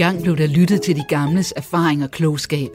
Engang 0.00 0.22
blev 0.22 0.36
der 0.36 0.46
lyttet 0.46 0.82
til 0.82 0.96
de 0.96 1.04
gamles 1.08 1.52
erfaring 1.56 2.04
og 2.04 2.10
klogskab. 2.10 2.70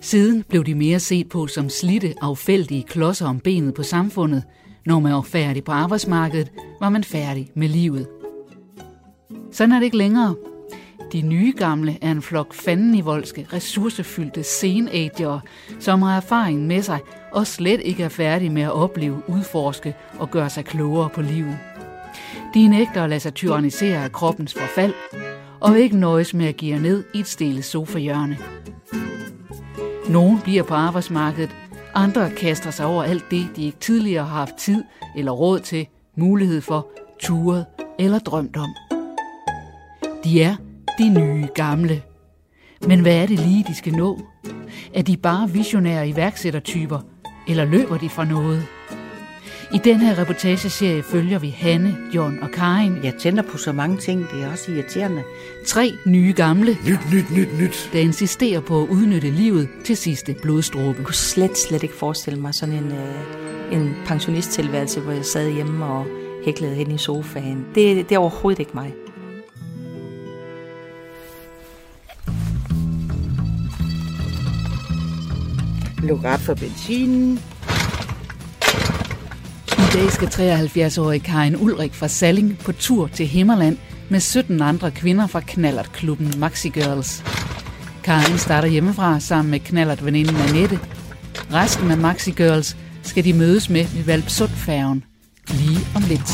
Siden 0.00 0.44
blev 0.48 0.64
de 0.64 0.74
mere 0.74 1.00
set 1.00 1.28
på 1.28 1.46
som 1.46 1.68
slitte, 1.68 2.14
affældige 2.20 2.82
klodser 2.82 3.26
om 3.26 3.40
benet 3.40 3.74
på 3.74 3.82
samfundet. 3.82 4.42
Når 4.86 5.00
man 5.00 5.12
var 5.12 5.20
færdig 5.20 5.64
på 5.64 5.72
arbejdsmarkedet, 5.72 6.52
var 6.80 6.88
man 6.88 7.04
færdig 7.04 7.50
med 7.54 7.68
livet. 7.68 8.06
Sådan 9.52 9.72
er 9.72 9.78
det 9.78 9.84
ikke 9.84 9.96
længere. 9.96 10.34
De 11.12 11.22
nye 11.22 11.52
gamle 11.56 11.98
er 12.02 12.10
en 12.10 12.22
flok 12.22 12.54
fandenivoldske, 12.54 13.46
ressourcefyldte 13.52 14.42
senager, 14.42 15.40
som 15.80 16.02
har 16.02 16.16
erfaring 16.16 16.66
med 16.66 16.82
sig 16.82 16.98
og 17.32 17.46
slet 17.46 17.80
ikke 17.84 18.02
er 18.02 18.08
færdige 18.08 18.50
med 18.50 18.62
at 18.62 18.72
opleve, 18.72 19.22
udforske 19.28 19.94
og 20.18 20.30
gøre 20.30 20.50
sig 20.50 20.64
klogere 20.64 21.08
på 21.08 21.22
livet. 21.22 21.58
De 22.54 22.68
nægter 22.68 23.02
at 23.02 23.10
lade 23.10 23.20
sig 23.20 23.34
tyrannisere 23.34 24.04
af 24.04 24.12
kroppens 24.12 24.54
forfald, 24.54 24.94
og 25.60 25.78
ikke 25.78 25.96
nøjes 25.96 26.34
med 26.34 26.46
at 26.46 26.56
give 26.56 26.78
ned 26.78 27.04
i 27.14 27.20
et 27.20 27.26
stille 27.26 27.62
sofahjørne. 27.62 28.38
Nogle 30.08 30.40
bliver 30.44 30.62
på 30.62 30.74
arbejdsmarkedet, 30.74 31.50
andre 31.94 32.30
kaster 32.30 32.70
sig 32.70 32.86
over 32.86 33.02
alt 33.02 33.24
det, 33.30 33.46
de 33.56 33.64
ikke 33.64 33.78
tidligere 33.78 34.24
har 34.24 34.36
haft 34.38 34.54
tid 34.54 34.84
eller 35.16 35.32
råd 35.32 35.60
til, 35.60 35.86
mulighed 36.16 36.60
for, 36.60 36.88
turet 37.20 37.66
eller 37.98 38.18
drømt 38.18 38.56
om. 38.56 38.68
De 40.24 40.42
er 40.42 40.56
de 40.98 41.08
nye 41.08 41.48
gamle. 41.54 42.02
Men 42.86 43.00
hvad 43.00 43.16
er 43.22 43.26
det 43.26 43.38
lige, 43.38 43.64
de 43.68 43.74
skal 43.74 43.92
nå? 43.92 44.18
Er 44.94 45.02
de 45.02 45.16
bare 45.16 45.50
visionære 45.50 46.08
iværksættertyper, 46.08 46.98
eller 47.48 47.64
løber 47.64 47.98
de 47.98 48.08
fra 48.08 48.24
noget? 48.24 48.66
I 49.74 49.78
den 49.84 49.96
her 50.00 50.18
reportageserie 50.18 51.02
følger 51.02 51.38
vi 51.38 51.48
Hanne, 51.48 51.96
John 52.14 52.38
og 52.42 52.50
Karin. 52.50 52.96
Jeg 53.04 53.14
tænder 53.14 53.42
på 53.42 53.58
så 53.58 53.72
mange 53.72 53.96
ting, 53.96 54.26
det 54.32 54.42
er 54.44 54.50
også 54.52 54.72
irriterende. 54.72 55.22
Tre 55.66 55.92
nye 56.06 56.32
gamle, 56.36 56.76
Nyt, 56.86 57.00
nyt, 57.12 57.30
nyt, 57.36 57.58
nyt. 57.60 57.90
der 57.92 57.98
insisterer 57.98 58.60
på 58.60 58.82
at 58.82 58.88
udnytte 58.88 59.30
livet 59.30 59.68
til 59.84 59.96
sidste 59.96 60.34
blodstråbe. 60.42 60.96
Jeg 60.98 61.04
kunne 61.04 61.14
slet, 61.14 61.58
slet 61.58 61.82
ikke 61.82 61.94
forestille 61.94 62.40
mig 62.40 62.54
sådan 62.54 62.74
en, 62.74 62.92
øh, 62.92 63.72
en 63.72 63.94
pensionisttilværelse, 64.06 65.00
hvor 65.00 65.12
jeg 65.12 65.24
sad 65.24 65.50
hjemme 65.50 65.84
og 65.84 66.06
hæklede 66.44 66.74
hen 66.74 66.90
i 66.90 66.98
sofaen. 66.98 67.66
Det, 67.74 68.08
det 68.08 68.12
er 68.14 68.18
overhovedet 68.18 68.60
ikke 68.60 68.72
mig. 68.74 68.94
Luk 76.02 76.24
op 76.24 76.40
for 76.40 76.54
benzinen. 76.54 77.40
I 79.78 79.90
dag 79.92 80.12
skal 80.12 80.28
73-årige 80.28 81.20
Karin 81.20 81.56
Ulrik 81.56 81.94
fra 81.94 82.08
Salling 82.08 82.58
på 82.58 82.72
tur 82.72 83.06
til 83.06 83.26
Himmerland 83.26 83.76
med 84.08 84.20
17 84.20 84.62
andre 84.62 84.90
kvinder 84.90 85.26
fra 85.26 85.40
Knallertklubben 85.40 86.34
Maxi 86.38 86.68
Girls. 86.68 87.24
Karin 88.04 88.38
starter 88.38 88.68
hjemmefra 88.68 89.20
sammen 89.20 89.50
med 89.50 89.60
knallertveninden 89.60 90.36
Annette. 90.36 90.80
Resten 91.52 91.90
af 91.90 91.98
Maxi 91.98 92.30
Girls 92.30 92.76
skal 93.02 93.24
de 93.24 93.32
mødes 93.32 93.70
med 93.70 93.84
ved 93.84 94.04
Valpsundfærgen 94.04 95.04
lige 95.50 95.80
om 95.94 96.02
lidt. 96.08 96.30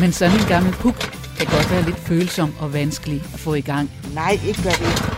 Men 0.00 0.12
sådan 0.12 0.40
en 0.40 0.46
gammel 0.46 0.72
puk 0.72 0.98
kan 1.38 1.46
godt 1.46 1.70
være 1.70 1.84
lidt 1.84 1.98
følsom 1.98 2.54
og 2.60 2.72
vanskelig 2.72 3.22
at 3.34 3.40
få 3.40 3.54
i 3.54 3.60
gang. 3.60 3.90
Nej, 4.14 4.38
ikke 4.46 4.62
gør 4.62 4.70
det. 4.70 5.15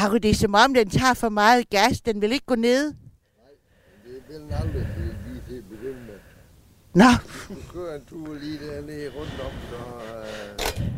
Har 0.00 0.08
du 0.08 0.16
det 0.16 0.36
som 0.36 0.54
om, 0.54 0.74
den 0.74 0.90
tager 0.90 1.14
for 1.14 1.28
meget 1.28 1.70
gas? 1.70 2.00
Den 2.00 2.20
vil 2.20 2.32
ikke 2.32 2.46
gå 2.46 2.54
ned? 2.54 2.84
Det 2.84 2.94
vil 4.04 4.40
den 4.40 4.52
aldrig 4.52 4.86
lige 5.28 5.42
til 5.48 5.56
at 5.56 5.64
begynde 5.70 6.00
med. 6.06 6.14
Nå, 6.94 7.04
Du 7.48 7.54
kører 7.72 7.94
en 7.96 8.02
tur 8.08 8.34
lige 8.40 8.58
dernede 8.58 9.10
rundt 9.18 9.42
om, 9.44 9.52
så... 9.70 9.76
Øh, 10.74 10.88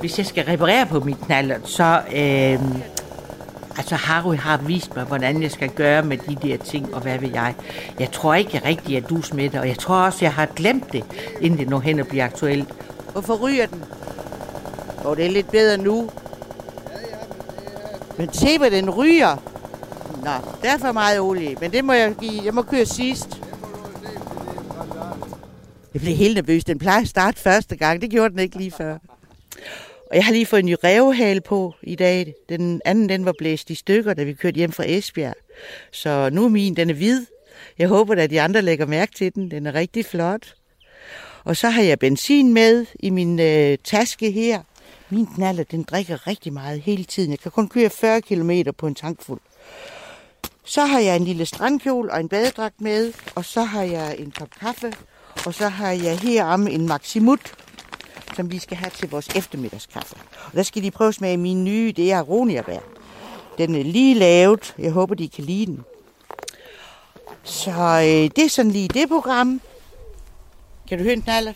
hvis 0.00 0.18
jeg 0.18 0.26
skal 0.26 0.44
reparere 0.44 0.86
på 0.86 1.00
mit 1.00 1.18
knallert, 1.18 1.68
så... 1.68 2.02
Øh, 2.08 2.76
altså, 3.76 3.94
Harry 3.94 4.36
har 4.36 4.56
vist 4.56 4.96
mig, 4.96 5.04
hvordan 5.04 5.42
jeg 5.42 5.50
skal 5.50 5.70
gøre 5.70 6.02
med 6.02 6.16
de 6.16 6.48
der 6.48 6.56
ting, 6.56 6.94
og 6.94 7.00
hvad 7.00 7.18
vil 7.18 7.30
jeg. 7.30 7.54
Jeg 7.98 8.12
tror 8.12 8.34
ikke 8.34 8.50
jeg 8.54 8.64
rigtig, 8.64 8.96
at 8.96 9.08
du 9.08 9.16
er 9.16 9.22
det, 9.32 9.54
og 9.54 9.68
jeg 9.68 9.78
tror 9.78 9.96
også, 9.96 10.24
jeg 10.24 10.34
har 10.34 10.46
glemt 10.46 10.92
det, 10.92 11.04
inden 11.40 11.58
det 11.58 11.68
når 11.68 11.80
hen 11.80 12.00
og 12.00 12.06
bliver 12.06 12.24
aktuelt. 12.24 12.68
Hvorfor 13.12 13.34
ryger 13.34 13.66
den? 13.66 13.84
Og 15.04 15.16
det 15.16 15.26
er 15.26 15.30
lidt 15.30 15.50
bedre 15.50 15.78
nu. 15.78 16.10
Men 18.18 18.32
se, 18.32 18.58
hvad 18.58 18.70
den 18.70 18.90
ryger. 18.90 19.36
Nå, 20.24 20.30
der 20.62 20.70
er 20.70 20.78
for 20.78 20.92
meget 20.92 21.20
olie, 21.20 21.56
men 21.60 21.72
det 21.72 21.84
må 21.84 21.92
jeg 21.92 22.14
give. 22.20 22.44
Jeg 22.44 22.54
må 22.54 22.62
køre 22.62 22.86
sidst. 22.86 23.42
Jeg 25.94 26.00
blev 26.02 26.14
helt 26.16 26.34
nervøs. 26.34 26.64
Den 26.64 26.78
plejer 26.78 27.00
at 27.00 27.08
starte 27.08 27.40
første 27.40 27.76
gang. 27.76 28.02
Det 28.02 28.10
gjorde 28.10 28.30
den 28.30 28.38
ikke 28.38 28.56
lige 28.56 28.70
før. 28.70 28.98
Og 30.10 30.16
jeg 30.16 30.24
har 30.24 30.32
lige 30.32 30.46
fået 30.46 30.60
en 30.60 30.66
ny 30.66 30.74
rævehale 30.84 31.40
på 31.40 31.74
i 31.82 31.94
dag. 31.94 32.34
Den 32.48 32.80
anden, 32.84 33.08
den 33.08 33.24
var 33.24 33.34
blæst 33.38 33.70
i 33.70 33.74
stykker, 33.74 34.14
da 34.14 34.22
vi 34.22 34.32
kørte 34.32 34.56
hjem 34.56 34.72
fra 34.72 34.84
Esbjerg. 34.86 35.34
Så 35.92 36.30
nu 36.32 36.44
er 36.44 36.48
min, 36.48 36.76
den 36.76 36.90
er 36.90 36.94
hvid. 36.94 37.26
Jeg 37.78 37.88
håber, 37.88 38.14
at 38.14 38.30
de 38.30 38.40
andre 38.40 38.62
lægger 38.62 38.86
mærke 38.86 39.12
til 39.14 39.34
den. 39.34 39.50
Den 39.50 39.66
er 39.66 39.74
rigtig 39.74 40.04
flot. 40.04 40.54
Og 41.44 41.56
så 41.56 41.68
har 41.68 41.82
jeg 41.82 41.98
benzin 41.98 42.54
med 42.54 42.86
i 43.00 43.10
min 43.10 43.40
øh, 43.40 43.78
taske 43.84 44.30
her. 44.30 44.62
Min 45.12 45.26
knaller, 45.26 45.64
den 45.64 45.82
drikker 45.82 46.26
rigtig 46.26 46.52
meget 46.52 46.80
hele 46.80 47.04
tiden. 47.04 47.30
Jeg 47.30 47.38
kan 47.38 47.50
kun 47.50 47.68
køre 47.68 47.90
40 47.90 48.20
km 48.20 48.50
på 48.78 48.86
en 48.86 48.94
tankfuld. 48.94 49.40
Så 50.64 50.84
har 50.84 50.98
jeg 50.98 51.16
en 51.16 51.24
lille 51.24 51.46
strandkjol 51.46 52.10
og 52.10 52.20
en 52.20 52.28
badedragt 52.28 52.80
med. 52.80 53.12
Og 53.34 53.44
så 53.44 53.62
har 53.62 53.82
jeg 53.82 54.16
en 54.18 54.30
kop 54.30 54.48
kaffe. 54.60 54.92
Og 55.46 55.54
så 55.54 55.68
har 55.68 55.90
jeg 55.90 56.18
heromme 56.18 56.70
en 56.70 56.86
Maximut, 56.86 57.54
som 58.36 58.50
vi 58.50 58.58
skal 58.58 58.76
have 58.76 58.90
til 58.90 59.10
vores 59.10 59.28
eftermiddagskaffe. 59.28 60.16
Og 60.46 60.52
der 60.52 60.62
skal 60.62 60.82
de 60.82 60.90
prøve 60.90 61.08
at 61.08 61.14
smage 61.14 61.36
min 61.36 61.64
nye, 61.64 61.92
det 61.96 62.12
er 62.12 62.18
aroniabær. 62.18 62.80
Den 63.58 63.74
er 63.74 63.82
lige 63.84 64.14
lavet. 64.14 64.74
Jeg 64.78 64.92
håber, 64.92 65.14
de 65.14 65.28
kan 65.28 65.44
lide 65.44 65.66
den. 65.66 65.84
Så 67.42 67.70
øh, 67.70 68.30
det 68.36 68.44
er 68.44 68.48
sådan 68.48 68.72
lige 68.72 68.88
det 68.88 69.08
program. 69.08 69.60
Kan 70.88 70.98
du 70.98 71.04
høre 71.04 71.14
en 71.14 71.22
knaller? 71.22 71.52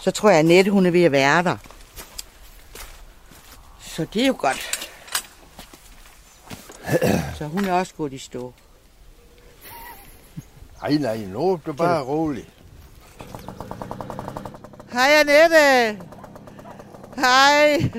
Så 0.00 0.10
tror 0.10 0.28
jeg, 0.28 0.38
at 0.38 0.44
Annette, 0.44 0.70
hun 0.70 0.86
er 0.86 0.90
ved 0.90 1.04
at 1.04 1.12
være 1.12 1.42
der. 1.42 1.56
Så 3.80 4.06
det 4.14 4.22
er 4.22 4.26
jo 4.26 4.36
godt. 4.38 4.90
Så 7.38 7.44
hun 7.44 7.64
er 7.64 7.72
også 7.72 7.94
gået 7.94 8.12
i 8.12 8.18
stå. 8.18 8.52
nej, 10.82 10.92
nej, 10.92 11.16
nu 11.16 11.52
er 11.52 11.56
du 11.56 11.72
bare 11.72 12.02
rolig. 12.02 12.48
Hej 14.92 15.10
Annette. 15.10 15.98
Hej. 17.16 17.90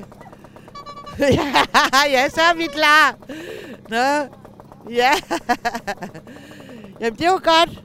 ja, 2.16 2.30
så 2.30 2.42
er 2.42 2.56
vi 2.56 2.66
klar. 2.66 3.16
Nå, 3.90 4.36
ja. 4.90 5.12
Jamen, 7.00 7.20
det 7.20 7.28
var 7.28 7.40
godt. 7.40 7.84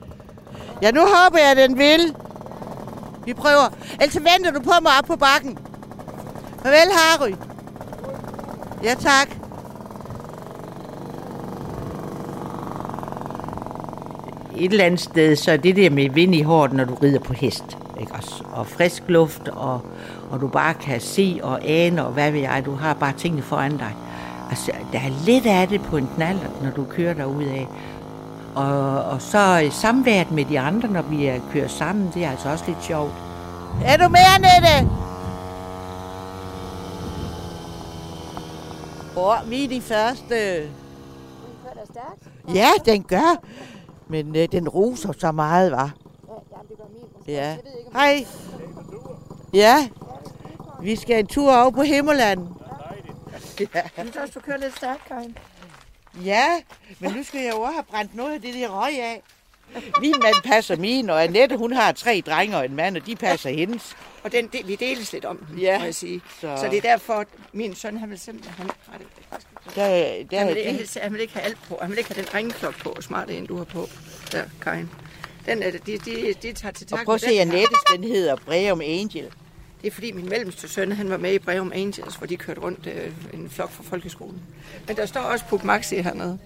Ja, 0.81 0.91
nu 0.91 1.01
håber 1.01 1.37
jeg, 1.37 1.51
at 1.51 1.57
den 1.57 1.77
vil. 1.77 2.15
Vi 3.27 3.33
prøver. 3.33 3.69
Ellers 4.01 4.15
venter 4.15 4.51
du 4.51 4.59
på 4.59 4.71
mig 4.81 4.91
op 4.99 5.05
på 5.05 5.15
bakken. 5.15 5.57
Farvel, 6.63 6.91
Harry. 6.91 7.33
Ja, 8.83 8.93
tak. 8.93 9.29
Et 14.57 14.71
eller 14.71 14.85
andet 14.85 14.99
sted, 14.99 15.35
så 15.35 15.51
er 15.51 15.57
det 15.57 15.75
der 15.75 15.89
med 15.89 16.09
vind 16.09 16.35
i 16.35 16.41
håret, 16.41 16.73
når 16.73 16.83
du 16.83 16.95
rider 16.95 17.19
på 17.19 17.33
hest. 17.33 17.77
Ikke? 17.99 18.11
Og, 18.13 18.23
og 18.51 18.67
frisk 18.67 19.03
luft, 19.07 19.47
og, 19.47 19.81
og 20.29 20.41
du 20.41 20.47
bare 20.47 20.73
kan 20.73 21.01
se 21.01 21.39
og 21.43 21.59
ane, 21.63 22.05
og 22.05 22.11
hvad 22.11 22.31
ved 22.31 22.39
jeg, 22.39 22.63
du 22.65 22.75
har 22.75 22.93
bare 22.93 23.13
tingene 23.17 23.41
foran 23.41 23.77
dig. 23.77 23.95
Altså, 24.49 24.71
der 24.91 24.99
er 24.99 25.25
lidt 25.25 25.45
af 25.45 25.67
det 25.67 25.81
på 25.81 25.97
en 25.97 26.09
knald, 26.15 26.39
når 26.61 26.71
du 26.71 26.83
kører 26.83 27.13
derud 27.13 27.43
af. 27.43 27.67
Og, 28.57 29.03
og 29.03 29.21
så 29.21 29.69
samværet 29.71 30.31
med 30.31 30.45
de 30.45 30.59
andre, 30.59 30.87
når 30.89 31.01
vi 31.01 31.25
er 31.25 31.39
kører 31.51 31.67
sammen, 31.67 32.11
det 32.13 32.23
er 32.23 32.31
altså 32.31 32.49
også 32.49 32.63
lidt 32.67 32.83
sjovt. 32.83 33.13
Er 33.85 33.97
du 33.97 34.09
med, 34.09 34.19
Annette? 34.35 34.91
Åh, 39.17 39.49
vi 39.49 39.63
er 39.63 39.69
de 39.69 39.81
første. 39.81 40.69
Ja, 42.53 42.69
den 42.85 43.03
gør. 43.03 43.41
Men 44.07 44.35
øh, 44.35 44.47
den 44.51 44.69
roser 44.69 45.13
så 45.17 45.31
meget, 45.31 45.71
var. 45.71 45.91
Ja. 47.27 47.57
Hej. 47.93 48.25
Ja. 49.53 49.87
Vi 50.81 50.95
skal 50.95 51.19
en 51.19 51.27
tur 51.27 51.57
over 51.57 51.71
på 51.71 51.81
Himmerland. 51.81 52.47
Ja. 53.59 53.65
Jeg 53.73 53.91
synes 53.97 54.15
også, 54.15 54.33
du 54.35 54.39
kører 54.39 54.57
lidt 54.57 54.77
stærkt, 54.77 55.05
Karin. 55.07 55.37
Ja, 56.25 56.45
men 56.99 57.11
nu 57.11 57.23
skal 57.23 57.41
jeg 57.41 57.51
jo 57.53 57.61
også 57.61 57.73
have 57.73 57.83
brændt 57.83 58.15
noget 58.15 58.33
af 58.33 58.41
det 58.41 58.53
der 58.53 58.67
røg 58.83 59.01
af. 59.01 59.21
Min 60.01 60.11
mand 60.23 60.35
passer 60.45 60.75
min, 60.75 61.09
og 61.09 61.23
Annette, 61.23 61.57
hun 61.57 61.73
har 61.73 61.91
tre 61.91 62.23
drenge 62.25 62.57
og 62.57 62.65
en 62.65 62.75
mand, 62.75 62.97
og 62.97 63.05
de 63.05 63.15
passer 63.15 63.49
hendes. 63.49 63.95
Og 64.23 64.31
den, 64.31 64.47
det, 64.47 64.67
vi 64.67 64.75
deles 64.75 65.13
lidt 65.13 65.25
om 65.25 65.37
den, 65.37 65.59
Ja. 65.59 65.77
må 65.79 65.85
jeg 65.85 65.95
sige. 65.95 66.21
Så- 66.41 66.57
Så. 66.57 66.67
det 66.71 66.77
er 66.77 66.81
derfor, 66.81 67.13
at 67.13 67.27
min 67.53 67.75
søn, 67.75 67.97
han 67.97 68.09
vil 68.09 68.19
simpelthen, 68.19 68.55
han, 68.57 68.69
har 68.91 68.97
det, 68.97 69.07
Der, 69.75 70.23
der, 70.31 70.37
han, 70.39 70.47
vil, 70.47 70.57
ikke- 70.57 70.99
han 71.01 71.13
vil 71.13 71.21
ikke 71.21 71.33
have 71.33 71.43
alt 71.45 71.57
på. 71.67 71.77
Han 71.81 71.89
vil 71.91 71.97
ikke 71.97 72.13
have 72.13 72.25
den 72.25 72.33
ringklok 72.33 72.77
på, 72.83 72.95
smart 73.01 73.29
en, 73.29 73.45
du 73.45 73.57
har 73.57 73.63
på. 73.63 73.89
Der, 74.31 74.43
Karin. 74.61 74.89
Den 75.45 75.63
er, 75.63 75.71
det- 75.71 75.85
de, 75.85 75.97
de, 75.97 76.33
de 76.41 76.53
tager 76.53 76.71
til 76.71 76.87
og 76.91 76.97
tak. 76.97 77.05
prøv 77.05 77.15
at 77.15 77.21
se. 77.21 77.39
Annettes, 77.39 77.79
den 77.95 78.03
hedder 78.03 78.35
Breum 78.35 78.81
Angel. 78.81 79.29
Det 79.87 79.91
er 79.93 79.95
fordi 79.95 80.11
min 80.11 80.29
mellemste 80.29 80.67
søn, 80.67 80.91
han 80.91 81.09
var 81.09 81.17
med 81.17 81.33
i 81.33 81.39
Breum 81.39 81.71
Angels, 81.75 82.15
hvor 82.15 82.27
de 82.27 82.37
kørte 82.37 82.61
rundt 82.61 82.87
øh, 82.87 83.11
en 83.33 83.49
flok 83.49 83.71
fra 83.71 83.83
folkeskolen. 83.83 84.41
Men 84.87 84.95
der 84.97 85.05
står 85.05 85.21
også 85.21 85.45
Puk 85.45 85.63
Maxi 85.63 85.95
hernede, 85.95 86.39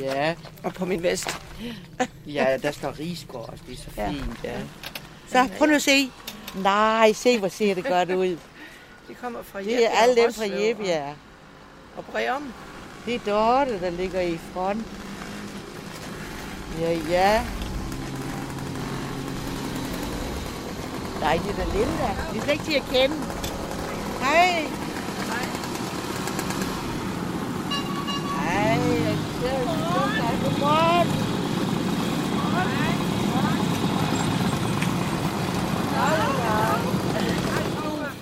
Ja, 0.00 0.34
og 0.62 0.74
på 0.74 0.84
min 0.84 1.02
vest. 1.02 1.28
ja, 2.26 2.56
der 2.62 2.70
står 2.70 2.98
Rigsgaard 2.98 3.48
også, 3.52 3.64
det 3.68 3.72
er 3.72 3.76
så 3.76 3.88
Ja. 3.96 4.08
fint, 4.10 4.44
ja. 4.44 4.56
Så 5.32 5.48
prøv 5.58 5.68
nu 5.68 5.74
at 5.74 5.82
se. 5.82 6.10
Nej, 6.54 7.12
se 7.12 7.38
hvor 7.38 7.48
ser 7.48 7.74
det 7.74 7.84
godt 7.84 8.10
ud. 8.10 8.38
De 9.08 9.14
kommer 9.20 9.42
fra 9.42 9.60
Det 9.62 9.84
er 9.86 9.90
alle 9.90 10.16
dem 10.22 10.32
fra 10.32 10.44
Jebbjerg. 10.44 11.08
Og, 11.08 11.14
og 11.96 12.04
Breum. 12.04 12.52
Det 13.06 13.14
er 13.14 13.18
Dorte, 13.18 13.80
der 13.80 13.90
ligger 13.90 14.20
i 14.20 14.38
front. 14.52 14.86
Ja, 16.80 16.98
ja. 17.10 17.44
Nej, 21.20 21.40
det 21.42 21.50
er 21.50 21.56
da 21.56 21.64
Linda. 21.78 22.08
Vi 22.32 22.38
er 22.38 22.42
slet 22.42 22.52
ikke 22.52 22.64
til 22.64 22.74
at 22.74 22.82
kende. 22.92 23.16
Hej. 24.20 24.66
Hej, 28.40 28.78
jeg 29.04 29.16
ser 29.40 29.58
dig. 29.58 30.38
Godmorgen. 30.44 31.08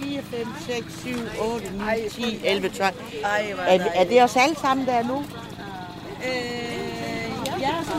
4, 0.00 0.22
5, 0.22 0.46
6, 0.66 0.84
7, 1.02 1.10
8, 1.40 1.66
9, 1.72 2.08
10, 2.10 2.40
11, 2.44 2.68
12. 2.68 2.94
Er, 3.24 3.78
er 3.94 4.04
det 4.04 4.22
os 4.22 4.36
alle 4.36 4.56
sammen, 4.56 4.86
der 4.86 4.92
er 4.92 5.02
nu? 5.02 5.24
Så 5.24 6.83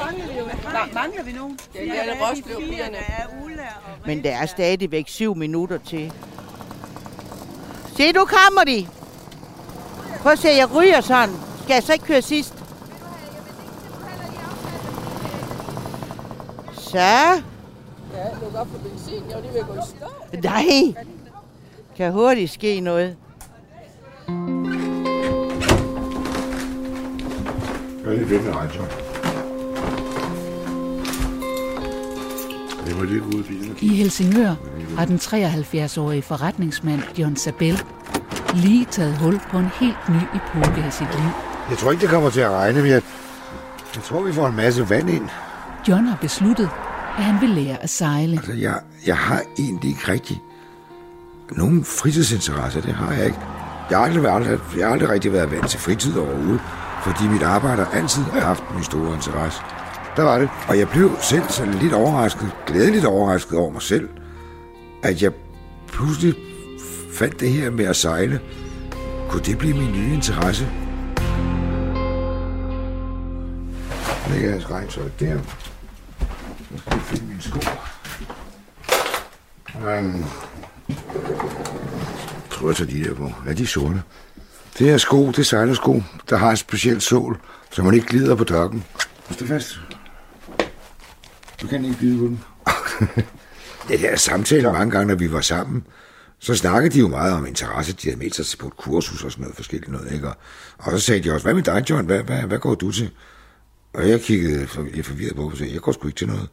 mangler 0.05 0.27
vi 0.33 0.39
jo. 0.39 0.45
Ma- 0.45 0.93
mangler 0.93 1.23
vi 1.23 1.31
nu? 1.31 1.55
Ja, 1.75 1.79
det 1.81 1.89
er 1.89 1.95
er 2.83 3.43
Ulla 3.45 3.61
og 3.85 3.91
Men 4.07 4.23
der 4.23 4.31
er 4.37 4.45
stadigvæk 4.45 5.07
syv 5.07 5.35
minutter 5.35 5.77
til. 5.77 6.13
Se, 7.97 8.11
nu 8.11 8.25
kommer 8.25 8.63
de. 8.67 8.87
Prøv 10.21 10.31
at 10.31 10.39
se, 10.39 10.47
jeg 10.47 10.75
ryger 10.75 11.01
sådan. 11.01 11.35
Skal 11.63 11.73
jeg 11.73 11.83
så 11.83 11.93
ikke 11.93 12.05
køre 12.05 12.21
sidst? 12.21 12.53
Så. 16.73 16.97
Ja, 16.97 17.39
luk 18.43 18.55
op 18.55 18.67
for 18.71 18.77
benzin. 18.89 19.23
Jeg 19.29 19.35
var 19.35 19.41
lige 19.41 19.53
ved 19.53 19.59
at 19.59 19.67
gå 19.67 19.73
i 19.73 19.77
stå. 19.87 20.05
Nej. 20.43 21.05
Kan 21.97 22.11
hurtigt 22.11 22.51
ske 22.51 22.79
noget. 22.79 23.17
Jeg 28.03 28.13
er 28.13 28.17
lidt 28.17 28.29
ved 28.29 28.41
med 28.41 28.55
radio. 28.55 29.04
I 33.81 33.87
Helsingør 33.87 34.55
har 34.97 35.05
den 35.05 35.17
73-årige 35.17 36.21
forretningsmand 36.21 37.01
John 37.17 37.35
Sabel 37.35 37.83
lige 38.55 38.85
taget 38.85 39.17
hul 39.17 39.39
på 39.51 39.57
en 39.57 39.69
helt 39.79 40.09
ny 40.09 40.15
epoke 40.15 40.83
af 40.83 40.93
sit 40.93 41.07
liv. 41.15 41.29
Jeg 41.69 41.77
tror 41.77 41.91
ikke, 41.91 42.01
det 42.01 42.09
kommer 42.09 42.29
til 42.29 42.39
at 42.39 42.51
regne, 42.51 42.81
men 42.81 42.91
jeg, 42.91 43.01
jeg 43.95 44.03
tror, 44.03 44.23
vi 44.23 44.33
får 44.33 44.47
en 44.47 44.55
masse 44.55 44.89
vand 44.89 45.09
ind. 45.09 45.29
John 45.87 46.05
har 46.05 46.17
besluttet, 46.21 46.69
at 47.17 47.23
han 47.23 47.41
vil 47.41 47.49
lære 47.49 47.83
at 47.83 47.89
sejle. 47.89 48.37
Altså, 48.37 48.53
jeg, 48.53 48.79
jeg 49.05 49.17
har 49.17 49.41
egentlig 49.59 49.89
ikke 49.89 50.11
rigtig 50.11 50.41
nogen 51.51 51.83
fritidsinteresse. 51.83 52.81
Det 52.81 52.93
har 52.93 53.13
jeg 53.13 53.25
ikke. 53.25 53.39
Jeg 53.89 53.97
har 53.97 54.05
aldrig, 54.05 54.31
aldrig, 54.31 54.59
jeg 54.77 54.85
har 54.85 54.93
aldrig 54.93 55.09
rigtig 55.09 55.33
været 55.33 55.51
vant 55.51 55.69
til 55.69 55.79
fritid 55.79 56.17
overhovedet, 56.17 56.61
fordi 57.03 57.27
mit 57.27 57.43
arbejde 57.43 57.83
har 57.83 57.99
altid 57.99 58.23
haft 58.23 58.63
min 58.73 58.83
store 58.83 59.13
interesse. 59.15 59.61
Der 60.15 60.23
var 60.23 60.39
det. 60.39 60.49
Og 60.67 60.79
jeg 60.79 60.89
blev 60.89 61.11
selv 61.21 61.43
sådan 61.49 61.73
lidt 61.73 61.93
overrasket, 61.93 62.51
glædeligt 62.67 63.05
overrasket 63.05 63.57
over 63.57 63.71
mig 63.71 63.81
selv, 63.81 64.09
at 65.03 65.21
jeg 65.21 65.31
pludselig 65.87 66.35
fandt 67.13 67.39
det 67.39 67.49
her 67.49 67.69
med 67.69 67.85
at 67.85 67.95
sejle. 67.95 68.39
Kunne 69.29 69.43
det 69.43 69.57
blive 69.57 69.73
min 69.73 69.91
nye 69.91 70.13
interesse? 70.13 70.67
Nu 74.27 74.33
lægger 74.33 74.49
jeg 74.49 74.71
regntøj 74.71 75.03
der. 75.19 75.35
Nu 76.71 76.77
skal 76.77 76.91
jeg 76.91 77.01
finde 77.01 77.25
mine 77.25 77.41
sko. 77.41 77.59
Øhm. 79.87 80.15
Um, 80.15 80.25
jeg 80.87 82.51
tror, 82.51 82.67
jeg 82.67 82.75
tager 82.75 82.89
de 82.91 83.03
der 83.03 83.13
på. 83.15 83.31
Ja, 83.47 83.53
de 83.53 83.63
er 83.63 83.67
sorte. 83.67 84.01
Det 84.79 84.87
her 84.87 84.97
sko, 84.97 85.27
det 85.27 85.39
er 85.39 85.43
sejlersko, 85.43 86.03
der 86.29 86.37
har 86.37 86.51
en 86.51 86.57
speciel 86.57 87.01
sål, 87.01 87.37
så 87.71 87.83
man 87.83 87.93
ikke 87.93 88.07
glider 88.07 88.35
på 88.35 88.43
dørken. 88.43 88.83
Hold 89.27 89.39
det 89.39 89.47
fast. 89.47 89.79
Du 91.61 91.67
kan 91.67 91.85
ikke 91.85 91.97
glide 91.99 92.17
på 92.17 92.23
den. 92.25 92.43
det 93.89 93.99
her 93.99 94.15
samtale 94.15 94.71
mange 94.71 94.91
gange, 94.91 95.07
når 95.07 95.15
vi 95.15 95.31
var 95.31 95.41
sammen, 95.41 95.87
så 96.39 96.55
snakkede 96.55 96.93
de 96.93 96.99
jo 96.99 97.07
meget 97.07 97.33
om 97.33 97.45
interesse. 97.45 97.93
De 97.93 98.07
havde 98.07 98.19
meldt 98.19 98.35
sig 98.45 98.59
på 98.59 98.67
et 98.67 98.77
kursus 98.77 99.23
og 99.23 99.31
sådan 99.31 99.41
noget 99.41 99.55
forskelligt 99.55 99.91
noget, 99.91 100.11
ikke? 100.11 100.27
Og, 100.27 100.35
og 100.77 100.91
så 100.91 100.99
sagde 100.99 101.23
de 101.23 101.33
også, 101.33 101.45
hvad 101.45 101.53
med 101.53 101.63
dig, 101.63 101.89
John? 101.89 102.05
Hvad, 102.05 102.23
hvad, 102.23 102.41
hvad 102.41 102.59
går 102.59 102.75
du 102.75 102.91
til? 102.91 103.11
Og 103.93 104.09
jeg 104.09 104.21
kiggede 104.21 104.67
for, 104.67 104.87
jeg 104.95 105.05
forvirret 105.05 105.35
på 105.35 105.49
og 105.49 105.57
sagde, 105.57 105.73
jeg 105.73 105.81
går 105.81 105.91
sgu 105.91 106.07
ikke 106.07 106.17
til 106.17 106.27
noget. 106.27 106.49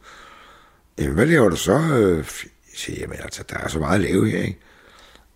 Jamen, 0.99 1.13
hvad 1.13 1.25
laver 1.25 1.49
du 1.49 1.55
så? 1.55 1.77
Øh, 1.79 2.17
Jeg 2.17 2.25
siger, 2.75 2.99
jamen 2.99 3.17
altså, 3.23 3.43
der 3.49 3.57
er 3.57 3.67
så 3.67 3.79
meget 3.79 3.95
at 3.95 4.01
lave 4.01 4.29
her, 4.29 4.39
ikke? 4.39 4.59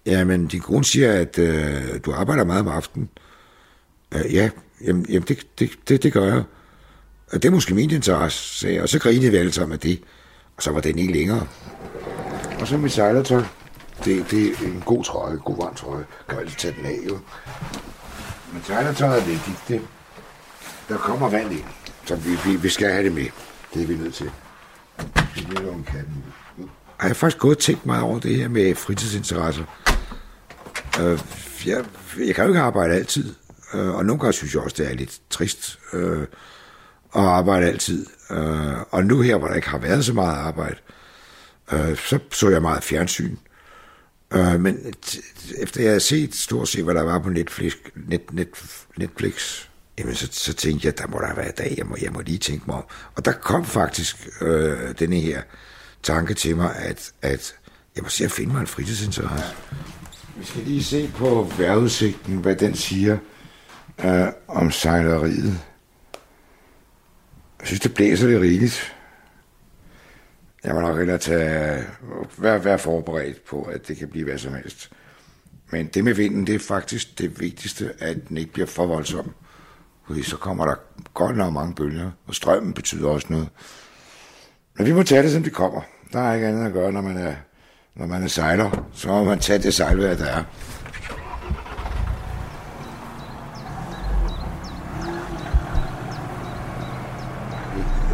Jamen, 0.06 0.48
din 0.48 0.60
kone 0.62 0.86
siger, 0.86 1.14
at 1.14 1.40
øh, 1.40 2.00
du 2.06 2.12
arbejder 2.12 2.44
meget 2.44 2.60
om 2.62 2.68
aftenen. 2.68 3.10
Øh, 4.16 4.34
ja, 4.34 4.50
jamen, 4.86 5.06
jamen 5.10 5.28
det, 5.28 5.48
det, 5.60 5.72
det, 5.88 6.04
det 6.04 6.14
gør 6.14 6.26
jeg. 6.34 6.44
Og 7.32 7.44
det 7.44 7.46
er 7.46 7.52
måske 7.52 7.76
min 7.76 7.92
interesse, 7.92 8.60
sagde 8.60 8.76
jeg. 8.76 8.84
Og 8.84 8.90
så 8.90 9.00
grinede 9.00 9.32
vi 9.32 9.38
alle 9.38 9.52
sammen 9.52 9.74
af 9.74 9.80
det. 9.80 10.02
Og 10.58 10.64
så 10.64 10.72
var 10.72 10.82
den 10.82 11.00
ikke 11.00 11.14
længere. 11.14 11.48
Og 12.60 12.68
så 12.68 12.78
mit 12.78 12.92
sejlertøj. 12.92 13.44
Det, 14.06 14.32
det 14.32 14.48
er 14.48 14.66
en 14.66 14.84
god 14.86 15.04
trøje, 15.04 15.36
god 15.36 15.58
varm 15.58 15.76
trøje. 15.76 16.06
Kan 16.30 16.38
jo 16.38 16.42
altid 16.44 16.56
tage 16.58 16.76
den 16.78 16.86
af, 16.86 17.00
jo. 17.10 17.20
Men 18.54 18.64
sejlertøjet 18.64 19.22
er 19.22 19.26
vigtigt. 19.26 19.58
Det, 19.68 19.82
der 20.90 20.98
kommer 20.98 21.30
vand 21.30 21.52
ind, 21.52 21.64
så 22.06 22.16
vi, 22.16 22.30
vi, 22.46 22.56
vi 22.56 22.70
skal 22.70 22.92
have 22.92 23.04
det 23.04 23.12
med. 23.12 23.26
Det 23.74 23.84
er 23.84 23.88
vi 23.88 23.96
nødt 23.96 24.14
til. 24.14 24.32
Vi 25.36 25.46
bliver 25.46 25.74
en 25.74 25.84
katten. 25.84 26.24
Jeg 26.58 27.08
har 27.08 27.14
faktisk 27.14 27.40
gået 27.40 27.56
og 27.56 27.62
tænkt 27.62 27.86
meget 27.86 28.04
over 28.04 28.20
det 28.20 28.36
her 28.36 28.48
med 28.48 28.76
fritidsinteresser. 28.76 29.64
Øh, 31.00 31.20
jeg, 31.66 31.86
jeg 32.28 32.36
kan 32.36 32.44
jo 32.44 32.50
ikke 32.50 32.60
arbejde 32.60 32.94
altid, 32.94 33.34
øh, 33.74 33.96
og 33.96 34.06
nogle 34.06 34.20
gange 34.20 34.34
synes 34.34 34.54
jeg 34.54 34.62
også, 34.62 34.76
det 34.80 34.92
er 34.92 34.96
lidt 34.96 35.20
trist 35.30 35.80
øh, 35.94 36.28
og 37.12 37.38
arbejde 37.38 37.66
altid. 37.68 38.06
Øh, 38.32 38.82
og 38.92 39.04
nu 39.04 39.22
her, 39.22 39.38
hvor 39.38 39.48
der 39.48 39.56
ikke 39.56 39.70
har 39.70 39.78
været 39.78 40.06
så 40.06 40.14
meget 40.14 40.36
arbejde, 40.36 40.76
øh, 41.72 41.98
så 41.98 42.20
så 42.32 42.50
jeg 42.50 42.62
meget 42.62 42.84
fjernsyn. 42.84 43.36
Øh, 44.34 44.60
men 44.60 44.96
t- 45.06 45.62
efter 45.62 45.82
jeg 45.82 45.90
havde 45.90 46.00
set 46.00 46.36
stort 46.36 46.68
set, 46.68 46.84
hvad 46.84 46.96
der 46.96 47.04
var 47.04 47.20
på 47.20 47.30
Netflix, 47.30 47.74
net, 47.96 48.34
net, 48.34 48.50
Netflix 48.98 49.68
jamen 49.98 50.16
så, 50.16 50.28
så 50.32 50.54
tænkte 50.54 50.86
jeg, 50.86 50.98
der 50.98 51.08
må 51.08 51.20
der 51.20 51.36
være 51.36 51.52
dag, 51.52 51.76
jeg 51.78 51.86
må, 51.86 51.98
jeg 52.02 52.12
må 52.12 52.22
lige 52.22 52.38
tænke 52.38 52.64
mig 52.68 52.76
om. 52.76 52.84
Og 53.16 53.26
der 53.26 53.32
kom 53.32 53.66
faktisk 53.66 54.28
øh, 54.42 55.00
denne 55.00 55.16
her 55.16 55.42
tanke 56.04 56.34
til 56.34 56.56
mig, 56.56 56.76
at, 56.76 57.12
at 57.22 57.56
jeg 57.96 58.04
må 58.04 58.10
se 58.10 58.26
at 58.26 58.32
finde 58.32 58.54
mig 58.54 58.62
en 58.62 58.68
fritidsinteresse. 58.68 59.56
Vi 60.38 60.46
skal 60.46 60.62
lige 60.64 60.84
se 60.84 61.12
på 61.16 61.52
vejrudsigten, 61.58 62.38
hvad 62.38 62.56
den 62.56 62.76
siger 62.76 63.18
øh, 64.06 64.28
om 64.48 64.72
sejleriet. 64.72 65.60
Jeg 67.60 67.68
synes, 67.68 67.80
det 67.80 67.94
blæser 67.94 68.28
lidt 68.28 68.42
rigeligt. 68.42 68.96
Jeg 70.64 70.76
må 70.76 70.82
nok 70.82 70.98
hellere 70.98 71.18
tage, 71.18 71.84
være, 72.38 72.64
være 72.64 72.80
forberedt 72.80 73.46
på, 73.46 73.62
at 73.62 73.88
det 73.88 73.98
kan 73.98 74.08
blive 74.08 74.26
hvad 74.26 74.38
som 74.38 74.54
helst. 74.54 74.92
Men 75.72 75.88
det 75.88 76.04
med 76.04 76.14
vinden, 76.14 76.48
det 76.48 76.56
er 76.56 76.60
faktisk 76.60 77.20
det 77.20 77.40
vigtigste, 77.40 77.94
at 78.00 78.18
den 78.30 78.38
ikke 78.38 78.54
bliver 78.54 78.68
for 78.68 78.86
voldsom. 78.86 79.34
Fordi 80.08 80.24
så 80.24 80.38
kommer 80.38 80.66
der 80.66 80.76
godt 81.14 81.38
nok 81.38 81.54
mange 81.54 81.76
bølger, 81.76 82.12
og 82.28 82.36
strømmen 82.36 82.74
betyder 82.74 83.10
også 83.10 83.28
noget. 83.30 83.50
Men 84.78 84.88
vi 84.88 84.94
må 84.94 85.04
tage 85.04 85.24
det, 85.24 85.32
som 85.32 85.44
det 85.44 85.54
kommer. 85.54 85.82
Der 86.14 86.20
er 86.20 86.34
ikke 86.34 86.48
andet 86.48 86.66
at 86.66 86.74
gøre, 86.74 86.92
når 86.92 87.02
man 87.02 87.18
er, 87.18 87.36
når 87.96 88.06
man 88.06 88.24
er 88.24 88.28
sejler. 88.28 88.88
Så 88.94 89.08
må 89.08 89.24
man 89.24 89.40
tage 89.40 89.60
det 89.60 89.74
sejlvejr, 89.74 90.16
der 90.18 90.26
er. 90.26 90.44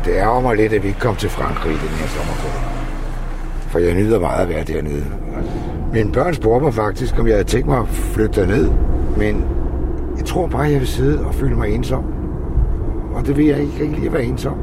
Det 0.06 0.12
ærger 0.12 0.42
mig 0.42 0.56
lidt, 0.56 0.74
at 0.74 0.84
vi 0.84 0.88
ikke 0.88 1.00
kom 1.00 1.16
til 1.16 1.30
Frankrig 1.30 1.72
den 1.72 1.90
her 1.90 2.08
sommerferie. 2.08 2.74
For 3.68 3.80
jeg 3.80 3.94
nyder 3.94 4.20
meget 4.20 4.42
at 4.44 4.50
være 4.50 4.64
dernede. 4.64 5.06
Mine 5.94 6.12
børn 6.12 6.34
spurgte 6.34 6.64
mig 6.64 6.74
faktisk, 6.74 7.20
om 7.20 7.28
jeg 7.28 7.36
havde 7.36 7.48
tænkt 7.48 7.68
mig 7.68 7.80
at 7.80 7.88
flytte 7.88 8.42
derned. 8.42 8.70
Men 9.18 9.46
jeg 10.18 10.26
tror 10.26 10.48
bare, 10.48 10.62
jeg 10.62 10.80
vil 10.80 10.88
sidde 10.88 11.26
og 11.26 11.36
føle 11.36 11.56
mig 11.56 11.70
ensom. 11.70 12.04
Og 13.14 13.28
det 13.28 13.38
vil 13.38 13.46
jeg 13.46 13.60
ikke 13.60 13.74
rigtig 13.82 14.00
lide 14.00 14.14
være 14.14 14.24
ensom. 14.24 14.58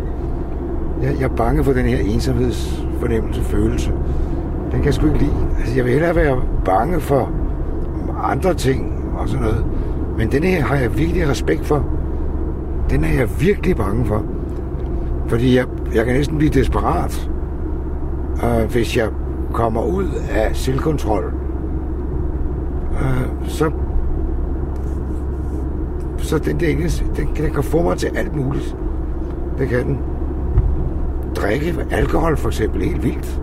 Jeg, 1.02 1.14
jeg 1.20 1.24
er 1.24 1.36
bange 1.36 1.64
for 1.64 1.72
den 1.72 1.86
her 1.86 1.98
ensomhedsfornemmelse, 1.98 3.42
følelse. 3.42 3.92
Den 4.62 4.72
kan 4.72 4.84
jeg 4.84 4.94
sgu 4.94 5.06
ikke 5.06 5.18
lide. 5.18 5.36
Altså, 5.58 5.74
jeg 5.76 5.84
vil 5.84 5.92
hellere 5.92 6.16
være 6.16 6.42
bange 6.64 7.00
for 7.00 7.32
andre 8.22 8.54
ting 8.54 9.12
og 9.18 9.28
sådan 9.28 9.44
noget. 9.44 9.64
Men 10.18 10.32
den 10.32 10.42
her 10.42 10.62
har 10.62 10.76
jeg 10.76 10.98
virkelig 10.98 11.28
respekt 11.28 11.66
for. 11.66 11.84
Den 12.90 13.04
er 13.04 13.12
jeg 13.12 13.40
virkelig 13.40 13.76
bange 13.76 14.06
for. 14.06 14.24
Fordi 15.30 15.56
jeg, 15.56 15.66
jeg 15.94 16.04
kan 16.04 16.14
næsten 16.14 16.38
blive 16.38 16.50
desperat, 16.50 17.30
øh, 18.44 18.70
hvis 18.70 18.96
jeg 18.96 19.08
kommer 19.52 19.82
ud 19.82 20.06
af 20.30 20.56
selvkontrol. 20.56 21.34
Øh, 22.92 23.48
så 23.48 23.70
så 26.18 26.38
den 26.38 26.60
der 26.60 26.68
engelsk, 26.68 27.04
den, 27.16 27.28
den 27.36 27.50
kan 27.50 27.62
få 27.62 27.82
mig 27.82 27.98
til 27.98 28.10
alt 28.16 28.36
muligt. 28.36 28.76
Det 29.58 29.68
kan 29.68 29.86
den. 29.86 29.98
Drikke 31.34 31.86
alkohol 31.90 32.36
for 32.36 32.48
eksempel 32.48 32.82
helt 32.82 33.04
vildt. 33.04 33.40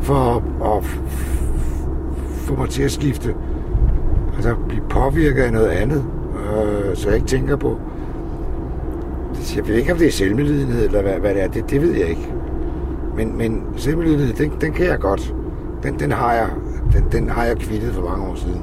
For 0.00 0.42
at 0.76 0.84
få 2.28 2.56
mig 2.56 2.68
til 2.68 2.82
at 2.82 2.90
skifte. 2.90 3.34
Altså 4.34 4.54
blive 4.68 4.82
påvirket 4.90 5.42
af 5.42 5.52
noget 5.52 5.68
andet. 5.68 6.04
Øh, 6.34 6.96
så 6.96 7.08
jeg 7.08 7.16
ikke 7.16 7.28
tænker 7.28 7.56
på. 7.56 7.78
Altså, 9.52 9.62
jeg 9.62 9.68
ved 9.68 9.80
ikke, 9.80 9.92
om 9.92 9.98
det 9.98 10.06
er 10.06 10.10
selvmedlidenhed, 10.10 10.84
eller 10.84 11.02
hvad, 11.02 11.12
hvad 11.12 11.34
det 11.34 11.42
er. 11.42 11.48
Det, 11.48 11.70
det 11.70 11.82
ved 11.82 11.94
jeg 11.94 12.08
ikke. 12.08 12.32
Men, 13.16 13.38
men 13.38 13.64
selvmedlidenhed, 13.76 14.34
den, 14.34 14.52
den 14.60 14.72
kan 14.72 14.86
jeg 14.86 14.98
godt. 14.98 15.34
Den, 15.82 15.98
den, 15.98 16.12
har 16.12 16.32
jeg, 16.32 16.48
den, 16.92 17.04
den 17.12 17.28
har 17.28 17.44
jeg 17.44 17.56
kvittet 17.56 17.94
for 17.94 18.02
mange 18.02 18.26
år 18.26 18.34
siden. 18.34 18.62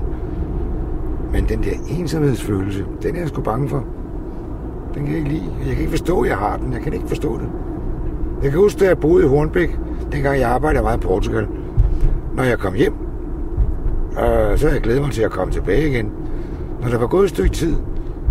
Men 1.31 1.45
den 1.49 1.63
der 1.63 1.71
ensomhedsfølelse, 1.99 2.85
den 3.03 3.15
er 3.15 3.19
jeg 3.19 3.27
sgu 3.27 3.41
bange 3.41 3.69
for. 3.69 3.85
Den 4.93 5.03
kan 5.03 5.07
jeg 5.07 5.17
ikke 5.17 5.29
lide. 5.29 5.43
Jeg 5.59 5.69
kan 5.69 5.79
ikke 5.79 5.91
forstå, 5.91 6.21
at 6.21 6.29
jeg 6.29 6.37
har 6.37 6.57
den. 6.57 6.73
Jeg 6.73 6.81
kan 6.81 6.93
ikke 6.93 7.07
forstå 7.07 7.37
det. 7.37 7.49
Jeg 8.43 8.51
kan 8.51 8.59
huske, 8.59 8.79
da 8.79 8.85
jeg 8.85 8.97
boede 8.97 9.25
i 9.25 9.27
Hornbæk, 9.27 9.77
dengang 10.11 10.39
jeg 10.39 10.49
arbejdede 10.49 10.83
meget 10.83 10.97
i 10.97 11.07
Portugal. 11.07 11.47
Når 12.35 12.43
jeg 12.43 12.59
kom 12.59 12.73
hjem, 12.73 12.93
øh, 14.11 14.57
så 14.57 14.65
havde 14.65 14.73
jeg 14.73 14.81
glædet 14.81 15.01
mig 15.01 15.11
til 15.11 15.21
at 15.21 15.31
komme 15.31 15.53
tilbage 15.53 15.89
igen. 15.89 16.11
Når 16.81 16.89
der 16.89 16.97
var 16.97 17.07
gået 17.07 17.23
et 17.23 17.29
stykke 17.29 17.49
tid, 17.49 17.75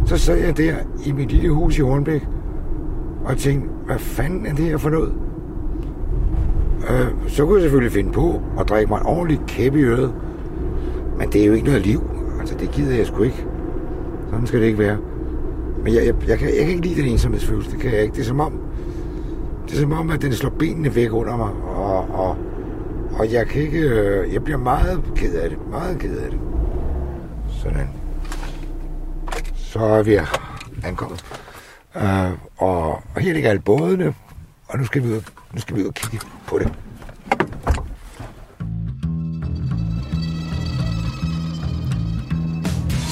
så 0.07 0.17
sad 0.17 0.37
jeg 0.37 0.57
der 0.57 0.75
i 1.05 1.13
mit 1.13 1.33
lille 1.33 1.51
hus 1.51 1.79
i 1.79 1.81
Hornbæk 1.81 2.27
og 3.29 3.37
tænkte, 3.39 3.69
hvad 3.87 3.99
fanden 3.99 4.47
er 4.47 4.55
det 4.55 4.65
her 4.65 4.77
for 4.77 4.91
noget? 4.91 5.13
Øh, 6.91 7.31
så 7.31 7.47
kunne 7.47 7.55
jeg 7.55 7.63
selvfølgelig 7.63 7.93
finde 7.93 8.13
på 8.13 8.43
at 8.61 8.69
drikke 8.69 8.89
mig 8.89 9.01
en 9.01 9.07
ordentlig 9.07 9.41
kæppe 9.47 9.79
i 9.79 9.83
øret. 9.83 10.15
Men 11.19 11.33
det 11.33 11.43
er 11.43 11.47
jo 11.47 11.53
ikke 11.53 11.67
noget 11.67 11.87
liv. 11.87 12.11
Altså, 12.41 12.55
det 12.55 12.71
gider 12.71 12.97
jeg 12.97 13.07
sgu 13.07 13.23
ikke. 13.23 13.47
Sådan 14.31 14.47
skal 14.47 14.61
det 14.61 14.67
ikke 14.67 14.79
være. 14.79 14.99
Men 15.85 15.95
jeg, 15.95 16.07
jeg, 16.07 16.15
jeg, 16.29 16.39
kan, 16.39 16.49
jeg 16.49 16.59
kan 16.59 16.69
ikke 16.69 16.87
lide 16.87 17.03
den 17.03 17.11
ensomhedsfølelse. 17.11 17.71
Det 17.71 17.81
kan 17.81 17.93
jeg 17.93 18.03
ikke. 18.03 18.15
Det 18.15 18.21
er 18.21 18.25
som 18.25 18.41
om, 18.41 18.61
det 19.69 19.75
er 19.77 19.81
som 19.81 19.93
om, 19.93 20.11
at 20.11 20.23
den 20.23 20.33
slår 20.33 20.51
benene 20.51 20.95
væk 20.95 21.13
under 21.13 21.37
mig. 21.37 21.51
Og, 21.53 22.09
og, 22.11 22.37
og 23.13 23.33
jeg 23.33 23.47
kan 23.47 23.63
ikke... 23.63 23.79
Øh, 23.79 24.35
jeg 24.35 24.45
bliver 24.45 24.59
meget 24.59 25.03
ked 25.17 25.35
af 25.35 25.51
det. 25.51 25.59
Meget 25.71 25.99
ked 25.99 26.17
af 26.17 26.31
det. 26.31 26.41
Sådan. 27.49 27.89
Så 29.55 29.79
er 29.79 30.03
vi 30.03 30.19
ankommet. 30.85 31.25
Uh, 32.03 32.33
og, 32.57 33.03
og 33.15 33.21
her 33.21 33.33
ligger 33.33 33.51
alle 33.51 33.63
bådene. 33.63 34.15
Og 34.69 34.79
nu 34.79 34.85
skal 34.85 35.03
vi 35.03 35.09
ud, 35.09 35.21
nu 35.55 35.61
skal 35.61 35.77
vi 35.77 35.83
ud 35.83 35.87
og 35.87 35.95
kigge 35.95 36.27
på 36.47 36.59
det. 36.59 36.73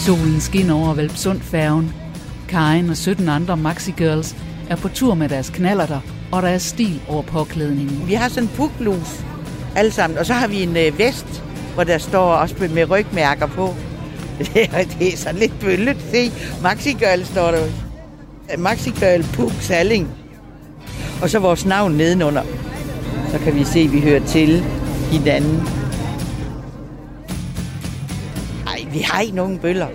Solen 0.07 0.41
skinner 0.41 0.75
over 0.75 0.95
Valpsund 0.95 1.41
færgen. 1.41 1.93
Karin 2.49 2.91
og 2.91 2.97
17 2.97 3.29
andre 3.29 3.57
Maxi 3.57 3.91
Girls 3.91 4.37
er 4.71 4.77
på 4.77 4.89
tur 4.89 5.15
med 5.15 5.29
deres 5.29 5.51
knallerter, 5.51 6.01
og 6.33 6.43
der 6.43 6.49
er 6.49 6.59
stil 6.59 7.03
over 7.09 7.23
påklædningen. 7.23 8.09
Vi 8.09 8.15
har 8.15 8.29
sådan 8.29 8.43
en 8.43 8.51
puklus 8.57 9.25
alle 9.77 9.91
sammen, 9.91 10.19
og 10.19 10.27
så 10.27 10.33
har 10.33 10.49
vi 10.49 10.63
en 10.63 10.77
øh, 10.77 10.99
vest, 10.99 11.43
hvor 11.75 11.85
der 11.85 11.99
står 11.99 12.35
også 12.35 12.55
med 12.75 12.91
rygmærker 12.91 13.47
på. 13.47 13.75
det 14.99 15.13
er 15.13 15.17
sådan 15.17 15.41
lidt 15.41 15.61
bøllet. 15.61 15.97
Se, 16.11 16.33
Maxi 16.63 16.93
Girl 16.93 17.25
står 17.25 17.51
der. 17.51 17.86
Maxi 18.59 18.91
Puk 19.35 19.53
Salling. 19.61 20.09
Og 21.23 21.31
så 21.31 21.39
vores 21.39 21.67
navn 21.67 21.93
nedenunder. 21.93 22.43
Så 23.33 23.39
kan 23.39 23.55
vi 23.55 23.65
se, 23.65 23.81
at 23.81 23.93
vi 23.93 24.01
hører 24.01 24.27
til 24.27 24.65
hinanden. 25.11 25.63
Nej, 28.65 28.87
vi 28.93 28.99
har 28.99 29.21
ikke 29.21 29.37
nogen 29.37 29.59
bøller. 29.59 29.87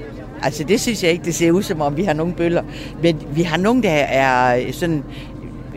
Altså, 0.41 0.63
det 0.63 0.81
synes 0.81 1.03
jeg 1.03 1.11
ikke, 1.11 1.25
det 1.25 1.35
ser 1.35 1.51
ud 1.51 1.63
som 1.63 1.81
om, 1.81 1.97
vi 1.97 2.03
har 2.03 2.13
nogen 2.13 2.33
bøller. 2.33 2.63
Men 3.01 3.21
vi 3.35 3.41
har 3.41 3.57
nogen, 3.57 3.83
der 3.83 3.91
er 3.91 4.71
sådan 4.71 5.03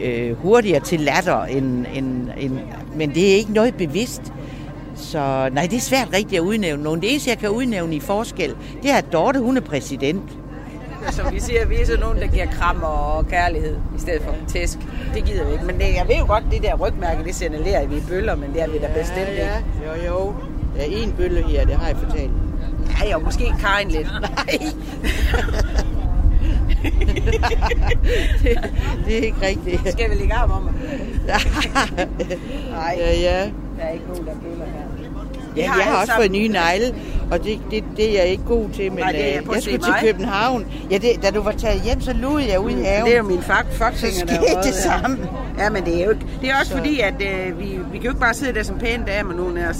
øh, 0.02 0.36
hurtigere 0.36 0.80
til 0.80 1.00
latter, 1.00 1.44
end, 1.44 1.86
end, 1.94 2.28
end, 2.38 2.58
men 2.96 3.14
det 3.14 3.32
er 3.32 3.36
ikke 3.36 3.52
noget 3.52 3.74
bevidst. 3.74 4.22
Så 4.96 5.48
nej, 5.52 5.66
det 5.66 5.76
er 5.76 5.80
svært 5.80 6.08
rigtigt 6.12 6.40
at 6.40 6.40
udnævne 6.40 6.82
nogen. 6.82 7.00
Det 7.00 7.10
eneste, 7.10 7.30
jeg 7.30 7.38
kan 7.38 7.50
udnævne 7.50 7.96
i 7.96 8.00
forskel, 8.00 8.54
det 8.82 8.90
er, 8.90 8.96
at 8.96 9.12
Dorte, 9.12 9.40
hun 9.40 9.56
er 9.56 9.60
præsident. 9.60 10.22
Som 11.10 11.32
vi 11.32 11.40
siger, 11.40 11.66
vi 11.66 11.80
er 11.80 11.86
sådan 11.86 12.00
nogen, 12.00 12.18
der 12.18 12.26
giver 12.26 12.46
krammer 12.46 12.86
og 12.86 13.26
kærlighed, 13.28 13.76
i 13.96 14.00
stedet 14.00 14.22
for 14.22 14.34
tæsk. 14.48 14.78
Det 15.14 15.24
gider 15.24 15.44
vi 15.46 15.52
ikke. 15.52 15.64
Men 15.64 15.74
det, 15.78 15.84
jeg 15.84 16.04
ved 16.08 16.16
jo 16.16 16.26
godt, 16.26 16.44
det 16.50 16.62
der 16.62 16.74
rygmærke, 16.74 17.24
det 17.24 17.34
signalerer 17.34 17.86
vi 17.86 17.96
i 17.96 18.00
bøller, 18.08 18.34
men 18.36 18.52
det 18.54 18.62
er 18.62 18.68
vi 18.68 18.78
da 18.78 18.88
bestemt 18.98 19.28
ikke. 19.28 19.42
Ja, 19.42 19.56
jo, 19.86 20.12
jo. 20.14 20.34
Der 20.76 20.80
er 20.82 20.86
en 20.86 21.12
bølle 21.12 21.42
her, 21.42 21.64
det 21.66 21.74
har 21.74 21.86
jeg 21.86 21.96
fortalt. 21.96 22.30
Ja, 23.02 23.10
jo, 23.12 23.18
måske 23.18 23.54
Karin 23.60 23.88
lidt. 23.88 24.06
Nej. 24.20 24.58
det, 28.42 28.58
det 29.06 29.18
er 29.18 29.22
ikke 29.22 29.36
rigtigt. 29.46 29.92
Skal 29.92 30.10
vi 30.10 30.14
lægge 30.14 30.34
arm 30.34 30.50
om? 30.50 30.70
Nej. 31.26 31.38
Ja, 32.98 33.14
ja. 33.20 33.50
Der 33.78 33.82
er 33.82 33.90
ikke 33.90 34.04
nogen, 34.08 34.26
der 34.26 34.32
bøller 34.34 34.64
her. 34.64 34.80
Ja, 35.56 35.62
jeg 35.62 35.84
har 35.84 36.00
også 36.00 36.12
fået 36.16 36.30
nye 36.30 36.48
negle, 36.48 36.94
og 37.34 37.44
det, 37.44 37.60
det, 37.70 37.84
det 37.96 38.10
er 38.18 38.22
jeg 38.22 38.26
ikke 38.30 38.44
god 38.44 38.68
til, 38.70 38.90
men 38.92 38.98
Nej, 39.00 39.12
det 39.12 39.20
er, 39.34 39.40
øh, 39.40 39.54
jeg 39.54 39.62
skulle 39.62 39.78
til. 39.78 39.94
København. 40.00 40.66
Ja, 40.90 40.98
det, 40.98 41.08
da 41.22 41.30
du 41.30 41.42
var 41.42 41.52
taget 41.52 41.80
hjem, 41.82 42.00
så 42.00 42.12
lugede 42.12 42.48
jeg 42.52 42.60
ud 42.60 42.70
i 42.70 42.82
haven. 42.82 43.04
Det 43.06 43.14
er 43.14 43.18
jo 43.18 43.22
min 43.24 43.42
fak, 43.42 43.66
så 43.70 43.78
fakfinger, 43.78 44.24
der 44.26 44.34
skete 44.34 44.56
er 44.58 44.62
det 44.62 44.74
samme. 44.74 45.18
Ja, 45.58 45.70
men 45.70 45.84
det 45.84 46.00
er 46.00 46.04
jo 46.04 46.10
ikke. 46.10 46.26
Det 46.40 46.50
er 46.50 46.54
også 46.60 46.70
Så- 46.70 46.76
fordi, 46.76 47.00
at 47.00 47.14
øh, 47.20 47.58
vi, 47.60 47.64
vi 47.64 47.98
kan 47.98 48.02
jo 48.04 48.10
ikke 48.10 48.20
bare 48.20 48.34
sidde 48.34 48.54
der 48.54 48.62
som 48.62 48.78
pæne 48.78 49.04
damer, 49.06 49.34
nogen 49.34 49.56
af 49.58 49.68
os. 49.68 49.76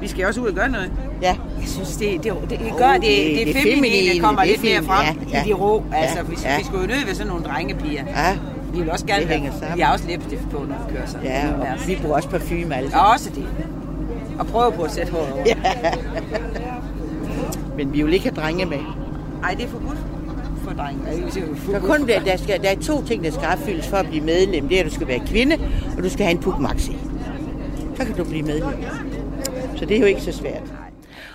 Vi 0.00 0.08
skal 0.08 0.26
også 0.26 0.40
ud 0.40 0.48
og 0.48 0.54
gøre 0.54 0.68
noget. 0.68 0.90
Ja. 1.22 1.36
Jeg 1.60 1.68
synes, 1.68 1.96
det, 1.96 2.24
det, 2.24 2.32
det, 2.50 2.58
det 2.58 2.72
gør, 2.78 2.92
det, 2.92 3.02
det, 3.02 3.46
det, 3.46 3.54
det 3.54 3.62
feminine, 3.62 4.14
der 4.14 4.20
kommer 4.22 4.42
det 4.42 4.50
lidt 4.50 4.62
mere 4.62 4.82
frem 4.82 5.06
ja, 5.32 5.38
ja. 5.38 5.44
i 5.44 5.48
de 5.48 5.52
rå. 5.52 5.84
Ja, 5.92 5.96
Altså, 5.96 6.22
vi, 6.22 6.36
ja. 6.44 6.58
vi 6.58 6.64
skulle 6.64 6.80
jo 6.82 6.86
nødt 6.88 7.06
ved 7.06 7.14
sådan 7.14 7.26
nogle 7.28 7.44
drengepiger. 7.44 8.02
Ja, 8.16 8.36
Vi 8.72 8.80
vil 8.80 8.90
også 8.90 9.06
gerne 9.06 9.22
Det 9.22 9.52
sammen. 9.60 9.76
vi 9.76 9.80
har 9.80 9.92
også 9.92 10.04
læbestift 10.08 10.42
på, 10.50 10.56
når 10.58 10.76
vi 10.88 10.94
kører 10.94 11.06
sådan. 11.06 11.26
ja, 11.26 11.48
og 11.60 11.66
vi 11.86 11.98
bruger 12.02 12.16
også 12.16 12.28
parfume 12.28 12.76
alle 12.76 12.86
Og 12.86 12.92
sammen. 12.92 13.12
også 13.12 13.30
det. 13.34 13.46
Og 14.38 14.46
prøve 14.46 14.72
på 14.72 14.82
at 14.82 14.90
sætte 14.92 15.12
håret 15.12 15.32
over. 15.32 15.42
Ja. 15.46 15.54
Men 17.78 17.92
vi 17.92 18.02
vil 18.02 18.12
ikke 18.12 18.24
have 18.28 18.36
drenge 18.36 18.64
med. 18.66 18.78
Ej, 19.42 19.54
det 19.54 19.64
er 19.64 19.68
forbudt 19.68 19.98
for 20.64 20.70
drenge. 20.70 21.02
Ej, 21.06 21.12
det 21.14 21.36
er 21.42 21.46
jo 21.46 21.72
Der, 21.72 21.80
kun, 21.80 21.98
for 22.00 22.06
der, 22.24 22.36
skal, 22.36 22.62
der 22.62 22.68
er 22.68 22.76
to 22.80 23.04
ting, 23.04 23.24
der 23.24 23.30
skal 23.30 23.46
opfyldes 23.52 23.86
for 23.88 23.96
at 23.96 24.06
blive 24.06 24.24
medlem. 24.24 24.68
Det 24.68 24.76
er, 24.76 24.80
at 24.84 24.86
du 24.90 24.94
skal 24.94 25.08
være 25.08 25.20
kvinde, 25.26 25.56
og 25.96 26.02
du 26.02 26.08
skal 26.08 26.24
have 26.24 26.30
en 26.36 26.38
puk 26.42 26.58
maxi. 26.60 26.96
Så 27.96 28.04
kan 28.04 28.16
du 28.16 28.24
blive 28.24 28.42
medlem. 28.42 28.72
Så 29.76 29.84
det 29.84 29.96
er 29.96 30.00
jo 30.00 30.06
ikke 30.06 30.20
så 30.20 30.32
svært. 30.32 30.62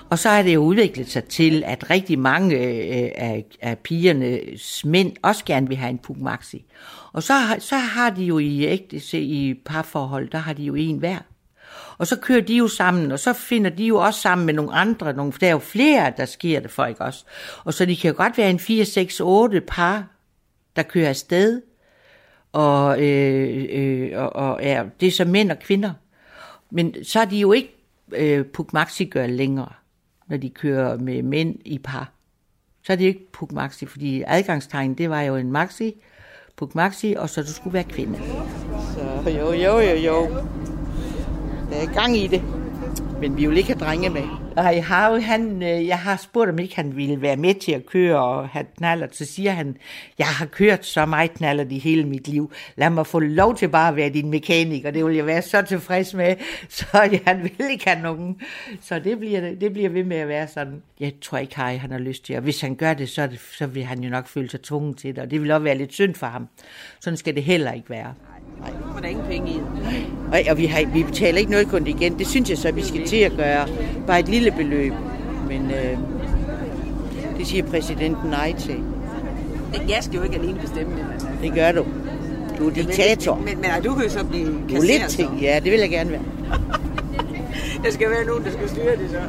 Og 0.10 0.20
så 0.20 0.30
er 0.30 0.44
det 0.44 0.54
jo 0.54 0.60
udviklet 0.60 1.10
sig 1.10 1.24
til, 1.24 1.64
at 1.66 1.90
rigtig 1.90 2.20
mange 2.20 2.56
øh, 2.56 3.12
af, 3.16 3.46
af 3.62 3.78
pigernes 3.78 4.86
mænd 4.86 5.12
også 5.22 5.46
gerne 5.46 5.68
vil 5.68 5.78
have 5.78 5.90
en 5.90 5.98
puk 5.98 6.18
maxi. 6.18 6.66
Og 7.14 7.24
så, 7.24 7.34
har- 7.34 7.60
så 7.60 7.76
har 7.76 8.10
de 8.10 8.24
jo 8.24 8.38
i 8.40 8.64
ægte 8.66 9.20
i 9.22 9.54
parforhold, 9.66 10.30
der 10.30 10.38
har 10.38 10.54
de 10.54 10.64
jo 10.64 10.76
en 10.76 10.98
hver. 10.98 11.18
Og 11.98 12.08
så 12.08 12.20
kører 12.20 12.42
de 12.42 12.56
jo 12.56 12.68
sammen, 12.68 13.12
og 13.12 13.20
så 13.20 13.34
finder 13.34 13.70
de 13.70 13.86
jo 13.86 13.98
også 13.98 14.22
sammen 14.22 14.46
med 14.46 14.54
nogle 14.54 14.74
andre, 14.74 15.14
nogle, 15.14 15.32
for 15.32 15.40
der 15.40 15.48
er 15.48 15.52
jo 15.52 15.60
flere, 15.60 16.14
der 16.18 16.26
sker 16.26 16.60
det 16.60 16.72
for, 16.72 16.86
ikke 16.86 17.02
også? 17.02 17.26
Og 17.64 17.74
så 17.74 17.86
de 17.86 17.98
kan 17.98 18.12
jo 18.12 18.18
godt 18.18 18.38
være 18.38 18.50
en 18.50 18.60
4, 18.60 18.86
6, 18.86 19.20
8 19.20 19.62
par, 19.62 20.08
der 20.76 20.84
kører 20.84 21.10
afsted, 21.10 21.62
og, 22.52 23.02
øh, 23.04 23.66
øh, 23.70 24.12
og, 24.14 24.36
og 24.36 24.60
ja, 24.62 24.84
det 25.00 25.08
er 25.08 25.12
så 25.12 25.26
mænd 25.26 25.52
og 25.52 25.60
kvinder. 25.60 25.94
Men 26.72 27.04
så 27.04 27.20
er 27.20 27.26
de 27.26 27.38
jo 27.38 27.52
ikke 27.52 27.76
øh, 28.12 28.46
Puk 28.46 28.74
Maxi 28.74 29.06
gør 29.06 29.28
længere, 29.28 29.72
når 30.28 30.38
de 30.38 30.50
kører 30.50 30.98
med 30.98 31.24
mænd 31.24 31.56
i 31.66 31.78
par. 31.78 32.12
Så 32.84 32.94
er 32.94 32.98
det 32.98 33.06
ikke 33.06 33.32
Puk 33.32 33.52
Maxi, 33.52 33.86
fordi 33.86 34.24
adgangstegn, 34.28 34.94
det 34.94 35.10
var 35.10 35.22
jo 35.22 35.36
en 35.36 35.52
Maxi, 35.52 35.96
Puk 36.56 36.76
Maxi, 36.76 37.16
og 37.18 37.30
så 37.30 37.42
du 37.42 37.54
skulle 37.54 37.74
være 37.74 37.84
kvinde. 37.84 38.20
Så 38.94 39.30
jo, 39.30 39.54
jo, 39.54 39.80
jo, 39.80 39.96
jo. 39.96 40.28
Der 41.74 41.90
er 41.90 41.94
gang 41.94 42.18
i 42.18 42.28
det. 42.28 42.44
Men 43.22 43.38
vi 43.38 43.46
vil 43.46 43.58
ikke 43.58 43.70
have 43.70 43.80
drenge 43.80 44.10
med. 44.10 44.22
Og 44.56 44.76
i 44.76 44.78
har, 44.78 45.20
han, 45.20 45.64
øh, 45.64 45.88
jeg 45.88 46.00
har 46.00 46.18
spurgt, 46.18 46.50
om 46.50 46.60
ikke 46.60 46.76
han 46.76 46.96
ville 46.96 47.22
være 47.22 47.38
med 47.38 47.54
til 47.54 47.72
at 47.72 47.86
køre 47.86 48.20
og 48.20 48.50
have 48.50 48.66
knaller. 48.78 49.08
Så 49.12 49.26
siger 49.26 49.52
han, 49.52 49.78
jeg 50.18 50.28
har 50.28 50.46
kørt 50.46 50.86
så 50.86 51.06
meget 51.06 51.34
knaller 51.34 51.66
i 51.70 51.80
hele 51.80 52.04
mit 52.04 52.28
liv. 52.28 52.52
Lad 52.76 52.90
mig 52.90 53.08
få 53.08 53.20
lov 53.20 53.56
til 53.56 53.70
bare 53.70 53.90
at 53.90 53.96
være 53.96 54.10
din 54.10 54.30
mekaniker. 54.30 54.92
Det 54.92 55.06
vil 55.06 55.16
jeg 55.16 55.26
være 55.26 55.42
så 55.42 55.62
tilfreds 55.62 56.14
med. 56.14 56.36
Så 56.70 57.20
han 57.26 57.44
vil 57.44 57.72
ikke 57.72 57.90
have 57.90 58.02
nogen. 58.02 58.42
Så 58.82 59.00
det 59.00 59.20
bliver, 59.20 59.56
det 59.56 59.74
bliver 59.74 59.90
ved 59.90 60.04
med 60.04 60.18
at 60.18 60.28
være 60.28 60.48
sådan. 60.48 60.82
Jeg 61.00 61.14
tror 61.22 61.38
ikke, 61.38 61.56
Harry 61.56 61.78
han 61.78 61.92
har 61.92 62.00
lyst 62.00 62.26
til. 62.26 62.36
Og 62.36 62.42
hvis 62.42 62.62
han 62.62 62.76
gør 62.76 62.94
det, 62.94 63.10
så, 63.10 63.22
er 63.22 63.28
det, 63.28 63.40
så 63.40 63.68
vil 63.68 63.84
han 63.84 64.04
jo 64.04 64.10
nok 64.10 64.28
føle 64.28 64.50
sig 64.50 64.62
tvunget 64.62 64.98
til 64.98 65.16
det. 65.16 65.24
Og 65.24 65.32
det 65.32 65.42
vil 65.42 65.52
også 65.52 65.64
være 65.64 65.78
lidt 65.78 65.94
synd 65.94 66.16
for 66.16 66.28
ham. 66.28 66.48
Sådan 67.00 67.18
skal 67.18 67.36
det 67.36 67.44
heller 67.44 67.72
ikke 67.72 67.90
være. 67.90 68.14
For 68.94 69.00
der 69.00 69.06
er 69.06 69.10
ingen 69.10 69.26
penge 69.26 69.50
i 69.50 69.54
det. 69.54 69.64
Og, 70.32 70.40
og 70.50 70.58
vi, 70.58 70.66
har, 70.66 70.86
vi 70.94 71.04
betaler 71.04 71.40
ikke 71.40 71.52
noget 71.52 71.68
kontingent. 71.68 72.20
Det 72.20 72.28
synes 72.28 72.50
jeg 72.50 72.58
så, 72.58 72.72
vi 72.72 72.84
skal 72.84 73.08
til 73.08 73.18
at 73.18 73.32
gøre. 73.38 73.68
Bare 74.08 74.20
et 74.20 74.30
lille 74.30 74.52
beløb. 74.52 74.94
Men 75.48 75.72
øh, 75.72 75.98
det 77.38 77.48
siger 77.48 77.64
præsidenten 77.64 78.30
nej 78.30 78.54
til. 78.60 78.84
Jeg 79.90 79.98
skal 80.02 80.16
jo 80.18 80.24
ikke 80.24 80.36
alene 80.36 80.60
bestemme 80.60 80.92
det, 80.98 81.06
men... 81.08 81.42
Det 81.42 81.54
gør 81.54 81.72
du. 81.72 81.86
Du 82.58 82.70
er 82.70 82.74
diktator. 82.74 83.36
Men, 83.36 83.46
men, 83.46 83.56
men 83.62 83.84
du 83.84 83.94
kan 83.94 84.04
jo 84.04 84.10
så 84.10 84.26
blive 84.26 84.46
Du 84.70 84.76
er 84.76 84.82
lidt 84.82 85.10
ting. 85.10 85.40
Ja, 85.42 85.60
det 85.64 85.72
vil 85.72 85.80
jeg 85.80 85.90
gerne 85.90 86.12
være. 86.12 86.22
Der 87.84 87.92
skal 87.92 88.10
være 88.10 88.26
nogen, 88.26 88.44
der 88.44 88.52
skal 88.52 88.70
styre 88.70 88.92
det 88.92 89.10
så. 89.10 89.20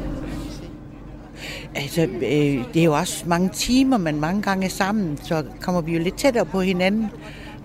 Altså, 1.75 2.01
øh, 2.01 2.73
det 2.73 2.79
er 2.79 2.83
jo 2.83 2.93
også 2.93 3.23
mange 3.27 3.49
timer, 3.49 3.97
man 3.97 4.19
mange 4.19 4.41
gange 4.41 4.65
er 4.65 4.69
sammen, 4.69 5.19
så 5.23 5.43
kommer 5.61 5.81
vi 5.81 5.93
jo 5.93 5.99
lidt 5.99 6.17
tættere 6.17 6.45
på 6.45 6.61
hinanden. 6.61 7.11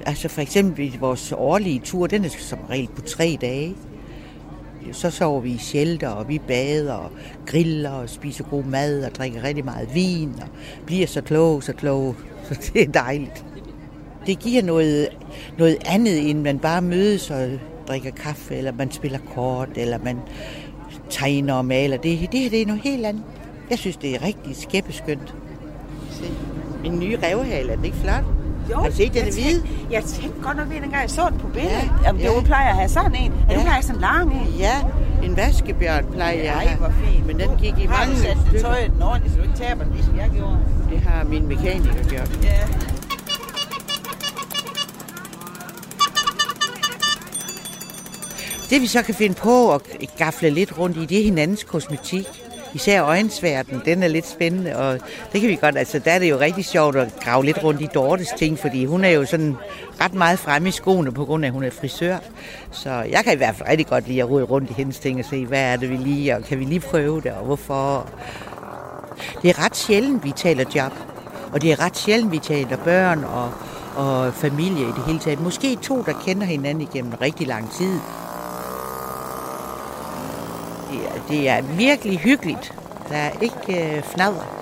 Altså 0.07 0.29
for 0.29 0.41
eksempel 0.41 0.99
vores 1.01 1.33
årlige 1.37 1.81
tur, 1.85 2.07
den 2.07 2.25
er 2.25 2.29
som 2.29 2.59
regel 2.71 2.89
på 2.97 3.01
tre 3.01 3.39
dage. 3.41 3.77
Så 4.93 5.11
sover 5.11 5.41
vi 5.41 5.51
i 5.51 5.59
shelter, 5.59 6.09
og 6.09 6.29
vi 6.29 6.39
bader 6.39 6.93
og 6.93 7.11
griller 7.47 7.91
og 7.91 8.09
spiser 8.11 8.45
god 8.45 8.65
mad 8.65 9.05
og 9.05 9.15
drikker 9.15 9.45
rigtig 9.45 9.65
meget 9.65 9.95
vin 9.95 10.35
og 10.43 10.49
bliver 10.87 11.07
så 11.07 11.21
kloge, 11.21 11.63
så 11.63 11.73
kloge. 11.73 12.15
Så 12.49 12.71
det 12.73 12.83
er 12.83 12.93
dejligt. 12.93 13.45
Det 14.27 14.39
giver 14.39 14.63
noget, 14.63 15.09
noget 15.59 15.77
andet, 15.87 16.31
end 16.31 16.41
man 16.41 16.59
bare 16.59 16.83
mødes 16.83 17.31
og 17.31 17.49
drikker 17.89 18.11
kaffe, 18.11 18.57
eller 18.57 18.73
man 18.73 18.91
spiller 18.91 19.19
kort, 19.35 19.69
eller 19.77 19.99
man 19.99 20.17
tegner 21.11 21.55
og 21.55 21.65
maler. 21.65 21.97
Det, 21.97 22.33
det 22.33 22.41
her 22.41 22.51
det 22.51 22.63
er 22.63 22.67
noget 22.67 22.83
helt 22.83 23.07
andet. 23.07 23.23
Jeg 23.71 23.79
synes, 23.79 23.97
det 23.97 24.15
er 24.15 24.23
rigtig 24.23 24.57
skæppeskønt. 24.57 25.35
Se, 26.11 26.25
min 26.83 26.99
nye 26.99 27.19
revhale, 27.23 27.73
er 27.73 27.77
det 27.77 27.85
ikke 27.85 27.97
flot? 27.97 28.40
Jo, 28.71 28.77
Har 28.77 28.89
du 28.89 28.95
set, 28.97 29.15
den 29.15 29.29
er 29.29 29.33
hvide? 29.33 29.63
Jeg 29.91 30.03
tænkte 30.05 30.41
godt 30.43 30.57
nok 30.57 30.69
ved, 30.69 30.77
dengang 30.81 31.03
jeg 31.03 31.11
så 31.11 31.23
den 31.31 31.39
på 31.39 31.47
billedet. 31.49 31.71
Ja, 31.73 31.79
Ja, 31.79 32.07
Jamen, 32.07 32.21
det 32.23 32.29
ja. 32.29 32.35
ja. 32.35 32.41
plejer 32.41 32.69
at 32.71 32.77
have 32.77 32.89
sådan 32.89 33.15
en. 33.15 33.33
Ja, 33.49 33.55
det 33.55 33.63
plejer 33.63 33.81
sådan 33.81 33.95
en 33.97 34.01
lang 34.01 34.33
en. 34.33 34.55
Ja, 34.59 34.77
en 35.23 35.37
vaskebjørn 35.37 36.05
plejer 36.13 36.33
jeg 36.33 36.45
at 36.53 36.57
Ej, 36.57 36.65
have. 36.65 36.79
hvor 36.79 36.93
fint. 37.05 37.27
Men 37.27 37.39
den 37.41 37.51
gik 37.59 37.75
i 37.79 37.87
Har 37.87 37.99
mange 38.07 38.15
du 38.17 38.21
sat 38.23 38.37
stykker. 38.49 38.61
tøjet 38.61 38.91
den 38.95 39.03
ordentligt, 39.03 39.35
så 39.35 39.41
du 39.41 39.47
ikke 39.49 39.57
taber 39.65 39.85
den, 39.85 39.93
ligesom 39.95 40.17
jeg 40.17 40.31
gjorde? 40.35 40.59
Det 40.91 41.01
har 41.01 41.25
min 41.25 41.47
mekaniker 41.49 42.05
gjort. 42.09 42.31
Ja. 42.43 42.53
Det 48.71 48.81
vi 48.83 48.87
så 48.87 49.03
kan 49.03 49.15
finde 49.15 49.35
på 49.35 49.75
at 49.75 49.83
gafle 50.19 50.51
lidt 50.51 50.79
rundt 50.79 50.97
i, 50.97 51.07
det 51.07 51.21
er 51.21 51.25
hinandens 51.25 51.65
kosmetik. 51.65 52.27
Især 52.75 53.05
øjensværten, 53.05 53.83
den 53.85 54.03
er 54.03 54.09
lidt 54.09 54.29
spændende, 54.29 54.77
og 54.77 54.99
det 55.33 55.41
kan 55.41 55.51
vi 55.51 55.59
godt, 55.61 55.79
altså 55.79 55.99
der 55.99 56.11
er 56.11 56.19
det 56.19 56.31
jo 56.31 56.39
rigtig 56.39 56.65
sjovt 56.65 56.97
at 56.97 57.09
grave 57.25 57.45
lidt 57.45 57.65
rundt 57.65 57.81
i 57.81 57.89
Dortes 57.95 58.29
ting, 58.39 58.59
fordi 58.59 58.85
hun 58.85 59.05
er 59.05 59.09
jo 59.09 59.25
sådan 59.25 59.57
ret 60.01 60.15
meget 60.15 60.39
fremme 60.39 60.69
i 60.69 60.73
skoene, 60.73 61.13
på 61.13 61.25
grund 61.25 61.45
af, 61.45 61.49
at 61.49 61.53
hun 61.53 61.65
er 61.65 61.71
frisør. 61.71 62.17
Så 62.71 62.91
jeg 62.91 63.25
kan 63.25 63.33
i 63.33 63.37
hvert 63.37 63.55
fald 63.55 63.69
rigtig 63.69 63.87
godt 63.87 64.09
lide 64.09 64.23
at 64.23 64.31
rode 64.31 64.45
rundt 64.45 64.71
i 64.71 64.73
hendes 64.73 64.99
ting 64.99 65.19
og 65.19 65.25
se, 65.25 65.47
hvad 65.47 65.63
er 65.63 65.77
det, 65.77 65.91
vi 65.91 65.97
lige, 65.97 66.37
og 66.37 66.43
kan 66.43 66.59
vi 66.59 66.65
lige 66.65 66.81
prøve 66.81 67.21
det, 67.21 67.33
og 67.33 67.45
hvorfor. 67.45 68.11
Det 69.43 69.51
er 69.51 69.65
ret 69.65 69.77
sjældent, 69.77 70.25
vi 70.25 70.33
taler 70.37 70.65
job, 70.75 70.93
og 71.53 71.63
det 71.63 71.73
er 71.73 71.81
ret 71.81 71.97
sjældent, 71.97 72.33
vi 72.33 72.39
taler 72.39 72.77
børn 72.77 73.25
og, 73.25 73.51
og 73.97 74.35
familie 74.35 74.83
i 74.83 74.93
det 74.97 75.05
hele 75.07 75.19
taget. 75.19 75.41
Måske 75.41 75.77
to, 75.77 76.03
der 76.03 76.13
kender 76.27 76.47
hinanden 76.47 76.89
igennem 76.93 77.13
rigtig 77.21 77.47
lang 77.47 77.73
tid. 77.73 77.99
Det 80.91 80.99
er, 81.07 81.23
det 81.29 81.49
er 81.49 81.63
virkelig 81.63 82.19
hyggeligt. 82.19 82.75
Der 83.09 83.17
er 83.17 83.31
ikke 83.41 83.97
øh, 83.97 84.03
fnader. 84.03 84.57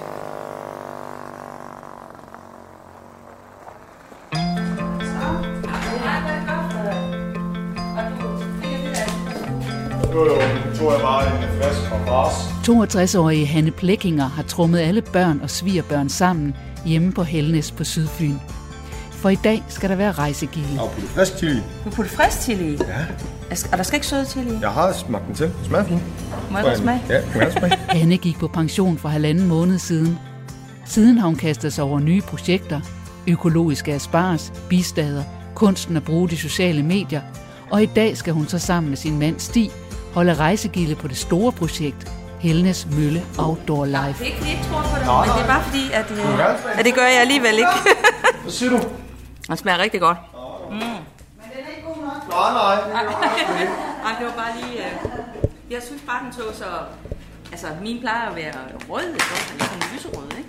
Jo, 10.15 10.25
jo, 10.25 10.35
tog 10.79 10.93
jeg 10.93 11.01
bare 11.01 11.27
en 11.27 11.49
flaske 11.57 11.83
fra 11.89 11.99
Bars. 12.07 12.35
62-årige 12.69 13.47
Hanne 13.47 13.71
Plekkinger 13.71 14.25
har 14.29 14.43
trummet 14.43 14.79
alle 14.79 15.03
børn 15.03 15.41
og 15.43 15.51
svigerbørn 15.51 16.09
sammen 16.09 16.57
hjemme 16.85 17.13
på 17.13 17.23
Helnes 17.23 17.71
på 17.73 17.85
Sydfyn. 17.85 18.35
For 19.19 19.29
i 19.29 19.35
dag 19.35 19.65
skal 19.69 19.91
der 19.91 19.97
være 19.97 20.13
rejsegilde. 20.13 20.81
Og 20.83 20.91
putte 20.91 21.09
frisk 21.09 21.37
chili. 21.39 21.63
Du 21.85 21.91
putter 21.91 22.13
frisk 22.13 22.43
chili 22.43 22.75
i? 22.75 22.79
Ja. 22.89 23.57
Og 23.73 23.79
der 23.79 23.83
skal 23.85 23.97
ikke 23.97 24.07
søde 24.07 24.27
chili 24.27 24.51
i? 24.51 24.59
Jeg 24.61 24.71
har 24.71 24.93
smagt 24.93 25.27
den 25.27 25.35
til. 25.35 25.47
Det 25.47 25.55
smager 25.67 25.85
fint. 25.85 26.03
Må 26.51 26.59
jeg 26.59 26.67
godt 26.67 26.79
smage? 26.79 27.03
Ja, 27.09 27.21
kan 27.33 27.41
jeg 27.41 27.53
smage. 27.53 27.77
Hanne 27.99 28.17
gik 28.17 28.39
på 28.39 28.49
pension 28.49 28.99
for 28.99 29.09
halvanden 29.09 29.49
måned 29.49 29.79
siden. 29.79 30.19
Siden 30.87 31.19
har 31.19 31.27
hun 31.27 31.37
kastet 31.37 31.73
sig 31.73 31.85
over 31.85 32.01
nye 32.01 32.21
projekter. 32.21 32.81
Økologiske 33.27 33.93
asparges, 33.93 34.53
bistader, 34.69 35.23
kunsten 35.55 35.97
at 35.97 36.05
bruge 36.05 36.29
de 36.29 36.37
sociale 36.37 36.83
medier. 36.83 37.21
Og 37.71 37.83
i 37.83 37.87
dag 37.87 38.17
skal 38.17 38.33
hun 38.33 38.49
så 38.49 38.59
sammen 38.59 38.89
med 38.89 38.97
sin 38.97 39.19
mand 39.19 39.41
Stig 39.41 39.71
holde 40.15 40.35
rejsegilde 40.35 40.95
på 40.95 41.09
det 41.09 41.17
store 41.17 41.53
projekt 41.53 42.13
Helnes 42.41 42.89
Mølle 42.91 43.23
Outdoor 43.39 43.85
Life. 43.85 43.99
Det 43.99 44.21
er 44.21 44.25
ikke 44.25 44.39
fordi, 44.39 44.51
jeg 44.51 44.59
ikke 44.59 44.69
tror 44.71 44.83
på 44.83 44.99
det, 44.99 45.07
men 45.07 45.37
det 45.37 45.43
er 45.43 45.47
bare 45.47 45.63
fordi, 45.63 45.83
at, 45.93 46.11
øh, 46.11 46.79
at 46.79 46.85
det 46.85 46.95
gør 46.95 47.03
jeg 47.03 47.21
alligevel 47.21 47.55
ikke. 47.55 47.71
Hvad 48.43 48.53
siger 48.53 48.71
du? 48.71 48.79
Det 49.49 49.59
smager 49.59 49.79
rigtig 49.79 50.01
godt. 50.01 50.19
Nej, 52.29 52.53
nej. 52.53 52.75
Ej, 54.05 54.13
det 54.19 54.27
var 54.27 54.33
bare 54.37 54.53
lige... 54.61 54.87
Øh, 54.87 54.93
jeg 55.71 55.83
synes 55.83 56.03
bare, 56.07 56.25
den 56.25 56.33
så 56.33 56.43
så... 56.59 56.65
Altså, 57.53 57.67
min 57.83 58.01
plejer 58.01 58.31
at 58.31 58.37
være 58.37 58.55
rød, 58.89 59.09
ikke? 59.15 59.25
også? 59.33 59.53
Den 59.53 59.61
er 59.61 59.65
sådan 59.65 59.83
lyserød, 59.95 60.39
ikke? 60.39 60.49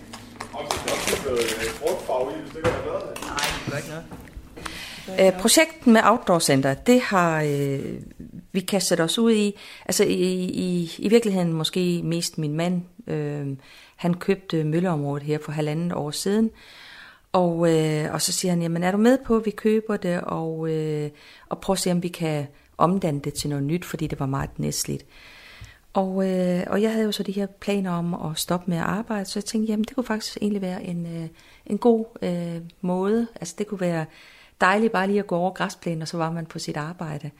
Og 0.54 0.68
så 0.72 0.80
skal 0.80 0.92
også 0.92 1.24
putte 1.24 1.44
øh, 1.44 1.72
frugtfarve 1.72 2.32
i, 2.38 2.42
hvis 2.42 2.50
det 2.50 2.58
ikke 2.58 2.70
er 2.70 2.84
bedre. 2.84 3.00
Nej, 3.00 3.38
det 3.66 3.72
gør 3.72 3.78
ikke 3.78 3.90
noget. 3.90 4.06
Øh, 5.20 5.42
projektet 5.42 5.88
med 5.88 6.02
Outdoor 6.04 6.40
Center, 6.40 6.74
det 6.74 7.02
har 7.02 7.42
øh, 7.42 7.80
vi 8.52 8.60
kastet 8.60 9.00
os 9.00 9.20
ud 9.20 9.32
i. 9.32 9.60
Altså 9.86 10.04
i, 10.04 10.34
i, 10.44 10.96
i 10.98 11.10
virkeligheden 11.10 11.54
måske 11.54 12.02
mest 12.04 12.38
min 12.38 12.54
mand. 12.54 12.82
Øh, 13.08 13.48
han 13.96 14.14
købte 14.14 14.64
mølleområdet 14.64 15.24
her 15.24 15.38
for 15.46 15.52
halvandet 15.52 15.94
år 15.94 16.12
siden. 16.12 16.52
Og, 17.32 17.76
øh, 17.76 18.14
og 18.14 18.22
så 18.22 18.32
siger 18.32 18.52
han, 18.52 18.62
jamen 18.62 18.84
er 18.84 18.92
du 18.92 18.98
med 18.98 19.18
på, 19.26 19.36
at 19.36 19.46
vi 19.46 19.52
køber 19.52 19.98
det, 19.98 20.22
og, 20.22 20.70
øh, 20.70 21.10
og 21.50 21.60
prøv 21.60 21.74
at 21.74 21.80
se, 21.80 21.92
om 21.92 22.04
vi 22.04 22.08
kan 22.08 22.48
omdanne 22.78 23.20
det 23.20 23.34
til 23.34 23.50
noget 23.50 23.64
nyt, 23.64 23.86
fordi 23.86 24.08
det 24.08 24.20
var 24.20 24.26
meget 24.26 24.60
nedslidt. 24.60 25.06
Og, 25.94 26.30
øh, 26.30 26.64
og 26.68 26.82
jeg 26.82 26.92
havde 26.92 27.06
jo 27.06 27.12
så 27.12 27.24
de 27.24 27.32
her 27.32 27.46
planer 27.46 27.92
om 27.92 28.14
at 28.14 28.40
stoppe 28.40 28.72
med 28.72 28.78
at 28.78 28.84
arbejde, 28.84 29.26
så 29.26 29.40
jeg 29.40 29.46
tænkte, 29.46 29.72
jamen 29.72 29.84
det 29.84 29.96
kunne 29.96 30.06
faktisk 30.06 30.38
egentlig 30.42 30.62
være 30.62 30.84
en, 30.84 31.06
øh, 31.06 31.28
en 31.66 31.78
god 31.78 32.06
øh, 32.22 32.62
måde. 32.82 33.28
Altså 33.36 33.56
det 33.58 33.68
kunne 33.68 33.80
være 33.80 34.06
dejligt 34.62 34.94
bare 34.94 35.08
lige 35.08 35.20
at 35.20 35.28
gå 35.28 35.36
over 35.36 35.52
græsplænen, 35.52 36.02
og 36.02 36.08
så 36.08 36.18
var 36.18 36.32
man 36.32 36.46
på 36.46 36.60
sit 36.60 36.78
arbejde. 36.78 37.32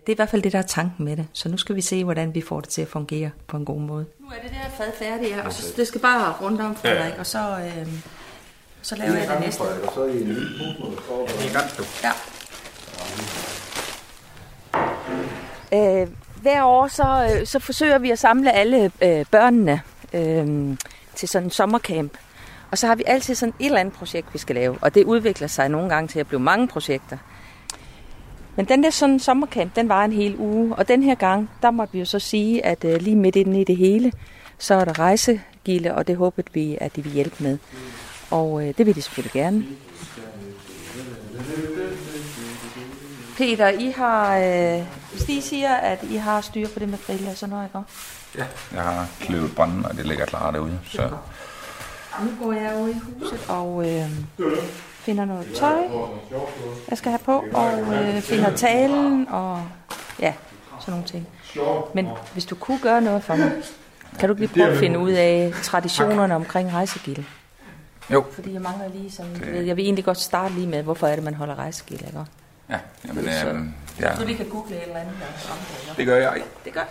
Det 0.00 0.08
er 0.08 0.12
i 0.12 0.16
hvert 0.16 0.28
fald 0.28 0.42
det, 0.42 0.52
der 0.52 0.58
er 0.58 0.62
tanken 0.62 1.04
med 1.04 1.16
det. 1.16 1.26
Så 1.32 1.48
nu 1.48 1.56
skal 1.56 1.76
vi 1.76 1.80
se, 1.80 2.04
hvordan 2.04 2.34
vi 2.34 2.40
får 2.40 2.60
det 2.60 2.68
til 2.68 2.82
at 2.82 2.88
fungere 2.88 3.30
på 3.46 3.56
en 3.56 3.64
god 3.64 3.80
måde. 3.80 4.06
Nu 4.20 4.26
er 4.26 4.42
det 4.42 4.50
der 4.50 4.70
fad 4.70 4.92
færdigt, 4.98 5.40
og 5.44 5.52
så, 5.52 5.74
det 5.76 5.86
skal 5.86 6.00
bare 6.00 6.34
rundt 6.42 6.60
om, 6.60 6.76
Frederik, 6.76 7.18
og 7.18 7.26
så, 7.26 7.38
øh, 7.38 7.88
så 8.82 8.96
laver 8.96 9.14
jeg 9.14 9.28
det 9.28 9.40
næste. 9.40 9.60
Og 9.60 9.92
så 9.94 10.04
i 10.04 10.22
en 10.22 10.28
lille 10.28 10.76
pose, 10.80 11.02
står... 11.04 11.26
Det 11.26 11.50
er 11.50 11.60
godt, 11.60 11.78
du. 11.78 11.84
Ja. 12.02 12.12
Øh, 16.02 16.08
hver 16.42 16.64
år 16.64 16.88
så, 16.88 17.30
øh, 17.34 17.46
så 17.46 17.58
forsøger 17.58 17.98
vi 17.98 18.10
at 18.10 18.18
samle 18.18 18.52
alle 18.52 18.90
øh, 19.02 19.24
børnene 19.30 19.80
øh, 20.12 20.76
til 21.14 21.28
sådan 21.28 21.46
en 21.46 21.50
sommercamp. 21.50 22.12
Og 22.70 22.78
så 22.78 22.86
har 22.86 22.94
vi 22.94 23.02
altid 23.06 23.34
sådan 23.34 23.54
et 23.58 23.66
eller 23.66 23.80
andet 23.80 23.94
projekt, 23.94 24.32
vi 24.32 24.38
skal 24.38 24.56
lave. 24.56 24.78
Og 24.80 24.94
det 24.94 25.04
udvikler 25.04 25.48
sig 25.48 25.68
nogle 25.68 25.88
gange 25.88 26.08
til 26.08 26.20
at 26.20 26.26
blive 26.26 26.40
mange 26.40 26.68
projekter. 26.68 27.16
Men 28.56 28.64
den 28.64 28.82
der 28.82 28.90
sådan 28.90 29.20
sommercamp, 29.20 29.76
den 29.76 29.88
var 29.88 30.04
en 30.04 30.12
hel 30.12 30.36
uge. 30.38 30.74
Og 30.74 30.88
den 30.88 31.02
her 31.02 31.14
gang, 31.14 31.50
der 31.62 31.70
måtte 31.70 31.92
vi 31.92 31.98
jo 31.98 32.04
så 32.04 32.18
sige, 32.18 32.66
at 32.66 32.84
øh, 32.84 33.00
lige 33.00 33.16
midt 33.16 33.36
inde 33.36 33.60
i 33.60 33.64
det 33.64 33.76
hele, 33.76 34.12
så 34.58 34.74
er 34.74 34.84
der 34.84 34.98
rejsegilde, 34.98 35.94
og 35.94 36.06
det 36.06 36.16
håbede 36.16 36.46
vi, 36.52 36.78
at 36.80 36.96
de 36.96 37.02
vil 37.02 37.12
hjælpe 37.12 37.36
med. 37.42 37.58
Og 38.30 38.62
øh, 38.68 38.74
det 38.78 38.86
vil 38.86 38.94
de 38.94 39.02
selvfølgelig 39.02 39.32
gerne. 39.32 39.64
Peter, 43.36 43.68
I 43.68 43.90
har, 43.96 44.38
øh, 44.38 44.82
Stig 45.16 45.42
siger, 45.42 45.74
at 45.74 46.02
I 46.02 46.16
har 46.16 46.40
styr 46.40 46.68
på 46.68 46.78
det 46.78 46.88
med 46.88 46.98
grill 47.06 47.28
og 47.28 47.36
sådan 47.36 47.50
noget, 47.50 47.64
ikke? 47.64 47.78
Ja, 48.38 48.44
jeg 48.76 48.82
har 48.82 49.06
kløvet 49.20 49.54
brønden, 49.56 49.86
og 49.86 49.96
det 49.96 50.06
ligger 50.06 50.24
klar 50.26 50.50
derude. 50.50 50.78
Så 50.84 51.10
Nu 52.22 52.30
går 52.44 52.52
jeg 52.52 52.76
ud 52.82 52.88
i 52.90 52.94
huset 52.98 53.40
og 53.48 53.88
øh, 53.90 54.10
finder 54.94 55.24
noget 55.24 55.46
tøj, 55.54 55.82
jeg 56.90 56.98
skal 56.98 57.10
have 57.10 57.18
på, 57.24 57.44
og 57.52 57.80
øh, 57.94 58.20
finder 58.20 58.56
talen 58.56 59.28
og 59.28 59.62
ja, 60.20 60.34
sådan 60.80 60.92
nogle 60.92 61.06
ting. 61.06 61.26
Men 61.94 62.08
hvis 62.32 62.44
du 62.44 62.54
kunne 62.54 62.78
gøre 62.78 63.00
noget 63.00 63.24
for 63.24 63.36
mig, 63.36 63.52
kan 64.18 64.28
du 64.28 64.34
ikke 64.34 64.40
lige 64.40 64.64
prøve 64.64 64.72
at 64.72 64.78
finde 64.78 64.98
ud 64.98 65.10
af 65.10 65.52
traditionerne 65.62 66.34
omkring 66.34 66.72
rejsegilde? 66.72 67.24
Jo, 68.12 68.24
Fordi 68.32 68.52
jeg 68.52 68.60
mangler 68.62 68.88
lige 68.94 69.10
sådan, 69.10 69.34
du 69.34 69.44
ved, 69.50 69.62
jeg 69.62 69.76
vil 69.76 69.84
egentlig 69.84 70.04
godt 70.04 70.18
starte 70.18 70.54
lige 70.54 70.66
med, 70.66 70.82
hvorfor 70.82 71.06
er 71.06 71.14
det, 71.14 71.24
man 71.24 71.34
holder 71.34 71.54
rejsegilde, 71.54 72.06
ikke? 72.06 72.18
ja, 72.70 72.78
jamen, 73.08 73.24
Så- 73.24 73.48
øhm, 73.48 73.72
ja, 74.00 74.14
Du 74.20 74.24
lige 74.26 74.36
kan 74.36 74.46
google 74.48 74.76
et 74.76 74.82
eller 74.82 74.96
andet 74.96 75.12
om 75.50 75.58
det, 75.88 75.96
det 75.96 76.06
gør 76.06 76.16
jeg. 76.16 76.42
Det 76.64 76.74
godt. 76.74 76.88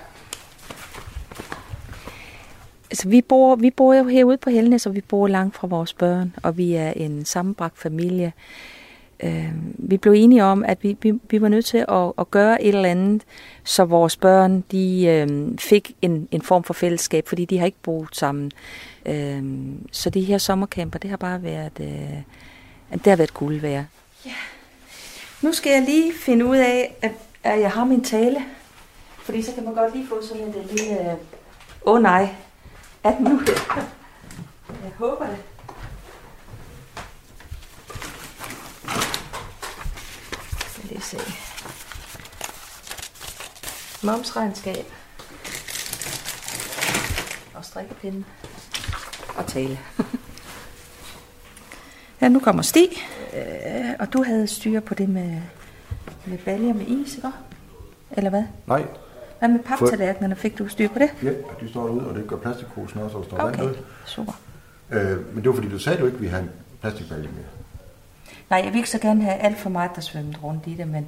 Altså, 2.92 3.10
vi 3.10 3.22
bor, 3.22 3.56
vi 3.56 3.70
bor 3.72 3.94
jo 3.94 4.04
herude 4.08 4.38
på 4.38 4.50
Helnes, 4.50 4.86
og 4.86 4.96
vi 4.96 5.02
bor 5.02 5.28
langt 5.28 5.56
fra 5.56 5.68
vores 5.68 5.94
børn, 5.94 6.36
og 6.44 6.58
vi 6.58 6.74
er 6.76 6.92
en 6.92 7.26
sammenbragt 7.26 7.78
familie. 7.78 8.34
øh, 9.24 9.50
vi 9.78 9.98
blev 9.98 10.14
enige 10.14 10.44
om, 10.44 10.64
at 10.66 10.78
vi, 10.84 10.98
vi, 11.02 11.14
vi 11.30 11.42
var 11.42 11.48
nødt 11.48 11.66
til 11.66 11.78
at, 11.90 12.12
at 12.18 12.32
gøre 12.32 12.62
et 12.64 12.76
eller 12.76 12.90
andet, 12.90 13.22
så 13.64 13.86
vores 13.86 14.18
børn 14.18 14.64
de 14.72 15.06
øh, 15.06 15.58
fik 15.60 15.92
en, 16.02 16.28
en 16.32 16.42
form 16.42 16.64
for 16.64 16.74
fællesskab, 16.74 17.28
fordi 17.28 17.46
de 17.46 17.58
har 17.60 17.66
ikke 17.66 17.78
boet 17.84 18.10
sammen. 18.16 18.52
Øh, 19.06 19.44
så 19.92 20.10
de 20.10 20.22
her 20.22 20.38
sommercamper, 20.38 21.00
det 21.00 21.10
har 21.10 21.18
bare 21.18 21.44
været, 21.44 21.80
øh, 21.80 22.22
det 22.94 23.08
har 23.08 23.16
været 23.16 23.34
guld 23.34 23.60
værd. 23.60 23.86
Ja. 24.26 24.34
Nu 25.42 25.54
skal 25.54 25.72
jeg 25.72 25.82
lige 25.82 26.14
finde 26.14 26.46
ud 26.46 26.58
af, 26.58 26.96
at, 27.02 27.12
at 27.44 27.60
jeg 27.60 27.72
har 27.72 27.86
min 27.86 28.04
tale. 28.04 28.46
Fordi 29.18 29.42
så 29.42 29.52
kan 29.56 29.64
man 29.64 29.74
godt 29.74 29.96
lige 29.96 30.08
få 30.08 30.22
sådan 30.28 30.44
en 30.44 30.54
øh, 30.56 30.70
lille, 30.70 31.12
øh, 31.12 31.18
åh 31.86 31.94
oh 31.94 32.02
nej, 32.02 32.36
at 33.04 33.20
nu. 33.20 33.42
Jeg 34.84 34.92
håber 34.98 35.28
det. 35.28 35.38
Jeg 40.78 40.86
lige 40.86 41.02
se. 41.02 41.18
Momsregnskab. 44.04 44.86
Og 47.54 47.66
strikkepinde. 47.66 48.26
Og 49.38 49.48
tale. 49.48 49.80
ja, 52.22 52.28
nu 52.28 52.40
kommer 52.40 52.62
Stig. 52.62 52.90
Øh, 53.34 53.90
og 54.00 54.14
du 54.14 54.24
havde 54.24 54.48
styr 54.48 54.80
på 54.80 54.94
det 54.94 55.10
med, 55.10 55.42
med 56.26 56.38
baljer 56.38 56.74
med 56.74 56.86
is, 56.88 57.16
ikke? 57.16 57.28
Eller 58.12 58.30
hvad? 58.30 58.44
Nej. 58.68 58.84
Hvad 59.40 59.50
med 59.50 59.60
paptallerkenerne? 59.60 60.36
Fik 60.36 60.60
du 60.60 60.68
styr 60.68 60.88
på 60.88 61.00
det? 61.00 61.10
Ja, 61.24 61.30
de 61.62 61.70
står 61.70 61.88
derude, 61.88 62.08
og 62.08 62.16
det 62.16 62.28
gør 62.28 62.36
plastikposen 62.36 63.02
også, 63.02 63.18
og 63.18 63.26
står 63.26 63.38
okay. 63.38 63.64
vand 63.64 63.76
super. 64.06 64.34
Øh, 64.92 65.34
men 65.36 65.44
det 65.44 65.50
var 65.50 65.56
fordi, 65.56 65.70
du 65.70 65.80
sagde 65.80 66.00
jo 66.00 66.06
ikke, 66.06 66.16
at 66.16 66.22
vi 66.22 66.28
har 66.28 66.40
en 66.40 66.50
plastikbalje 66.82 67.24
med. 67.24 67.44
Nej, 68.50 68.62
jeg 68.64 68.74
vil 68.74 68.78
ikke 68.78 68.90
så 68.90 69.00
gerne 69.00 69.24
have 69.24 69.36
alt 69.36 69.58
for 69.58 69.70
meget, 69.70 69.92
der 69.96 70.02
svømmer 70.02 70.34
rundt 70.44 70.68
i 70.68 70.74
det, 70.74 70.88
men, 70.88 71.08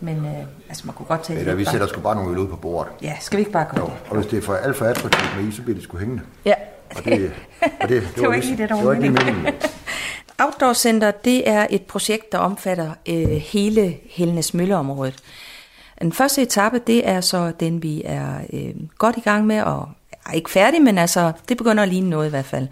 men 0.00 0.26
øh, 0.26 0.44
altså, 0.68 0.86
man 0.86 0.94
kunne 0.94 1.06
godt 1.06 1.22
tage 1.22 1.40
Eller 1.40 1.54
vi 1.54 1.64
sætter 1.64 1.86
sgu 1.86 2.00
bare 2.00 2.14
nogle 2.14 2.30
øl 2.30 2.38
ud 2.38 2.48
på 2.48 2.56
bordet. 2.56 2.92
Ja, 3.02 3.16
skal 3.20 3.36
vi 3.36 3.40
ikke 3.40 3.52
bare 3.52 3.66
gøre 3.70 3.80
jo. 3.80 3.86
det? 3.86 4.10
Og 4.10 4.16
hvis 4.16 4.26
det 4.26 4.36
er 4.36 4.42
for 4.42 4.54
alt 4.54 4.76
for 4.76 4.84
attraktivt 4.84 5.36
med 5.36 5.48
is, 5.48 5.54
så 5.54 5.62
bliver 5.62 5.74
det 5.74 5.84
sgu 5.84 5.98
hængende. 5.98 6.22
Ja. 6.44 6.54
Og 6.96 7.04
det, 7.04 7.32
og 7.80 7.88
det, 7.88 8.02
det, 8.02 8.14
det 8.14 8.22
var, 8.22 8.28
var 8.28 8.34
ikke 8.34 8.46
lige 8.46 8.58
det, 8.58 8.68
der 8.68 8.74
var, 8.74 8.80
det 8.80 8.88
var 8.88 9.04
ikke 9.04 9.24
meningen. 9.24 9.54
Outdoor 10.38 10.72
Center, 10.72 11.10
det 11.10 11.48
er 11.48 11.66
et 11.70 11.82
projekt, 11.82 12.32
der 12.32 12.38
omfatter 12.38 12.90
øh, 13.08 13.28
hele 13.28 13.96
Helnes 14.10 14.54
Mølleområdet. 14.54 15.14
Den 16.02 16.12
første 16.12 16.42
etape, 16.42 16.78
det 16.78 17.08
er 17.08 17.20
så 17.20 17.52
den, 17.60 17.82
vi 17.82 18.02
er 18.04 18.34
øh, 18.52 18.74
godt 18.98 19.16
i 19.16 19.20
gang 19.20 19.46
med, 19.46 19.62
og 19.62 19.88
er 20.26 20.32
ikke 20.32 20.50
færdig, 20.50 20.82
men 20.82 20.98
altså, 20.98 21.32
det 21.48 21.56
begynder 21.56 21.82
at 21.82 21.88
ligne 21.88 22.10
noget 22.10 22.26
i 22.26 22.30
hvert 22.30 22.44
fald. 22.44 22.68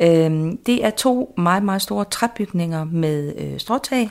Øh, 0.00 0.52
det 0.66 0.84
er 0.84 0.90
to 0.90 1.34
meget, 1.38 1.62
meget 1.62 1.82
store 1.82 2.04
træbygninger 2.04 2.84
med 2.84 3.34
øh, 3.38 3.58
stråtag, 3.58 4.10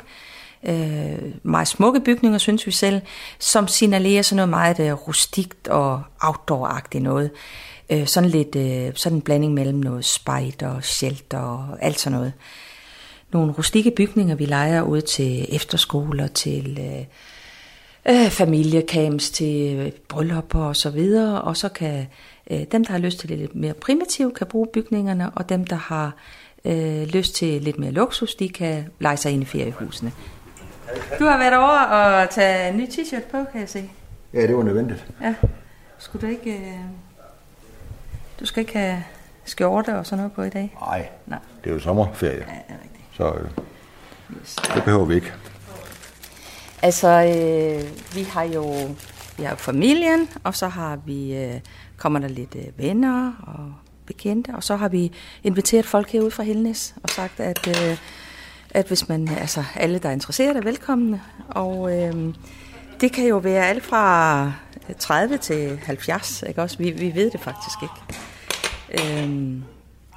øh, 0.63 1.33
meget 1.43 1.67
smukke 1.67 1.99
bygninger, 1.99 2.37
synes 2.37 2.65
vi 2.67 2.71
selv, 2.71 3.01
som 3.39 3.67
signalerer 3.67 4.21
sådan 4.21 4.35
noget 4.35 4.49
meget 4.49 4.79
øh, 4.79 4.93
rustikt 4.93 5.67
og 5.67 6.01
outdoor-agtigt 6.23 7.03
noget. 7.03 7.31
Øh, 7.89 8.07
sådan 8.07 8.29
lidt 8.29 8.55
øh, 8.55 8.91
sådan 8.95 9.17
en 9.17 9.21
blanding 9.21 9.53
mellem 9.53 9.77
noget 9.77 10.05
spejder, 10.05 10.79
shelter 10.81 11.39
og 11.39 11.77
alt 11.81 11.99
sådan 11.99 12.17
noget. 12.17 12.33
Nogle 13.31 13.51
rustikke 13.51 13.91
bygninger, 13.91 14.35
vi 14.35 14.45
leger 14.45 14.81
ud 14.81 15.01
til 15.01 15.55
efterskoler, 15.55 16.27
til 16.27 16.79
øh, 16.81 17.05
øh, 18.15 18.29
familiecamps, 18.29 19.29
til 19.29 19.75
øh, 19.75 19.91
bryllupper 20.07 20.59
og 20.59 20.75
så 20.75 20.89
videre, 20.89 21.41
og 21.41 21.57
så 21.57 21.69
kan 21.69 22.07
øh, 22.51 22.63
dem, 22.71 22.85
der 22.85 22.91
har 22.91 22.99
lyst 22.99 23.19
til 23.19 23.29
det 23.29 23.37
lidt 23.37 23.55
mere 23.55 23.73
primitivt, 23.73 24.35
kan 24.35 24.47
bruge 24.47 24.67
bygningerne, 24.73 25.29
og 25.29 25.49
dem, 25.49 25.65
der 25.65 25.75
har 25.75 26.15
øh, 26.65 27.03
lyst 27.03 27.35
til 27.35 27.61
lidt 27.61 27.79
mere 27.79 27.91
luksus, 27.91 28.35
de 28.35 28.49
kan 28.49 28.85
lege 28.99 29.17
sig 29.17 29.31
ind 29.31 29.41
i 29.41 29.45
feriehusene. 29.45 30.11
Du 31.19 31.25
har 31.25 31.37
været 31.37 31.57
over 31.57 31.79
og 31.79 32.29
tage 32.29 32.69
en 32.69 32.77
ny 32.77 32.85
t-shirt 32.85 33.31
på, 33.31 33.37
kan 33.51 33.61
jeg 33.61 33.69
se. 33.69 33.89
Ja, 34.33 34.47
det 34.47 34.55
var 34.55 34.63
nødvendigt. 34.63 35.07
Ja. 35.21 35.35
Skulle 35.97 36.27
du 36.27 36.31
ikke... 36.31 36.51
Øh, 36.51 37.02
du 38.39 38.45
skal 38.45 38.61
ikke 38.61 38.77
have 38.77 39.03
skjorte 39.45 39.97
og 39.97 40.05
sådan 40.05 40.17
noget 40.17 40.33
på 40.33 40.43
i 40.43 40.49
dag? 40.49 40.77
Nej, 40.81 41.09
Nej. 41.27 41.39
det 41.63 41.69
er 41.69 41.73
jo 41.73 41.79
sommerferie. 41.79 42.33
Ja, 42.37 42.43
det 42.43 42.63
er 42.69 42.83
rigtigt. 42.83 43.03
Så 43.11 43.33
øh, 43.33 43.49
det 44.75 44.83
behøver 44.83 45.05
vi 45.05 45.15
ikke. 45.15 45.33
Altså, 46.81 47.07
øh, 47.07 48.15
vi 48.15 48.23
har 48.23 48.43
jo 48.43 48.95
vi 49.37 49.43
har 49.43 49.55
familien, 49.55 50.29
og 50.43 50.55
så 50.55 50.67
har 50.67 50.99
vi 51.05 51.35
øh, 51.35 51.59
kommer 51.97 52.19
der 52.19 52.27
lidt 52.27 52.55
øh, 52.55 52.63
venner 52.77 53.33
og 53.47 53.73
bekendte, 54.05 54.51
og 54.55 54.63
så 54.63 54.75
har 54.75 54.89
vi 54.89 55.11
inviteret 55.43 55.85
folk 55.85 56.11
herude 56.11 56.31
fra 56.31 56.43
Helnes 56.43 56.95
og 57.03 57.09
sagt, 57.09 57.39
at, 57.39 57.67
øh, 57.67 57.97
at 58.69 58.87
hvis 58.87 59.09
man, 59.09 59.27
altså 59.27 59.63
alle, 59.75 59.99
der 59.99 60.09
er 60.09 60.13
interesseret, 60.13 60.57
er 60.57 60.61
velkomne. 60.61 61.21
Og 61.49 61.99
øh, 61.99 62.33
det 63.01 63.11
kan 63.11 63.27
jo 63.27 63.37
være 63.37 63.67
alt 63.67 63.83
fra 63.83 64.51
30 64.99 65.37
til 65.37 65.79
70, 65.85 66.43
ikke 66.47 66.61
også? 66.61 66.77
Vi, 66.77 66.91
vi 66.91 67.15
ved 67.15 67.31
det 67.31 67.39
faktisk 67.39 67.83
ikke. 67.83 68.22
Øh, 68.91 69.61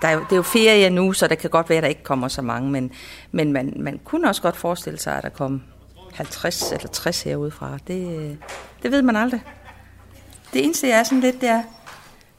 der 0.03 0.09
er 0.09 0.13
jo, 0.13 0.21
det 0.21 0.33
er 0.33 0.37
jo 0.37 0.43
ferie 0.43 0.91
nu, 0.91 1.13
så 1.13 1.27
det 1.27 1.39
kan 1.39 1.51
godt 1.51 1.69
være, 1.69 1.77
at 1.77 1.83
der 1.83 1.89
ikke 1.89 2.03
kommer 2.03 2.29
så 2.29 2.43
mange, 2.43 2.71
men, 2.71 2.93
men 3.33 3.53
man, 3.53 3.73
man 3.77 4.01
kunne 4.05 4.29
også 4.29 4.43
godt 4.43 4.57
forestille 4.57 4.99
sig, 4.99 5.17
at 5.17 5.23
der 5.23 5.29
kom 5.29 5.63
50 6.15 6.73
eller 6.73 6.89
60 6.89 7.23
herudefra. 7.23 7.79
Det, 7.87 8.19
øh, 8.19 8.37
det 8.83 8.91
ved 8.91 9.03
man 9.03 9.17
aldrig. 9.17 9.43
Det 10.53 10.65
eneste, 10.65 10.89
jeg 10.89 10.99
er 10.99 11.03
sådan 11.03 11.21
lidt, 11.21 11.41
det 11.41 11.49
er, 11.49 11.63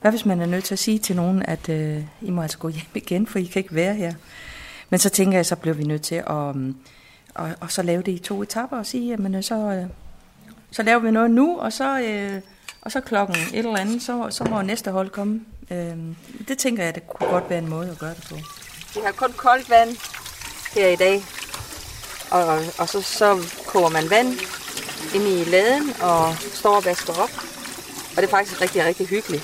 hvad 0.02 0.12
hvis 0.12 0.26
man 0.26 0.42
er 0.42 0.46
nødt 0.46 0.64
til 0.64 0.76
at 0.76 0.80
sige 0.80 1.00
til 1.00 1.16
nogen, 1.16 1.44
at 1.44 1.70
øh, 1.70 2.04
I 2.22 2.30
må 2.30 2.42
altså 2.42 2.58
gå 2.58 2.68
hjem 2.70 2.86
igen, 2.96 3.28
for 3.28 3.40
I 3.40 3.44
kan 3.44 3.60
ikke 3.60 3.76
være 3.76 3.96
her. 3.96 4.14
Men 4.90 5.00
så 5.00 5.10
tænker 5.10 5.38
jeg, 5.38 5.46
så 5.46 5.56
bliver 5.56 5.74
vi 5.74 5.84
nødt 5.84 6.02
til 6.02 6.16
at, 6.16 6.56
øh, 6.56 6.74
og, 7.36 7.50
og 7.60 7.72
så 7.72 7.84
lave 7.84 8.02
det 8.02 8.12
i 8.12 8.18
to 8.18 8.42
etapper 8.42 8.78
og 8.78 8.86
sige, 8.86 9.08
jamen 9.08 9.36
øh, 9.36 9.44
så, 9.44 9.56
øh, 9.56 9.86
så 10.72 10.84
laver 10.84 11.00
vi 11.00 11.12
noget 11.12 11.32
nu, 11.32 11.58
og 11.60 11.74
så, 11.74 12.00
øh, 12.00 12.42
og 12.82 12.92
så 12.92 13.02
klokken 13.02 13.36
et 13.54 13.66
eller 13.66 13.78
andet, 13.78 14.02
så, 14.02 14.28
så 14.30 14.44
må 14.44 14.62
næste 14.62 14.92
hold 14.92 15.10
komme. 15.10 15.42
Øh, 15.72 15.98
det 16.48 16.58
tænker 16.58 16.84
jeg, 16.84 16.96
det 16.96 17.08
kunne 17.08 17.30
godt 17.30 17.50
være 17.50 17.60
en 17.60 17.70
måde 17.70 17.90
at 17.92 18.00
gøre 18.00 18.14
det 18.14 18.26
på. 18.30 18.36
Vi 18.94 19.00
har 19.06 19.12
kun 19.12 19.34
koldt 19.34 19.70
vand 19.70 19.98
her 20.74 20.88
i 20.88 20.96
dag, 20.96 21.24
og, 22.32 22.60
og 22.80 22.90
så, 22.90 23.02
så 23.02 23.50
koger 23.68 23.90
man 23.90 24.10
vand 24.10 24.28
ind 25.16 25.24
i 25.24 25.44
laden 25.44 25.96
og 26.02 26.36
står 26.38 26.76
og 26.76 26.86
vasker 26.86 27.14
op. 27.14 27.30
Og 28.10 28.22
det 28.22 28.24
er 28.24 28.28
faktisk 28.28 28.62
rigtig, 28.62 28.86
rigtig 28.86 29.08
hyggeligt. 29.08 29.44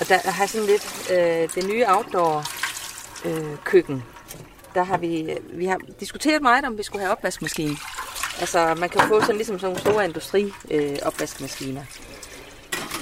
Og 0.00 0.08
der 0.08 0.30
har 0.30 0.46
sådan 0.46 0.66
lidt 0.66 1.10
øh, 1.10 1.48
det 1.54 1.66
nye 1.68 1.84
outdoor 1.88 2.44
øh, 3.24 3.56
køkken. 3.64 4.02
Der 4.74 4.82
har 4.84 4.98
vi, 4.98 5.38
vi 5.52 5.66
har 5.66 5.78
diskuteret 6.00 6.42
meget, 6.42 6.64
om 6.64 6.78
vi 6.78 6.82
skulle 6.82 7.02
have 7.02 7.12
opvaskemaskine. 7.12 7.76
Altså, 8.40 8.74
man 8.74 8.88
kan 8.88 9.00
få 9.08 9.20
sådan 9.20 9.36
ligesom 9.36 9.58
sådan 9.58 9.66
nogle 9.66 9.80
store 9.80 10.04
industri 10.04 10.52
øh, 10.70 10.98
opvaskemaskiner. 11.02 11.82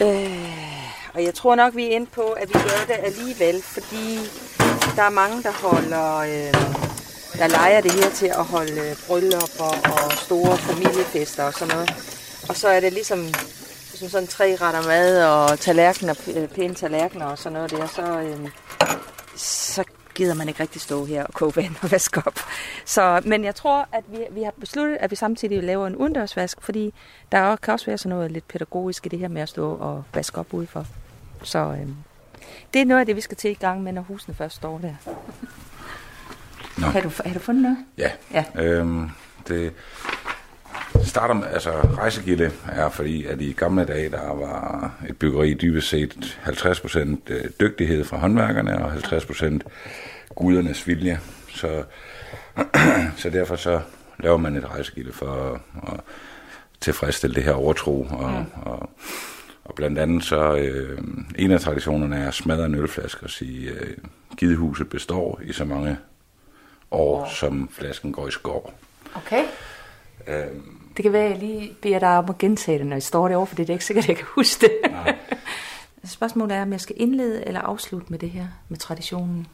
Øh, 0.02 0.81
og 1.14 1.25
jeg 1.25 1.35
tror 1.35 1.55
nok, 1.55 1.77
vi 1.77 1.85
er 1.85 1.90
inde 1.90 2.07
på, 2.07 2.22
at 2.22 2.48
vi 2.48 2.53
gør 2.53 2.94
det 2.94 2.96
alligevel, 3.03 3.62
fordi 3.62 4.18
der 4.96 5.03
er 5.03 5.11
mange, 5.11 5.42
der 5.42 5.53
holder, 5.53 6.16
øh, 6.16 6.55
der 7.38 7.46
leger 7.46 7.81
det 7.81 7.92
her 7.92 8.11
til 8.11 8.27
at 8.27 8.44
holde 8.44 8.81
øh, 8.81 8.96
bryllupper 9.07 9.72
og 9.92 10.12
store 10.12 10.59
familiefester 10.59 11.44
og 11.44 11.53
sådan 11.53 11.75
noget. 11.75 11.90
Og 12.48 12.57
så 12.57 12.68
er 12.68 12.81
det 12.81 12.92
ligesom, 12.92 13.18
ligesom 13.90 14.09
sådan 14.09 14.29
tre 14.29 14.57
retter 14.61 14.83
mad 14.83 15.25
og 15.27 15.61
tallerkener, 15.61 16.14
øh, 16.37 16.48
pæne 16.48 16.75
tallerkener 16.75 17.27
og 17.27 17.38
sådan 17.38 17.53
noget 17.53 17.70
der, 17.70 17.87
så, 17.87 18.20
øh, 18.20 18.48
så 19.37 19.85
gider 20.14 20.35
man 20.35 20.48
ikke 20.48 20.61
rigtig 20.61 20.81
stå 20.81 21.05
her 21.05 21.25
og 21.25 21.35
koge 21.35 21.53
vand 21.57 21.75
og 21.83 21.90
vaske 21.90 22.22
op. 22.27 22.38
Så, 22.85 23.22
men 23.25 23.44
jeg 23.44 23.55
tror, 23.55 23.88
at 23.92 24.05
vi, 24.09 24.18
vi 24.31 24.42
har 24.42 24.53
besluttet, 24.61 24.96
at 25.01 25.11
vi 25.11 25.16
samtidig 25.16 25.62
laver 25.62 25.87
en 25.87 25.96
udendørsvask, 25.96 26.62
fordi 26.62 26.94
der 27.33 27.57
kan 27.57 27.72
også 27.72 27.87
være 27.87 27.98
sådan 27.98 28.16
noget 28.16 28.33
lidt 28.33 28.48
pædagogisk 28.48 29.07
i 29.07 29.09
det 29.09 29.18
her 29.18 29.29
med 29.29 29.42
at 29.42 29.48
stå 29.48 29.75
og 29.75 30.05
vaske 30.14 30.38
op 30.38 30.55
udenfor. 30.55 30.87
Så 31.42 31.59
øh, 31.59 31.88
det 32.74 32.81
er 32.81 32.85
noget 32.85 33.00
af 33.00 33.07
det, 33.07 33.16
vi 33.16 33.20
skal 33.20 33.37
til 33.37 33.50
i 33.50 33.55
gang 33.55 33.83
med, 33.83 33.92
når 33.92 34.02
husene 34.02 34.35
først 34.35 34.57
står 34.57 34.78
der. 34.78 34.94
Nå. 36.78 36.87
Har, 36.87 37.00
du, 37.00 37.11
har 37.26 37.35
du 37.35 37.38
fundet 37.38 37.62
noget? 37.62 37.78
Ja. 37.98 38.11
ja. 38.33 38.44
Øhm, 38.62 39.11
det 39.48 39.72
starter 41.05 41.35
med, 41.35 41.46
altså 41.46 41.70
rejsegilde 41.70 42.50
er 42.68 42.88
fordi, 42.88 43.26
at 43.26 43.40
i 43.40 43.52
gamle 43.52 43.85
dage, 43.85 44.11
der 44.11 44.35
var 44.35 44.90
et 45.09 45.16
byggeri 45.16 45.55
dybest 45.55 45.88
set 45.88 46.38
50% 46.44 47.50
dygtighed 47.61 48.05
fra 48.05 48.16
håndværkerne 48.16 48.85
og 48.85 48.92
50% 48.92 49.59
gudernes 50.35 50.87
vilje. 50.87 51.20
Så, 51.48 51.85
så 53.16 53.31
derfor 53.31 53.57
så 53.57 53.81
laver 54.18 54.37
man 54.37 54.57
et 54.57 54.70
rejsegilde 54.70 55.12
for 55.12 55.26
at, 55.26 55.61
at 55.92 56.00
tilfredsstille 56.81 57.37
det 57.37 57.44
her 57.44 57.52
overtro. 57.52 58.07
Og, 58.11 58.31
mm. 58.31 58.62
og, 58.62 58.90
og 59.72 59.76
blandt 59.76 59.98
andet 59.98 60.24
så, 60.24 60.56
øh, 60.56 60.98
en 61.38 61.50
af 61.50 61.61
traditionerne 61.61 62.16
er 62.16 62.28
at 62.28 62.35
smadre 62.35 62.66
en 62.66 62.74
ølflaske 62.74 63.22
og 63.22 63.30
sige, 63.30 63.70
øh, 63.70 63.96
gidehuset 64.37 64.88
består 64.88 65.40
i 65.44 65.52
så 65.52 65.64
mange 65.64 65.98
år, 66.90 67.18
wow. 67.18 67.26
som 67.28 67.68
flasken 67.72 68.12
går 68.12 68.28
i 68.28 68.30
skov. 68.30 68.74
Okay. 69.14 69.44
Øhm, 70.26 70.78
det 70.96 71.02
kan 71.02 71.12
være, 71.12 71.24
at 71.24 71.30
jeg 71.30 71.38
lige 71.38 71.76
beder 71.82 71.98
dig 71.98 72.18
om 72.18 72.28
at 72.28 72.38
gentage 72.38 72.78
det, 72.78 72.87
når 72.87 72.96
jeg 72.96 73.02
står 73.02 73.28
derovre, 73.28 73.46
for 73.46 73.54
det 73.54 73.68
er 73.68 73.72
ikke 73.72 73.85
sikkert, 73.85 74.04
at 74.04 74.08
jeg 74.08 74.16
kan 74.16 74.26
huske 74.28 74.61
det. 74.61 74.90
Nej. 74.90 75.16
Spørgsmålet 76.04 76.56
er, 76.56 76.62
om 76.62 76.72
jeg 76.72 76.80
skal 76.80 76.96
indlede 76.98 77.46
eller 77.46 77.61
afslutte 77.61 78.06
med 78.11 78.18
det 78.18 78.30
her, 78.30 78.46
med 78.68 78.78
traditionen. 78.78 79.46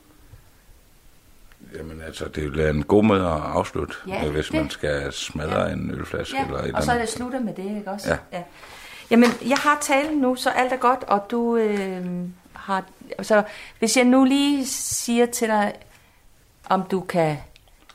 Jamen 1.77 2.01
altså, 2.01 2.29
det 2.29 2.61
er 2.61 2.71
en 2.71 2.83
god 2.83 3.05
måde 3.05 3.21
at 3.21 3.43
afslutte, 3.43 3.95
ja, 4.09 4.31
hvis 4.31 4.47
det. 4.47 4.55
man 4.55 4.71
skal 4.71 5.13
smadre 5.13 5.61
ja. 5.61 5.73
en 5.73 5.91
ølflaske. 5.91 6.37
Ja, 6.37 6.47
eller 6.47 6.59
et 6.59 6.75
og 6.75 6.83
så 6.83 6.93
er 6.93 6.99
det 6.99 7.09
slutter 7.09 7.41
med 7.41 7.55
det, 7.55 7.77
ikke 7.77 7.91
også? 7.91 8.09
Ja. 8.11 8.17
ja. 8.33 8.43
Jamen, 9.11 9.29
jeg 9.49 9.57
har 9.59 9.79
talen 9.81 10.19
nu, 10.19 10.35
så 10.35 10.51
alt 10.51 10.73
er 10.73 10.77
godt, 10.77 11.05
og 11.05 11.27
du 11.31 11.57
øh, 11.57 12.07
har... 12.53 12.85
Så 13.23 13.43
hvis 13.79 13.97
jeg 13.97 14.05
nu 14.05 14.25
lige 14.25 14.67
siger 14.67 15.27
til 15.27 15.49
dig, 15.49 15.73
om 16.69 16.83
du 16.83 17.01
kan... 17.01 17.37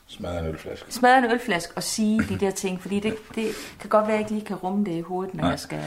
Smadre 0.06 0.38
en 0.38 0.46
ølflaske. 0.46 0.92
Smadre 0.92 1.18
en 1.18 1.24
ølflaske 1.24 1.72
og 1.76 1.82
sige 1.82 2.20
de 2.28 2.38
der 2.38 2.50
ting, 2.50 2.82
fordi 2.82 3.00
det, 3.00 3.14
det 3.34 3.54
kan 3.80 3.90
godt 3.90 4.06
være, 4.06 4.16
at 4.16 4.20
jeg 4.20 4.20
ikke 4.20 4.32
lige 4.32 4.46
kan 4.46 4.56
rumme 4.56 4.84
det 4.84 4.92
i 4.92 5.00
hovedet, 5.00 5.34
når 5.34 5.42
Nej. 5.42 5.50
jeg 5.50 5.58
skal... 5.58 5.80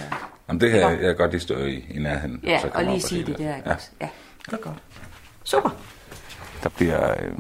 Jamen 0.48 0.62
det 0.62 0.72
her, 0.72 0.90
jeg 0.90 1.00
kan 1.00 1.16
godt 1.16 1.32
lige 1.32 1.42
stå 1.42 1.58
i, 1.58 1.86
i 1.90 2.00
nærheden. 2.00 2.40
Ja, 2.44 2.60
og, 2.64 2.72
og 2.74 2.84
lige 2.84 3.02
sige 3.02 3.26
det 3.26 3.38
der, 3.38 3.56
ja. 3.66 3.76
Ja, 4.02 4.10
det 4.46 4.54
er 4.54 4.58
godt. 4.58 4.78
Super. 5.44 5.70
Der 6.64 6.70
bliver 6.70 7.12
øh, 7.12 7.38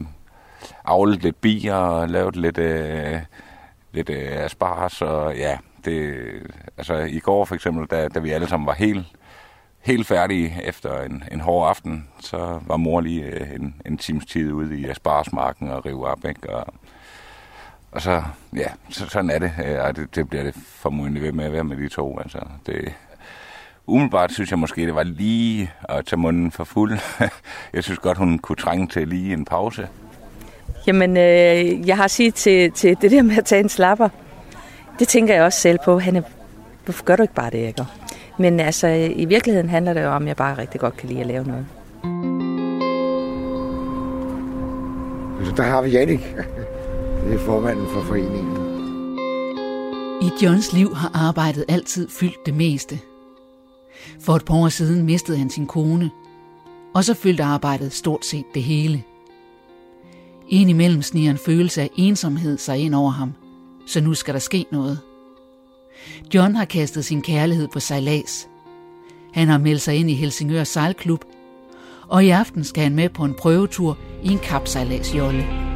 avlet 0.85 1.23
lidt 1.23 1.41
bier 1.41 1.75
og 1.75 2.09
lavet 2.09 2.35
lidt, 2.35 2.57
øh, 2.57 3.19
lidt 3.91 4.09
øh, 4.09 4.31
asparges, 4.31 5.01
og 5.01 5.35
ja, 5.35 5.57
det, 5.85 6.23
altså 6.77 6.95
i 6.95 7.19
går 7.19 7.45
for 7.45 7.55
eksempel, 7.55 7.87
da, 7.87 8.07
da 8.07 8.19
vi 8.19 8.31
alle 8.31 8.47
sammen 8.47 8.67
var 8.67 8.73
helt, 8.73 9.05
helt 9.79 10.07
færdige 10.07 10.61
efter 10.63 11.01
en, 11.01 11.23
en 11.31 11.41
hård 11.41 11.69
aften, 11.69 12.07
så 12.19 12.59
var 12.67 12.77
mor 12.77 13.01
lige 13.01 13.23
øh, 13.23 13.55
en, 13.55 13.75
en 13.85 13.97
times 13.97 14.25
tid 14.25 14.51
ude 14.51 14.79
i 14.79 14.85
Asparsmarken 14.85 15.69
og 15.69 15.85
rive 15.85 16.07
op, 16.07 16.25
ikke? 16.25 16.55
Og, 16.55 16.73
og 17.91 18.01
så, 18.01 18.23
ja, 18.55 18.67
så, 18.89 19.09
sådan 19.09 19.29
er 19.29 19.39
det, 19.39 19.51
øh, 19.65 19.83
og 19.83 19.95
det, 19.95 20.15
det 20.15 20.29
bliver 20.29 20.43
det 20.43 20.55
formodentlig 20.55 21.23
ved 21.23 21.31
med 21.31 21.45
at 21.45 21.51
være 21.51 21.63
med 21.63 21.77
de 21.77 21.89
to, 21.89 22.19
altså 22.19 22.39
det, 22.65 22.93
umiddelbart 23.87 24.31
synes 24.31 24.51
jeg 24.51 24.59
måske, 24.59 24.85
det 24.85 24.95
var 24.95 25.03
lige 25.03 25.71
at 25.89 26.05
tage 26.05 26.19
munden 26.19 26.51
for 26.51 26.63
fuld. 26.63 26.99
jeg 27.73 27.83
synes 27.83 27.99
godt, 27.99 28.17
hun 28.17 28.39
kunne 28.39 28.55
trænge 28.55 28.87
til 28.87 29.07
lige 29.07 29.33
en 29.33 29.45
pause. 29.45 29.87
Jamen, 30.87 31.17
øh, 31.17 31.87
jeg 31.87 31.97
har 31.97 32.07
sige 32.07 32.31
til, 32.31 32.71
til 32.71 32.97
det 33.01 33.11
der 33.11 33.21
med 33.21 33.37
at 33.37 33.45
tage 33.45 33.59
en 33.59 33.69
slapper, 33.69 34.09
det 34.99 35.07
tænker 35.07 35.33
jeg 35.33 35.43
også 35.43 35.59
selv 35.59 35.79
på. 35.85 35.99
Hanne, 35.99 36.23
hvorfor 36.85 37.03
gør 37.03 37.15
du 37.15 37.21
ikke 37.21 37.33
bare 37.33 37.49
det, 37.49 37.57
ikke? 37.57 37.85
Men 38.39 38.59
altså, 38.59 38.87
i 39.15 39.25
virkeligheden 39.25 39.69
handler 39.69 39.93
det 39.93 40.03
jo 40.03 40.09
om, 40.09 40.21
at 40.21 40.27
jeg 40.27 40.35
bare 40.35 40.57
rigtig 40.57 40.81
godt 40.81 40.97
kan 40.97 41.09
lide 41.09 41.19
at 41.19 41.27
lave 41.27 41.43
noget. 41.43 41.65
Så 45.45 45.53
der 45.57 45.63
har 45.63 45.81
vi 45.81 45.89
Jannik. 45.89 46.35
Det 47.25 47.33
er 47.33 47.39
formanden 47.39 47.87
for 47.93 48.01
foreningen. 48.01 48.67
I 50.21 50.43
Johns 50.43 50.73
liv 50.73 50.95
har 50.95 51.27
arbejdet 51.27 51.65
altid 51.67 52.09
fyldt 52.09 52.45
det 52.45 52.53
meste. 52.53 52.99
For 54.21 54.35
et 54.35 54.45
par 54.45 54.55
år 54.55 54.69
siden 54.69 55.05
mistede 55.05 55.37
han 55.37 55.49
sin 55.49 55.65
kone, 55.65 56.09
og 56.93 57.03
så 57.03 57.13
fyldte 57.13 57.43
arbejdet 57.43 57.93
stort 57.93 58.25
set 58.25 58.45
det 58.53 58.63
hele. 58.63 59.03
Indimellem 60.49 61.01
sniger 61.01 61.31
en 61.31 61.37
følelse 61.37 61.81
af 61.81 61.89
ensomhed 61.97 62.57
sig 62.57 62.77
ind 62.79 62.95
over 62.95 63.11
ham, 63.11 63.33
så 63.87 64.01
nu 64.01 64.13
skal 64.13 64.33
der 64.33 64.39
ske 64.39 64.65
noget. 64.71 64.99
John 66.33 66.55
har 66.55 66.65
kastet 66.65 67.05
sin 67.05 67.21
kærlighed 67.21 67.67
på 67.73 67.79
sejlads. 67.79 68.47
Han 69.33 69.47
har 69.47 69.57
meldt 69.57 69.81
sig 69.81 69.95
ind 69.95 70.09
i 70.09 70.13
Helsingør 70.13 70.63
Sejlklub, 70.63 71.23
og 72.07 72.25
i 72.25 72.29
aften 72.29 72.63
skal 72.63 72.83
han 72.83 72.95
med 72.95 73.09
på 73.09 73.23
en 73.23 73.33
prøvetur 73.33 73.97
i 74.23 74.27
en 74.27 74.39
kapsejladsjolle. 74.39 75.67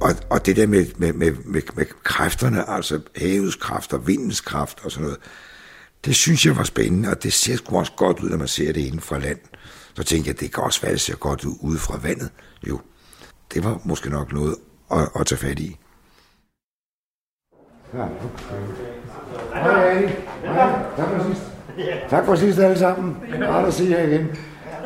Og, 0.00 0.10
og 0.30 0.46
det 0.46 0.56
der 0.56 0.66
med, 0.66 0.86
med, 0.96 1.12
med, 1.12 1.32
med, 1.44 1.62
med 1.74 1.86
kræfterne, 2.04 2.70
altså 2.70 3.00
havets 3.16 3.56
kræfter, 3.56 3.98
vindens 3.98 4.40
kraft 4.40 4.80
og 4.84 4.90
sådan 4.90 5.04
noget, 5.04 5.18
det 6.04 6.14
synes 6.14 6.46
jeg 6.46 6.56
var 6.56 6.64
spændende, 6.64 7.10
og 7.10 7.22
det 7.22 7.32
ser 7.32 7.56
sgu 7.56 7.78
også 7.78 7.92
godt 7.96 8.20
ud, 8.20 8.30
når 8.30 8.36
man 8.36 8.48
ser 8.48 8.72
det 8.72 8.80
inden 8.80 9.00
fra 9.00 9.18
land. 9.18 9.38
Så 9.94 10.02
tænkte 10.02 10.28
jeg, 10.28 10.40
det 10.40 10.54
kan 10.54 10.64
også 10.64 10.80
være, 10.80 10.92
det 10.92 11.00
ser 11.00 11.16
godt 11.16 11.44
ud 11.44 11.54
ude 11.60 11.78
fra 11.78 11.98
vandet. 12.02 12.30
Jo, 12.68 12.80
det 13.54 13.64
var 13.64 13.80
måske 13.84 14.10
nok 14.10 14.32
noget 14.32 14.56
at, 14.90 15.08
at 15.20 15.26
tage 15.26 15.38
fat 15.38 15.58
i. 15.58 15.76
Ja, 17.94 18.04
Hej, 19.54 19.90
Annie. 19.90 20.08
Hej. 20.44 20.72
Tak 20.96 21.08
for 21.08 21.24
sidst. 21.24 21.42
Tak 22.10 22.24
for 22.24 22.34
sidst 22.34 22.58
alle 22.58 22.78
sammen. 22.78 23.16
Rart 23.42 23.64
at 23.64 23.74
se 23.74 23.84
jer 23.84 24.02
igen. 24.02 24.36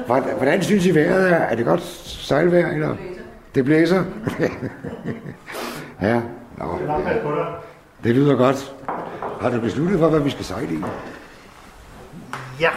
Hvordan 0.06 0.62
synes 0.62 0.86
I 0.86 0.94
vejret 0.94 1.32
er? 1.32 1.36
Er 1.36 1.56
det 1.56 1.64
godt 1.64 1.82
sejlvejr, 1.82 2.68
eller? 2.68 2.96
Det 3.54 3.64
blæser? 3.64 4.04
ja. 6.02 6.20
Nå, 6.58 6.78
ja. 6.86 7.44
Det 8.04 8.14
lyder 8.14 8.36
godt. 8.36 8.74
Har 9.40 9.50
du 9.50 9.60
besluttet 9.60 9.98
for, 9.98 10.08
hvad 10.08 10.20
vi 10.20 10.30
skal 10.30 10.44
sejle 10.44 10.74
i? 10.74 10.78
Ja. 12.60 12.70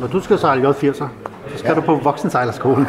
Når 0.00 0.06
du 0.06 0.20
skal 0.20 0.38
sejle 0.38 0.68
J80'er, 0.68 0.92
så 0.92 1.08
skal 1.56 1.68
ja. 1.68 1.74
du 1.74 1.80
på 1.80 1.94
voksensejlerskolen. 1.94 2.86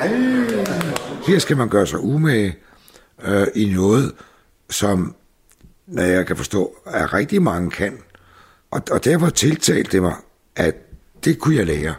Her 1.28 1.40
skal 1.40 1.58
man 1.58 1.70
gøre 1.70 1.88
sig 1.88 2.00
umage 2.00 2.56
øh, 3.24 3.48
i 3.56 3.74
noget, 3.74 4.14
som, 4.70 5.16
når 5.88 6.04
jeg 6.04 6.26
kan 6.26 6.38
forstå, 6.38 6.76
at 6.86 7.14
rigtig 7.14 7.42
mange 7.42 7.72
kan. 7.72 7.98
Og, 8.72 8.82
og 8.92 9.06
derfor 9.06 9.30
tiltalte 9.30 9.92
det 9.92 10.02
mig, 10.02 10.16
at 10.56 10.76
det 11.24 11.40
kunne 11.40 11.56
jeg 11.56 11.66
lære. 11.66 11.96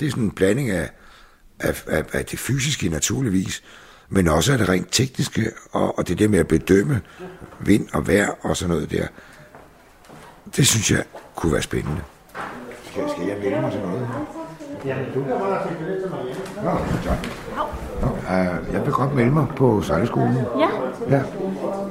Det 0.00 0.06
er 0.06 0.10
sådan 0.10 0.24
en 0.24 0.30
blanding 0.30 0.70
af, 0.70 0.90
af, 1.60 1.84
af, 1.86 2.04
af 2.12 2.24
det 2.24 2.38
fysiske 2.38 2.88
naturligvis, 2.88 3.62
men 4.08 4.28
også 4.28 4.52
af 4.52 4.58
det 4.58 4.68
rent 4.68 4.88
tekniske, 4.92 5.50
og, 5.72 5.98
og 5.98 6.08
det 6.08 6.18
der 6.18 6.28
med 6.28 6.38
at 6.38 6.48
bedømme 6.48 7.00
vind 7.60 7.88
og 7.92 8.06
vejr 8.06 8.30
og 8.40 8.56
sådan 8.56 8.74
noget 8.74 8.90
der. 8.90 9.06
Det 10.56 10.66
synes 10.66 10.90
jeg 10.90 11.04
kunne 11.36 11.52
være 11.52 11.62
spændende. 11.62 12.00
Skal, 12.90 13.04
skal 13.10 13.26
jeg 13.28 13.38
melde 13.38 13.60
mig 13.60 13.72
til 13.72 13.80
noget? 13.80 14.08
Ja, 14.84 14.96
du. 15.14 15.20
Nå, 16.62 16.78
tak. 17.04 17.45
Uh, 18.02 18.74
jeg 18.74 18.84
vil 18.84 18.92
godt 18.92 19.14
melde 19.14 19.30
mig 19.30 19.46
på 19.56 19.82
sejleskolen. 19.82 20.36
Ja. 20.58 20.68
ja, 21.16 21.22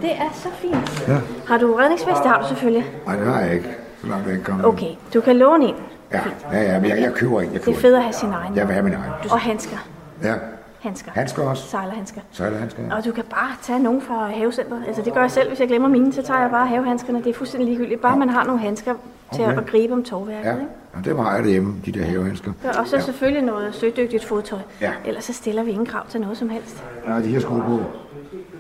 det 0.02 0.12
er 0.12 0.30
så 0.34 0.50
fint. 0.54 1.08
Ja. 1.08 1.18
Har 1.48 1.58
du 1.58 1.74
redningsvest? 1.74 2.24
Det 2.24 2.32
har 2.32 2.42
du 2.42 2.48
selvfølgelig. 2.48 2.86
Nej, 3.06 3.16
det 3.16 3.28
har 3.28 3.40
jeg 3.42 3.54
ikke, 3.54 3.70
så 4.02 4.08
langt 4.08 4.26
jeg 4.26 4.34
ikke 4.34 4.46
kommet. 4.46 4.66
Okay, 4.66 4.92
du 5.14 5.22
kan 5.22 5.36
låne 5.38 5.66
en. 5.66 5.76
Ja, 6.12 6.20
ja, 6.52 6.62
ja 6.62 6.80
men 6.80 6.90
jeg, 6.90 7.02
jeg 7.02 7.14
køber 7.14 7.42
en. 7.42 7.54
Jeg 7.54 7.62
køber 7.62 7.66
det 7.66 7.78
er 7.78 7.82
fedt 7.82 7.96
at 7.96 8.02
have 8.02 8.14
sin 8.14 8.30
egen. 8.30 8.56
Jeg 8.56 8.68
vil 8.68 8.74
have 8.74 8.84
min 8.84 8.94
egen. 8.94 9.32
Og 9.32 9.40
handsker. 9.40 9.78
Ja. 10.24 10.34
Handsker. 10.80 11.12
Handsker 11.14 11.44
også. 11.44 11.68
Sejlerhandsker. 11.68 12.22
Sejlerhandsker, 12.32 12.84
ja. 12.84 12.96
Og 12.96 13.06
du 13.06 13.12
kan 13.12 13.24
bare 13.24 13.56
tage 13.62 13.80
nogen 13.80 14.02
fra 14.02 14.28
havecentret. 14.28 14.84
Altså 14.88 15.02
det 15.02 15.14
gør 15.14 15.22
jeg 15.22 15.32
selv. 15.32 15.48
Hvis 15.48 15.60
jeg 15.60 15.68
glemmer 15.68 15.90
mine, 15.90 16.14
så 16.14 16.22
tager 16.22 16.42
jeg 16.42 16.50
bare 16.52 16.68
havehandskerne. 16.68 17.24
Det 17.24 17.30
er 17.30 17.34
fuldstændig 17.34 17.70
ligegyldigt. 17.70 18.02
Bare 18.02 18.12
ja. 18.12 18.18
man 18.18 18.30
har 18.30 18.44
nogle 18.44 18.62
handsker 18.62 18.94
til 19.34 19.46
okay. 19.46 19.58
at 19.58 19.66
gribe 19.66 19.94
om 19.94 20.04
tovværket. 20.04 20.46
Ja. 20.46 20.54
Ikke? 20.54 20.66
ja, 20.96 21.10
det 21.10 21.18
har 21.18 21.36
jeg 21.36 21.44
derhjemme, 21.44 21.76
de 21.86 21.92
der 21.92 22.06
havehandsker. 22.06 22.52
Ja, 22.64 22.80
og 22.80 22.88
så 22.88 22.96
ja. 22.96 23.02
selvfølgelig 23.02 23.44
noget 23.44 23.76
sødygtigt 23.76 24.26
fodtøj. 24.26 24.60
Ja. 24.82 24.92
Ellers 25.06 25.24
så 25.24 25.34
stiller 25.34 25.64
vi 25.64 25.72
ingen 25.72 25.86
krav 25.86 26.08
til 26.10 26.22
noget 26.22 26.38
som 26.38 26.50
helst. 26.50 26.84
Ja, 27.08 27.18
de 27.18 27.28
her 27.28 27.40
sko 27.40 27.54
på. 27.54 27.80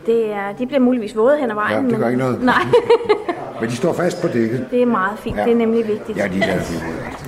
Det 0.05 0.31
er, 0.33 0.51
de 0.51 0.67
bliver 0.67 0.79
muligvis 0.79 1.15
våde 1.15 1.37
hen 1.37 1.49
ad 1.49 1.55
vejen. 1.55 1.85
Ja, 1.85 1.89
det 1.89 1.97
gør 1.97 2.05
men... 2.05 2.07
ikke 2.07 2.19
noget. 2.19 2.41
Nej. 2.43 2.63
men 3.61 3.69
de 3.69 3.75
står 3.75 3.93
fast 3.93 4.21
på 4.21 4.27
dækket. 4.27 4.67
Det 4.71 4.81
er 4.81 4.85
meget 4.85 5.19
fint. 5.19 5.37
Ja. 5.37 5.43
Det 5.43 5.51
er 5.51 5.57
nemlig 5.57 5.87
vigtigt. 5.87 6.17
Ja, 6.17 6.27
de 6.27 6.39
er 6.41 6.59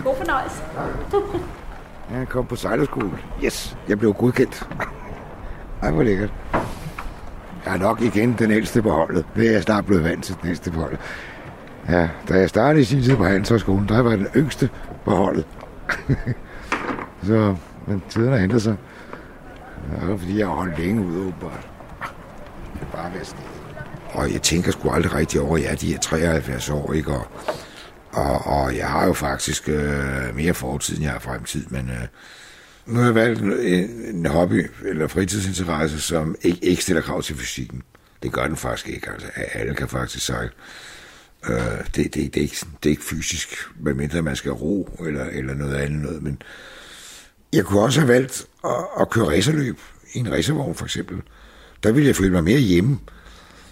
God 0.03 0.15
fornøjelse. 0.15 0.61
Ja, 2.11 2.17
jeg 2.17 2.27
kom 2.27 2.45
på 2.45 2.55
sejlerskole. 2.55 3.11
Yes, 3.43 3.77
jeg 3.87 3.99
blev 3.99 4.13
godkendt. 4.13 4.69
Ej, 5.83 5.91
hvor 5.91 6.03
lækkert. 6.03 6.33
Jeg 7.65 7.73
er 7.73 7.77
nok 7.77 8.01
igen 8.01 8.35
den 8.39 8.51
ældste 8.51 8.81
på 8.81 8.89
holdet. 8.89 9.25
Det 9.35 9.47
er 9.47 9.51
jeg 9.51 9.63
snart 9.63 9.85
blevet 9.85 10.03
vant 10.03 10.23
til, 10.23 10.35
den 10.41 10.49
ældste 10.49 10.71
på 10.71 10.79
holdet. 10.79 10.99
Ja, 11.89 12.09
da 12.29 12.33
jeg 12.33 12.49
startede 12.49 12.81
i 12.81 12.85
sin 12.85 13.03
tid 13.03 13.15
på 13.15 13.23
Handelshøjskolen, 13.23 13.89
der 13.89 13.99
var 13.99 14.09
jeg 14.09 14.19
den 14.19 14.27
yngste 14.35 14.69
på 15.05 15.11
holdet. 15.11 15.45
så, 17.27 17.55
men 17.87 18.03
tiden 18.09 18.29
har 18.31 18.37
ændret 18.37 18.61
sig. 18.61 18.75
Det 19.91 20.09
er 20.09 20.17
fordi, 20.17 20.39
jeg 20.39 20.47
har 20.47 20.53
holdt 20.53 20.79
længe 20.79 21.05
ude, 21.05 21.19
åbenbart. 21.19 21.69
Det 22.73 22.81
er 22.81 22.97
bare 22.97 23.13
været 23.13 23.35
Og 24.11 24.33
jeg 24.33 24.41
tænker 24.41 24.71
sgu 24.71 24.89
aldrig 24.89 25.13
rigtig 25.13 25.41
over, 25.41 25.57
at 25.57 25.63
jeg 25.63 25.71
er 25.71 25.75
de 25.75 25.87
her 25.87 25.99
73 25.99 26.69
år, 26.69 26.93
ikke? 26.93 27.11
Og, 27.11 27.27
og, 28.11 28.45
og 28.45 28.77
jeg 28.77 28.87
har 28.87 29.05
jo 29.05 29.13
faktisk 29.13 29.69
øh, 29.69 30.35
mere 30.35 30.53
fortid, 30.53 30.95
end 30.95 31.03
jeg 31.03 31.11
har 31.11 31.19
fremtid, 31.19 31.65
men 31.69 31.89
øh, 31.89 32.07
nu 32.85 32.99
har 32.99 33.05
jeg 33.05 33.15
valgt 33.15 33.41
en 33.41 34.25
hobby 34.25 34.71
eller 34.85 35.07
fritidsinteresse, 35.07 36.01
som 36.01 36.35
ikke, 36.41 36.65
ikke 36.65 36.83
stiller 36.83 37.01
krav 37.01 37.21
til 37.21 37.35
fysikken. 37.35 37.81
Det 38.23 38.31
gør 38.31 38.47
den 38.47 38.55
faktisk 38.55 38.89
ikke. 38.89 39.09
Altså, 39.11 39.27
alle 39.53 39.75
kan 39.75 39.87
faktisk 39.87 40.25
sejle. 40.25 40.49
Øh, 41.49 41.85
det, 41.95 41.95
det, 41.95 42.13
det, 42.13 42.37
er 42.37 42.41
ikke, 42.41 42.57
det 42.83 42.89
er 42.89 42.91
ikke 42.91 43.03
fysisk, 43.03 43.49
medmindre 43.79 44.21
man 44.21 44.35
skal 44.35 44.51
ro 44.51 45.03
eller, 45.07 45.25
eller 45.25 45.53
noget 45.53 45.75
andet 45.75 46.01
noget. 46.01 46.23
Men 46.23 46.41
jeg 47.53 47.65
kunne 47.65 47.81
også 47.81 47.99
have 47.99 48.13
valgt 48.13 48.45
at, 48.63 48.71
at 48.99 49.09
køre 49.09 49.29
racerløb 49.29 49.79
i 50.13 50.19
en 50.19 50.31
racervogn 50.31 50.75
for 50.75 50.85
eksempel. 50.85 51.21
Der 51.83 51.91
ville 51.91 52.07
jeg 52.07 52.15
føle 52.15 52.31
mig 52.31 52.43
mere 52.43 52.59
hjemme. 52.59 52.99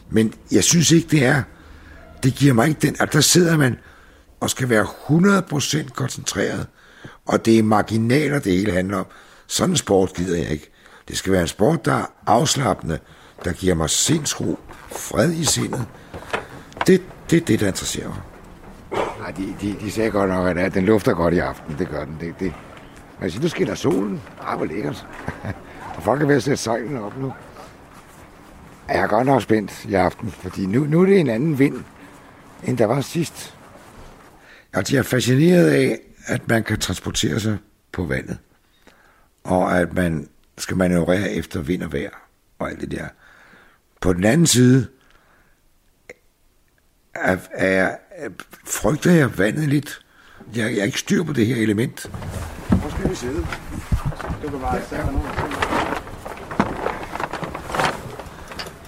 Men 0.09 0.33
jeg 0.51 0.63
synes 0.63 0.91
ikke, 0.91 1.07
det 1.11 1.25
er. 1.25 1.43
Det 2.23 2.35
giver 2.35 2.53
mig 2.53 2.67
ikke 2.67 2.81
den, 2.81 2.95
at 2.99 3.13
der 3.13 3.21
sidder 3.21 3.57
man 3.57 3.77
og 4.39 4.49
skal 4.49 4.69
være 4.69 4.85
100% 5.83 5.89
koncentreret 5.89 6.67
og 7.25 7.45
det 7.45 7.59
er 7.59 7.63
marginaler, 7.63 8.39
det 8.39 8.51
hele 8.51 8.71
handler 8.71 8.97
om. 8.97 9.05
Sådan 9.47 9.69
en 9.69 9.77
sport 9.77 10.13
gider 10.13 10.37
jeg 10.37 10.49
ikke. 10.49 10.71
Det 11.07 11.17
skal 11.17 11.31
være 11.31 11.41
en 11.41 11.47
sport, 11.47 11.85
der 11.85 11.93
er 11.93 12.05
afslappende, 12.25 12.99
der 13.43 13.53
giver 13.53 13.75
mig 13.75 13.89
sindsro, 13.89 14.59
fred 14.91 15.31
i 15.31 15.45
sindet. 15.45 15.85
Det, 16.87 17.01
det 17.29 17.41
er 17.41 17.45
det, 17.45 17.59
der 17.59 17.67
interesserer 17.67 18.07
mig. 18.07 18.21
Nej, 19.19 19.31
de, 19.31 19.55
de, 19.61 19.75
de 19.81 19.91
sagde 19.91 20.11
godt 20.11 20.29
nok, 20.29 20.57
at 20.57 20.73
den 20.73 20.85
lufter 20.85 21.13
godt 21.13 21.33
i 21.33 21.37
aften. 21.37 21.75
Det 21.79 21.89
gør 21.89 22.05
den. 22.05 22.17
Det, 22.19 22.35
det. 22.39 22.53
jeg 23.21 23.31
siger, 23.31 23.41
nu 23.41 23.47
skinner 23.47 23.75
solen. 23.75 24.21
Ah, 24.41 24.57
hvor 24.57 24.65
lækkert. 24.65 25.07
og 25.95 26.03
folk 26.03 26.21
er 26.21 26.25
ved 26.25 26.35
at 26.35 26.43
sætte 26.43 26.63
sejlene 26.63 27.01
op 27.03 27.17
nu. 27.17 27.33
Jeg 28.87 28.97
er 28.97 29.07
godt 29.07 29.25
nok 29.27 29.41
spændt 29.41 29.85
i 29.85 29.93
aften, 29.93 30.31
fordi 30.31 30.65
nu, 30.65 30.83
nu 30.83 31.01
er 31.01 31.05
det 31.05 31.19
en 31.19 31.29
anden 31.29 31.59
vind, 31.59 31.83
end 32.63 32.77
der 32.77 32.85
var 32.85 33.01
sidst. 33.01 33.55
Altså, 34.73 34.95
jeg 34.95 34.99
er 34.99 35.03
fascineret 35.03 35.69
af, 35.69 35.99
at 36.25 36.47
man 36.47 36.63
kan 36.63 36.79
transportere 36.79 37.39
sig 37.39 37.57
på 37.91 38.03
vandet, 38.03 38.37
og 39.43 39.79
at 39.79 39.93
man 39.93 40.29
skal 40.57 40.77
manøvrere 40.77 41.31
efter 41.31 41.61
vind 41.61 41.83
og 41.83 41.93
vejr 41.93 42.09
og 42.59 42.69
alt 42.69 42.81
det 42.81 42.91
der. 42.91 43.07
På 44.01 44.13
den 44.13 44.23
anden 44.23 44.47
side 44.47 44.87
er, 47.15 47.37
er, 47.51 47.89
frygter 48.65 49.11
jeg 49.11 49.37
vandet 49.37 49.69
lidt. 49.69 49.99
Jeg, 50.55 50.71
jeg 50.71 50.79
er 50.79 50.83
ikke 50.83 50.99
styr 50.99 51.23
på 51.23 51.33
det 51.33 51.45
her 51.45 51.55
element. 51.55 52.09
Hvor 52.69 52.89
skal 52.89 53.09
vi 53.09 53.15
sidde? 53.15 53.47
Du 54.43 54.49
kan 54.49 54.59
bare 54.59 54.75
ja. 54.91 54.97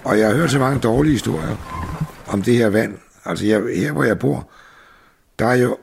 Og 0.04 0.18
jeg 0.18 0.28
har 0.28 0.34
hørt 0.34 0.50
så 0.50 0.58
mange 0.58 0.80
dårlige 0.80 1.12
historier 1.12 1.56
om 2.28 2.42
det 2.42 2.54
her 2.54 2.68
vand. 2.68 2.98
Altså 3.24 3.46
jeg, 3.46 3.62
her, 3.76 3.92
hvor 3.92 4.04
jeg 4.04 4.18
bor, 4.18 4.48
der 5.38 5.46
er 5.46 5.54
jo... 5.54 5.76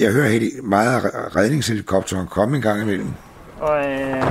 Jeg 0.00 0.12
hører 0.12 0.28
helt 0.28 0.64
meget 0.64 1.10
redningshelikopteren 1.36 2.26
komme 2.26 2.56
en 2.56 2.62
gang 2.62 2.82
imellem. 2.82 3.08
Og 3.60 3.92
øh, 3.92 4.24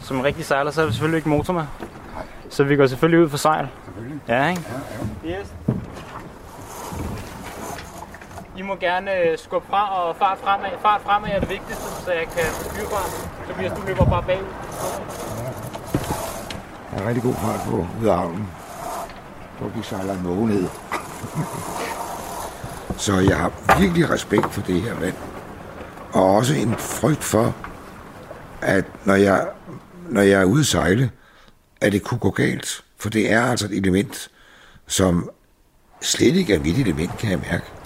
som 0.00 0.20
rigtig 0.20 0.44
sejler, 0.44 0.70
så 0.70 0.80
er 0.80 0.84
det 0.84 0.94
selvfølgelig 0.94 1.16
ikke 1.16 1.28
motor 1.28 1.52
med. 1.52 1.64
Så 2.50 2.64
vi 2.64 2.76
går 2.76 2.86
selvfølgelig 2.86 3.24
ud 3.24 3.28
for 3.28 3.36
sejl. 3.36 3.68
Selvfølgelig. 3.84 4.20
Ja, 4.28 4.48
ikke? 4.48 4.62
Ja, 5.24 5.30
ja. 5.30 5.40
Yes. 5.40 5.46
I 8.56 8.62
må 8.62 8.76
gerne 8.76 9.10
øh, 9.18 9.38
skubbe 9.38 9.66
fra 9.70 10.02
og 10.02 10.16
fart 10.16 10.38
fremad. 10.38 10.70
Fart 10.82 11.00
fremad 11.00 11.30
er 11.30 11.40
det 11.40 11.48
vigtigste, 11.48 11.84
så 12.04 12.12
jeg 12.12 12.26
kan 12.26 12.44
styre 12.52 12.86
fra. 12.90 13.10
Så 13.46 13.52
hvis 13.52 13.70
du 13.76 13.82
løber 13.86 14.04
bare 14.04 14.22
bagud. 14.22 14.46
Jeg 16.92 17.02
er 17.02 17.08
rigtig 17.08 17.22
god 17.22 17.34
fart 17.34 17.60
på 17.66 17.86
ud 18.02 18.06
af 18.06 18.16
havnen. 18.16 18.48
Hvor 19.58 19.68
vi 19.68 19.82
sejler 19.82 20.14
en 20.14 20.22
måge 20.22 20.48
ned. 20.48 20.68
så 23.06 23.18
jeg 23.18 23.38
har 23.38 23.78
virkelig 23.78 24.10
respekt 24.10 24.52
for 24.52 24.60
det 24.60 24.82
her 24.82 24.94
vand. 24.94 25.14
Og 26.12 26.34
også 26.36 26.54
en 26.54 26.74
frygt 26.74 27.24
for, 27.24 27.54
at 28.60 28.84
når 29.04 29.14
jeg, 29.14 29.48
når 30.08 30.20
jeg 30.20 30.40
er 30.40 30.44
ude 30.44 30.60
at 30.60 30.66
sejle, 30.66 31.10
at 31.80 31.92
det 31.92 32.02
kunne 32.02 32.20
gå 32.20 32.30
galt. 32.30 32.84
For 32.98 33.10
det 33.10 33.32
er 33.32 33.42
altså 33.42 33.66
et 33.66 33.72
element, 33.72 34.30
som 34.86 35.30
slet 36.00 36.36
ikke 36.36 36.54
er 36.54 36.60
mit 36.60 36.78
element, 36.78 37.18
kan 37.18 37.30
jeg 37.30 37.38
mærke. 37.50 37.81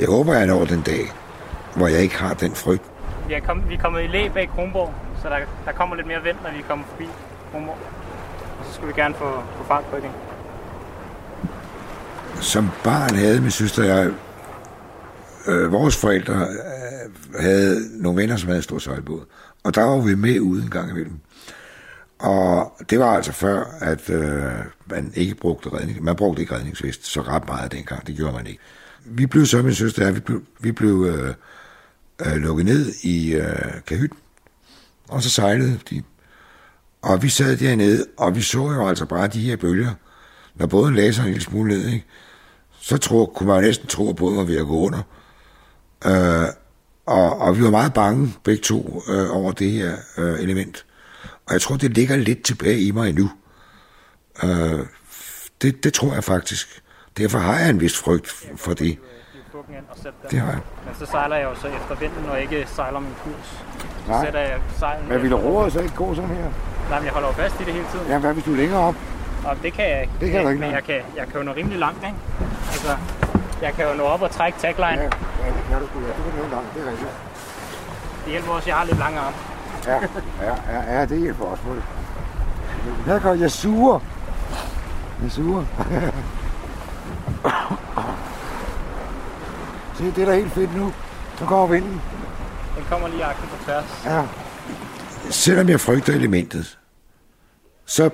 Jeg 0.00 0.08
håber, 0.08 0.34
jeg 0.34 0.46
når 0.46 0.64
den 0.64 0.82
dag, 0.82 1.12
hvor 1.76 1.88
jeg 1.88 2.00
ikke 2.00 2.18
har 2.18 2.34
den 2.34 2.54
frygt. 2.54 2.82
Vi 3.28 3.34
er, 3.34 3.40
kommet, 3.40 3.68
vi 3.68 3.74
er 3.74 3.78
kommet 3.78 4.04
i 4.04 4.06
læ 4.06 4.28
bag 4.28 4.48
Kronborg, 4.54 4.94
så 5.22 5.28
der, 5.28 5.36
der 5.64 5.72
kommer 5.72 5.96
lidt 5.96 6.06
mere 6.06 6.22
vind, 6.22 6.36
når 6.42 6.50
vi 6.56 6.62
kommer 6.68 6.84
forbi 6.90 7.06
Kronborg. 7.52 7.78
Så 8.64 8.74
skal 8.74 8.88
vi 8.88 8.92
gerne 8.92 9.14
få, 9.14 9.42
få 9.56 9.64
fart 9.64 9.84
på 9.84 9.96
igen. 9.96 10.10
Som 12.40 12.70
barn 12.84 13.14
havde 13.14 13.40
min 13.40 13.50
søster 13.50 13.82
og 13.82 13.88
jeg, 13.88 14.10
øh, 15.46 15.72
vores 15.72 15.96
forældre 15.96 16.34
øh, 16.34 17.40
havde 17.40 18.02
nogle 18.02 18.22
venner, 18.22 18.36
som 18.36 18.48
havde 18.48 18.62
stor 18.62 18.78
sejlbåd. 18.78 19.20
Og 19.64 19.74
der 19.74 19.82
var 19.82 20.00
vi 20.00 20.14
med 20.14 20.40
ude 20.40 20.62
en 20.62 20.70
gang 20.70 20.90
imellem. 20.90 21.20
Og 22.18 22.72
det 22.90 22.98
var 22.98 23.16
altså 23.16 23.32
før, 23.32 23.64
at 23.80 24.10
øh, 24.10 24.52
man 24.86 25.12
ikke 25.14 25.34
brugte 25.34 25.68
redning. 25.68 26.04
Man 26.04 26.16
brugte 26.16 26.42
ikke 26.42 26.54
redningsvest 26.54 27.06
så 27.06 27.20
ret 27.20 27.48
meget 27.48 27.72
dengang. 27.72 28.06
Det 28.06 28.16
gjorde 28.16 28.34
man 28.34 28.46
ikke. 28.46 28.60
Vi 29.10 29.26
blev 29.26 29.46
så, 29.46 29.62
min 29.62 29.74
søster 29.74 30.10
vi 30.10 30.20
blev, 30.20 30.42
vi 30.60 30.72
blev 30.72 31.04
øh, 31.04 31.34
øh, 32.26 32.36
lukket 32.36 32.66
ned 32.66 32.94
i 33.02 33.34
øh, 33.34 33.82
kahytten. 33.86 34.18
Og 35.08 35.22
så 35.22 35.30
sejlede 35.30 35.78
de. 35.90 36.02
Og 37.02 37.22
vi 37.22 37.28
sad 37.28 37.56
dernede, 37.56 38.06
og 38.16 38.36
vi 38.36 38.42
så 38.42 38.58
jo 38.58 38.88
altså 38.88 39.04
bare 39.04 39.28
de 39.28 39.40
her 39.40 39.56
bølger. 39.56 39.94
Når 40.54 40.66
båden 40.66 40.94
lagde 40.94 41.12
sig 41.12 41.22
en 41.22 41.28
lille 41.28 41.44
smule 41.44 41.68
ned, 41.68 41.86
ikke? 41.86 42.06
så 42.80 42.96
tro, 42.96 43.32
kunne 43.34 43.46
man 43.46 43.56
jo 43.56 43.62
næsten 43.62 43.88
tro, 43.88 44.10
at 44.10 44.16
båden 44.16 44.36
var 44.36 44.44
ved 44.44 44.56
at 44.56 44.66
gå 44.66 44.78
under. 44.78 45.02
Øh, 46.06 46.48
og, 47.06 47.38
og 47.38 47.58
vi 47.58 47.62
var 47.62 47.70
meget 47.70 47.94
bange, 47.94 48.34
begge 48.44 48.62
to, 48.62 49.02
øh, 49.08 49.36
over 49.36 49.52
det 49.52 49.72
her 49.72 49.96
øh, 50.18 50.40
element. 50.40 50.84
Og 51.46 51.52
jeg 51.52 51.60
tror, 51.60 51.76
det 51.76 51.94
ligger 51.94 52.16
lidt 52.16 52.42
tilbage 52.42 52.80
i 52.80 52.90
mig 52.90 53.08
endnu. 53.08 53.30
Øh, 54.44 54.86
det, 55.62 55.84
det 55.84 55.92
tror 55.92 56.14
jeg 56.14 56.24
faktisk. 56.24 56.82
Derfor 57.18 57.38
har 57.38 57.58
jeg 57.58 57.70
en 57.70 57.80
vis 57.80 57.98
frygt 57.98 58.28
for 58.56 58.74
det. 58.74 58.98
Det 60.30 60.40
har 60.40 60.50
jeg. 60.50 60.60
Men 60.86 60.94
så 60.98 61.06
sejler 61.06 61.36
jeg 61.36 61.44
jo 61.44 61.54
så 61.54 61.66
efter 61.66 61.94
vinden, 61.94 62.30
og 62.30 62.40
ikke 62.40 62.66
sejler 62.66 63.00
min 63.00 63.14
kurs. 63.24 63.46
Så 64.06 64.10
Nej. 64.12 64.24
sætter 64.24 64.40
jeg 64.40 64.58
sejlen... 64.78 65.08
Men 65.08 65.22
ville 65.22 65.36
roret 65.36 65.72
så 65.72 65.80
ikke 65.80 65.94
gå 65.94 66.14
sådan 66.14 66.30
her? 66.30 66.50
Nej, 66.90 66.98
men 66.98 67.04
jeg 67.04 67.12
holder 67.12 67.28
jo 67.28 67.34
fast 67.34 67.60
i 67.60 67.64
det 67.64 67.72
hele 67.72 67.86
tiden. 67.92 68.06
Ja, 68.08 68.18
hvad 68.18 68.32
hvis 68.32 68.44
du 68.44 68.52
er 68.52 68.56
længere 68.56 68.80
op? 68.80 68.94
Og 69.46 69.56
det 69.62 69.72
kan 69.72 69.90
jeg 69.90 70.00
ikke. 70.00 70.12
Det 70.20 70.30
kan 70.30 70.42
du 70.42 70.48
ikke, 70.48 70.60
Men 70.60 70.70
jeg 70.70 70.84
kan, 70.84 71.00
jeg 71.16 71.26
kan 71.26 71.36
jo 71.40 71.42
nå 71.42 71.52
rimelig 71.52 71.78
langt, 71.78 72.04
ikke? 72.04 72.16
Altså, 72.72 72.96
jeg 73.62 73.72
kan 73.72 73.84
jo 73.88 73.94
nå 73.94 74.02
op 74.02 74.22
og 74.22 74.30
trække 74.30 74.58
tagline. 74.58 75.02
Ja, 75.02 75.02
ja, 75.02 75.08
ja, 75.70 75.78
du 75.80 75.86
skulle 75.86 76.06
ja, 76.08 76.12
det 76.24 76.32
kan 76.34 76.42
du 76.42 76.54
langt, 76.54 76.74
det 76.74 76.82
er 76.82 76.90
rigtigt. 76.90 77.10
Det 78.24 78.32
hjælper 78.32 78.52
også, 78.52 78.64
at 78.64 78.68
jeg 78.68 78.76
har 78.76 78.84
lidt 78.84 78.98
lange 78.98 79.18
arme. 79.18 79.36
Ja, 79.86 79.94
ja, 80.46 80.54
ja, 80.72 80.98
ja, 80.98 81.06
det 81.06 81.18
hjælper 81.20 81.44
også 81.44 81.62
på 81.62 81.74
det. 81.74 81.82
Her 83.06 83.18
går 83.18 83.34
jeg 83.34 83.50
suger. 83.50 84.00
Jeg 85.22 85.30
suger. 85.30 85.64
Se, 89.98 90.04
det 90.04 90.18
er 90.18 90.24
da 90.26 90.34
helt 90.34 90.52
fedt 90.52 90.76
nu. 90.76 90.92
Nu 91.40 91.46
kommer 91.46 91.66
vinden. 91.66 92.02
Den 92.76 92.84
kommer 92.90 93.08
lige 93.08 93.24
akten 93.24 93.48
på 93.48 93.64
tværs. 93.64 93.84
Ja. 94.04 94.22
Selvom 95.30 95.68
jeg 95.68 95.80
frygter 95.80 96.12
elementet, 96.12 96.78
så 97.86 98.10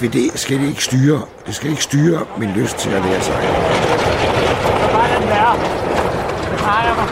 vil 0.00 0.12
det, 0.12 0.30
skal 0.34 0.58
det 0.60 0.68
ikke 0.68 0.84
styre, 0.84 1.22
det 1.46 1.54
skal 1.54 1.70
ikke 1.70 1.82
styre 1.82 2.26
min 2.38 2.50
lyst 2.50 2.76
til 2.78 2.90
at 2.90 3.04
lære 3.04 3.20
sig. 3.22 3.34
Så 3.34 4.88
bare 4.92 5.08
lad 5.08 5.20
den 5.20 5.28
være. 5.28 5.54
Det 6.50 6.60
har 6.60 6.84
jeg 6.86 6.96
mig. 6.96 7.08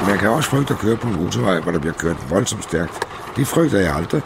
Men 0.00 0.10
jeg 0.10 0.18
kan 0.18 0.28
også 0.28 0.50
frygte 0.50 0.74
at 0.74 0.80
køre 0.80 0.96
på 0.96 1.08
en 1.08 1.24
motorvej, 1.24 1.60
hvor 1.60 1.72
der 1.72 1.78
bliver 1.78 1.94
kørt 1.94 2.30
voldsomt 2.30 2.64
stærkt. 2.64 3.06
Det 3.36 3.46
frygter 3.46 3.80
jeg 3.80 3.94
aldrig. 3.94 4.22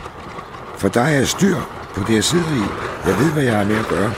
For 0.76 0.88
der 0.88 1.00
er 1.00 1.08
jeg 1.08 1.28
styr 1.28 1.56
på 1.94 2.00
det, 2.06 2.14
jeg 2.14 2.24
sidder 2.24 2.52
i. 2.62 2.64
Jeg 3.08 3.14
ved, 3.20 3.30
hvad 3.32 3.42
jeg 3.42 3.56
har 3.56 3.64
med 3.64 3.78
at 3.84 3.88
gøre. 3.94 4.12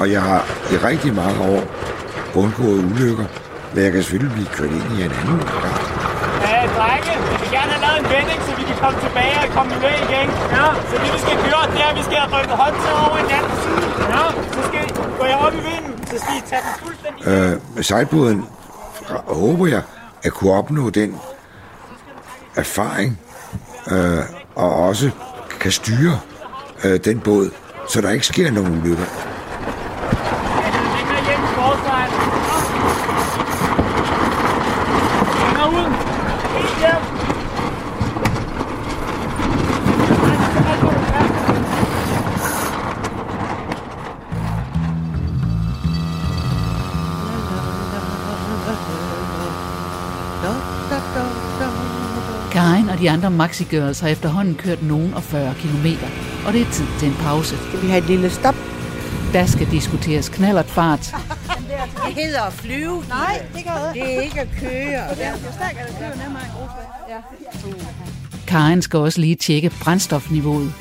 Og 0.00 0.10
jeg 0.14 0.22
har 0.22 0.40
i 0.72 0.76
rigtig 0.88 1.14
mange 1.22 1.40
år 1.54 1.62
undgået 2.42 2.78
ulykker, 2.90 3.26
men 3.72 3.84
jeg 3.84 3.92
kan 3.92 4.02
selvfølgelig 4.02 4.34
blive 4.36 4.50
kørt 4.56 4.70
ind 4.78 4.86
i 4.96 4.98
en 5.06 5.12
anden 5.20 5.38
gang. 5.62 5.76
Ja, 6.46 6.58
drenge, 6.78 7.12
vi 7.30 7.34
vil 7.42 7.50
gerne 7.56 7.70
have 7.74 7.82
lavet 7.86 7.98
en 8.04 8.08
vending, 8.14 8.40
så 8.46 8.50
vi 8.60 8.64
kan 8.70 8.76
komme 8.84 8.98
tilbage 9.06 9.36
og 9.44 9.48
komme 9.56 9.72
med 9.84 9.94
igen. 10.06 10.28
Ja. 10.56 10.66
Så 10.90 10.94
det, 11.02 11.08
vi 11.16 11.20
skal 11.24 11.36
gøre, 11.48 11.64
det 11.72 11.80
er, 11.84 11.88
at 11.92 11.96
vi 12.00 12.04
skal 12.08 12.16
have 12.22 12.30
rykket 12.36 12.56
håndtaget 12.62 12.98
over 13.06 13.16
i 13.20 13.22
den 13.26 13.32
anden 13.38 13.56
side. 13.64 13.84
Ja. 14.14 14.24
Så 14.54 14.60
skal 14.68 14.82
går 15.18 15.26
jeg 15.32 15.38
op 15.46 15.54
i 15.60 15.62
vinden, 15.70 15.92
så 16.10 16.16
skal 16.22 16.32
I 16.40 16.42
tage 16.50 16.62
den 16.66 16.74
fuldstændig 16.84 17.20
Øh, 17.26 17.74
med 17.76 17.82
sejlbåden 17.82 18.38
håber 19.26 19.66
jeg 19.66 19.82
at 20.22 20.32
kunne 20.32 20.52
opnå 20.52 20.90
den 20.90 21.10
erfaring, 22.56 23.20
øh, 23.92 24.18
og 24.54 24.70
også 24.88 25.10
kan 25.60 25.72
styre 25.72 26.18
øh, 26.84 27.00
den 27.04 27.20
båd, 27.20 27.50
så 27.88 28.00
der 28.00 28.10
ikke 28.10 28.26
sker 28.26 28.50
nogen 28.50 28.80
ulykker. 28.80 29.04
Karin 52.52 52.88
og 52.88 52.98
de 52.98 53.10
andre 53.10 53.30
Maxi 53.30 53.64
Girls 53.64 54.00
har 54.00 54.08
efterhånden 54.08 54.54
kørt 54.54 54.82
nogen 54.82 55.14
og 55.14 55.22
40 55.22 55.54
kilometer, 55.54 56.06
og 56.46 56.52
det 56.52 56.60
er 56.62 56.70
tid 56.72 56.86
til 56.98 57.08
en 57.08 57.14
pause. 57.14 57.56
Skal 57.68 57.82
vi 57.82 57.86
have 57.88 57.98
et 57.98 58.04
lille 58.04 58.30
stop? 58.30 58.54
Der 59.32 59.46
skal 59.46 59.70
diskuteres 59.70 60.28
knallert 60.28 60.70
fart, 60.70 61.14
Det 62.06 62.24
hedder 62.24 62.42
at 62.42 62.52
flyve. 62.52 63.04
Nej, 63.08 63.46
det 63.54 63.64
gør 63.64 63.86
det. 63.86 63.94
Det 63.94 64.16
er 64.16 64.20
ikke 64.20 64.40
at 64.40 64.48
køre. 64.60 65.08
Det 65.08 65.16
kører, 65.18 66.24
nemmere 66.24 66.42
en 66.44 66.50
gruppe. 66.54 66.74
Ja. 67.08 67.18
Karin 68.48 68.82
skal 68.82 68.98
også 68.98 69.20
lige 69.20 69.34
tjekke 69.36 69.72
brændstofniveauet. 69.82 70.72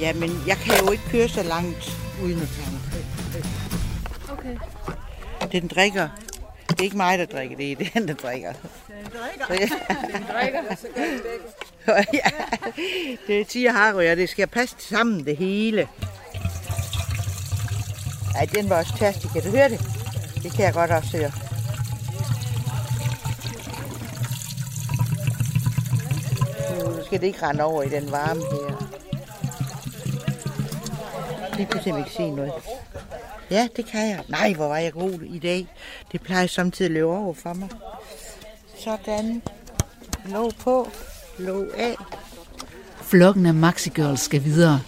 Jamen, 0.00 0.30
jeg 0.46 0.56
kan 0.56 0.74
jo 0.86 0.90
ikke 0.92 1.04
køre 1.10 1.28
så 1.28 1.42
langt 1.42 1.96
uden 2.24 2.42
at 2.42 2.48
tage. 2.48 3.44
Okay. 4.32 4.56
Den 5.52 5.68
drikker. 5.68 6.08
Det 6.68 6.80
er 6.80 6.84
ikke 6.84 6.96
mig, 6.96 7.18
der 7.18 7.26
drikker 7.26 7.56
det, 7.56 7.78
det 7.78 7.86
er 7.86 7.90
den, 8.00 8.08
der 8.08 8.14
drikker. 8.14 8.52
Den 8.52 8.96
drikker. 9.20 9.46
Den 10.12 10.24
drikker, 10.32 10.60
så 10.80 10.86
gør 10.96 11.02
den 11.02 11.20
begge. 11.20 11.59
ja, 12.12 12.30
det 13.26 13.50
siger 13.50 13.72
Harry, 13.72 14.10
og 14.10 14.16
det 14.16 14.28
skal 14.28 14.46
passe 14.46 14.76
sammen 14.78 15.24
det 15.24 15.36
hele. 15.36 15.88
Ej, 18.34 18.44
den 18.54 18.70
var 18.70 18.78
også 18.78 18.96
tærstig. 18.98 19.30
Kan 19.30 19.42
du 19.42 19.50
høre 19.50 19.68
det? 19.68 19.80
Det 20.42 20.52
kan 20.52 20.64
jeg 20.64 20.74
godt 20.74 20.90
også 20.90 21.16
høre. 21.16 21.32
Nu 26.84 27.04
skal 27.04 27.20
det 27.20 27.26
ikke 27.26 27.42
rende 27.42 27.64
over 27.64 27.82
i 27.82 27.88
den 27.88 28.10
varme 28.10 28.40
her. 28.40 28.90
Det 31.56 31.70
kunne 31.70 31.82
simpelthen 31.82 31.98
ikke 31.98 32.10
se 32.10 32.30
noget. 32.30 32.52
Ja, 33.50 33.68
det 33.76 33.86
kan 33.86 34.08
jeg. 34.08 34.24
Nej, 34.28 34.52
hvor 34.52 34.68
var 34.68 34.78
jeg 34.78 34.92
god 34.92 35.20
i 35.20 35.38
dag. 35.38 35.66
Det 36.12 36.20
plejer 36.20 36.46
samtidig 36.46 36.88
at 36.88 36.92
løbe 36.92 37.06
over 37.06 37.34
for 37.34 37.52
mig. 37.52 37.68
Sådan. 38.78 39.42
Lå 40.24 40.50
på 40.50 40.88
lå 41.40 41.66
af. 41.76 41.96
Flokken 43.02 43.46
af 43.46 43.54
Maxi 43.54 43.90
Girls 43.90 44.20
skal 44.20 44.44
videre. 44.44 44.80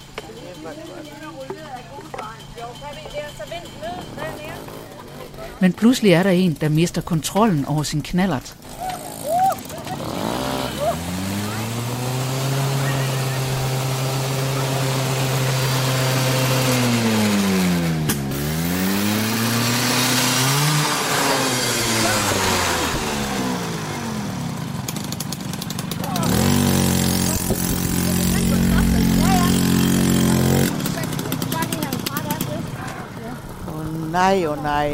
Men 5.61 5.72
pludselig 5.72 6.12
er 6.12 6.22
der 6.22 6.30
en, 6.30 6.57
der 6.61 6.68
mister 6.68 7.00
kontrollen 7.00 7.64
over 7.64 7.82
sin 7.82 8.03
knallert. 8.03 8.57
Nej 34.23 34.47
og 34.47 34.57
nej. 34.62 34.89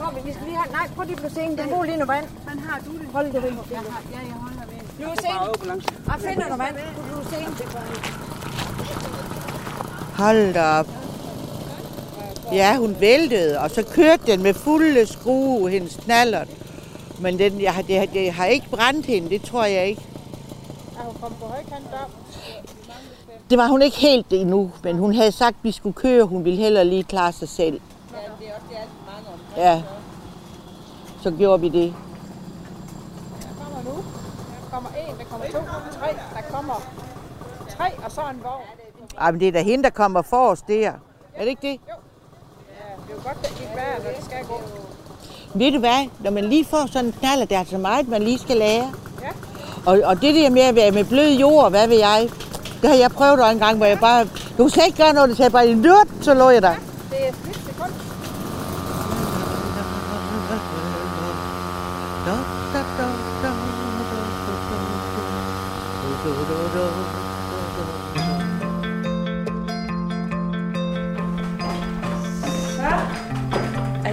Kom, 0.00 0.14
vi 0.24 0.32
skal 0.32 0.44
lige 0.46 0.56
have... 0.56 0.72
Nej, 0.72 0.88
prøv 0.96 1.04
lige 1.06 1.24
at 1.24 1.32
se 1.32 1.40
Den 1.40 1.68
går 1.70 1.84
lige 1.84 1.96
noget 1.96 2.08
vand. 2.08 2.26
Han 2.46 2.58
har 2.58 2.78
du 2.86 2.92
det. 2.98 3.06
Hold 3.12 3.26
det 3.26 3.42
ved. 3.42 3.50
Ja, 3.70 3.80
jeg 4.12 4.36
holder 4.44 4.64
ved. 4.70 5.06
Lucien, 5.06 5.34
jeg 6.06 6.14
finder 6.20 6.48
noget 6.48 6.58
vand. 6.58 6.76
Lucien. 7.14 7.48
Hold 10.16 10.56
op. 10.56 10.86
Ja, 12.52 12.76
hun 12.76 12.96
væltede, 13.00 13.60
og 13.60 13.70
så 13.70 13.82
kørte 13.82 14.32
den 14.32 14.42
med 14.42 14.54
fulde 14.54 15.06
skrue, 15.06 15.70
hendes 15.70 15.96
knallert. 16.04 16.48
Men 17.20 17.38
den, 17.38 17.60
jeg, 17.60 17.84
det, 17.88 18.10
det 18.14 18.32
har 18.32 18.46
ikke 18.46 18.66
brændt 18.70 19.06
hende, 19.06 19.30
det 19.30 19.42
tror 19.42 19.64
jeg 19.64 19.86
ikke. 19.86 20.02
Er 21.00 21.04
hun 21.04 21.14
kommet 21.20 21.40
på 21.40 21.46
højkant 21.46 21.86
op? 22.04 22.10
Det 23.50 23.58
var 23.58 23.66
hun 23.66 23.82
ikke 23.82 23.96
helt 23.96 24.32
endnu, 24.32 24.70
men 24.84 24.98
hun 24.98 25.14
havde 25.14 25.32
sagt, 25.32 25.56
at 25.56 25.64
vi 25.64 25.72
skulle 25.72 25.94
køre. 25.94 26.24
Hun 26.24 26.44
ville 26.44 26.58
heller 26.58 26.82
lige 26.82 27.04
klare 27.04 27.32
sig 27.32 27.48
selv. 27.48 27.80
Ja, 28.12 28.16
det 28.40 28.48
er 28.48 28.54
også 28.54 28.66
det, 28.70 28.76
alt 28.76 28.90
mange 29.06 29.28
om. 29.28 29.40
Ja, 29.56 29.82
så 31.22 31.30
gjorde 31.30 31.60
vi 31.60 31.68
det. 31.68 31.94
Der 33.40 33.64
kommer 33.64 33.82
nu. 33.82 33.96
Der 33.96 34.70
kommer 34.72 34.90
en, 34.90 35.18
der 35.18 35.24
kommer 35.24 35.46
to, 35.46 35.58
tre. 35.98 36.08
Der 36.34 36.42
kommer 36.50 36.82
tre, 37.68 38.04
og 38.04 38.10
så 38.10 38.20
en 38.20 38.42
vogn. 38.42 38.62
Ej, 39.18 39.30
men 39.30 39.40
det 39.40 39.48
er 39.48 39.52
da 39.52 39.62
hende, 39.62 39.84
der 39.84 39.90
kommer 39.90 40.22
forrest 40.22 40.68
der. 40.68 40.92
Er 41.34 41.40
det 41.40 41.48
ikke 41.48 41.62
det? 41.62 41.72
Jo. 41.72 41.78
Ja, 41.88 41.94
det 43.06 43.10
er 43.10 43.14
jo 43.16 43.22
godt, 43.28 43.36
at 43.36 43.50
det 43.50 43.60
ikke 43.60 43.76
være, 43.76 43.98
når 44.04 44.10
det 44.16 44.24
skal 44.24 44.44
gå. 44.44 44.60
Ved 45.54 45.72
du 45.72 45.78
hvad? 45.78 46.08
Når 46.20 46.30
man 46.30 46.44
lige 46.44 46.64
får 46.64 46.86
sådan 46.86 47.06
en 47.06 47.12
knaller, 47.12 47.46
der 47.46 47.58
er 47.58 47.64
så 47.64 47.78
meget, 47.78 48.08
man 48.08 48.22
lige 48.22 48.38
skal 48.38 48.56
lære. 48.56 48.92
Og, 49.86 50.00
og 50.04 50.22
det 50.22 50.34
der 50.34 50.50
med 50.50 50.62
at 50.62 50.76
være 50.76 50.90
med 50.90 51.04
blød 51.04 51.30
jord, 51.30 51.70
hvad 51.70 51.88
ved 51.88 51.98
jeg, 51.98 52.28
det 52.82 52.90
har 52.90 52.96
jeg 52.96 53.10
prøvet 53.10 53.52
en 53.52 53.58
gang, 53.58 53.76
hvor 53.76 53.86
jeg 53.86 53.98
bare... 53.98 54.26
Du 54.58 54.68
slet 54.68 54.86
ikke 54.86 55.02
gøre 55.02 55.12
noget, 55.12 55.28
det 55.28 55.36
sagde 55.36 55.50
bare, 55.50 55.74
lut, 55.74 56.08
så 56.20 56.34
lå 56.34 56.50
jeg 56.50 56.62
der. 56.62 56.68
Ja, 56.68 56.76
det 57.10 57.24
er 57.24 57.28
et 57.28 57.34
sekund. 57.66 57.92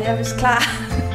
er 0.08 0.12
jeg 0.12 0.20
vist 0.20 0.38
klar. 0.38 0.64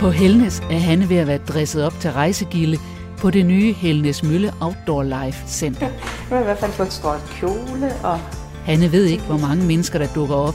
På 0.01 0.11
Helnes 0.11 0.63
er 0.71 0.79
Hanne 0.79 1.09
ved 1.09 1.17
at 1.17 1.27
være 1.27 1.39
dresset 1.49 1.85
op 1.85 2.01
til 2.01 2.13
rejsegilde 2.13 2.79
på 3.23 3.31
det 3.31 3.47
nye 3.47 3.73
Helnes 3.73 4.23
Mølle 4.23 4.53
Outdoor 4.61 5.03
Life 5.03 5.39
Center. 5.47 5.89
Nu 6.31 6.37
har 6.37 6.37
jeg 6.37 6.41
i 6.41 6.45
hvert 6.45 6.59
fald 6.59 6.73
fået 6.73 6.93
strøget 6.93 7.23
kjole. 7.41 7.95
Og... 8.05 8.21
Hanne 8.65 8.93
ved 8.93 9.05
ikke, 9.05 9.23
hvor 9.23 9.39
mange 9.39 9.65
mennesker, 9.65 9.99
der 9.99 10.07
dukker 10.15 10.35
op. 10.35 10.55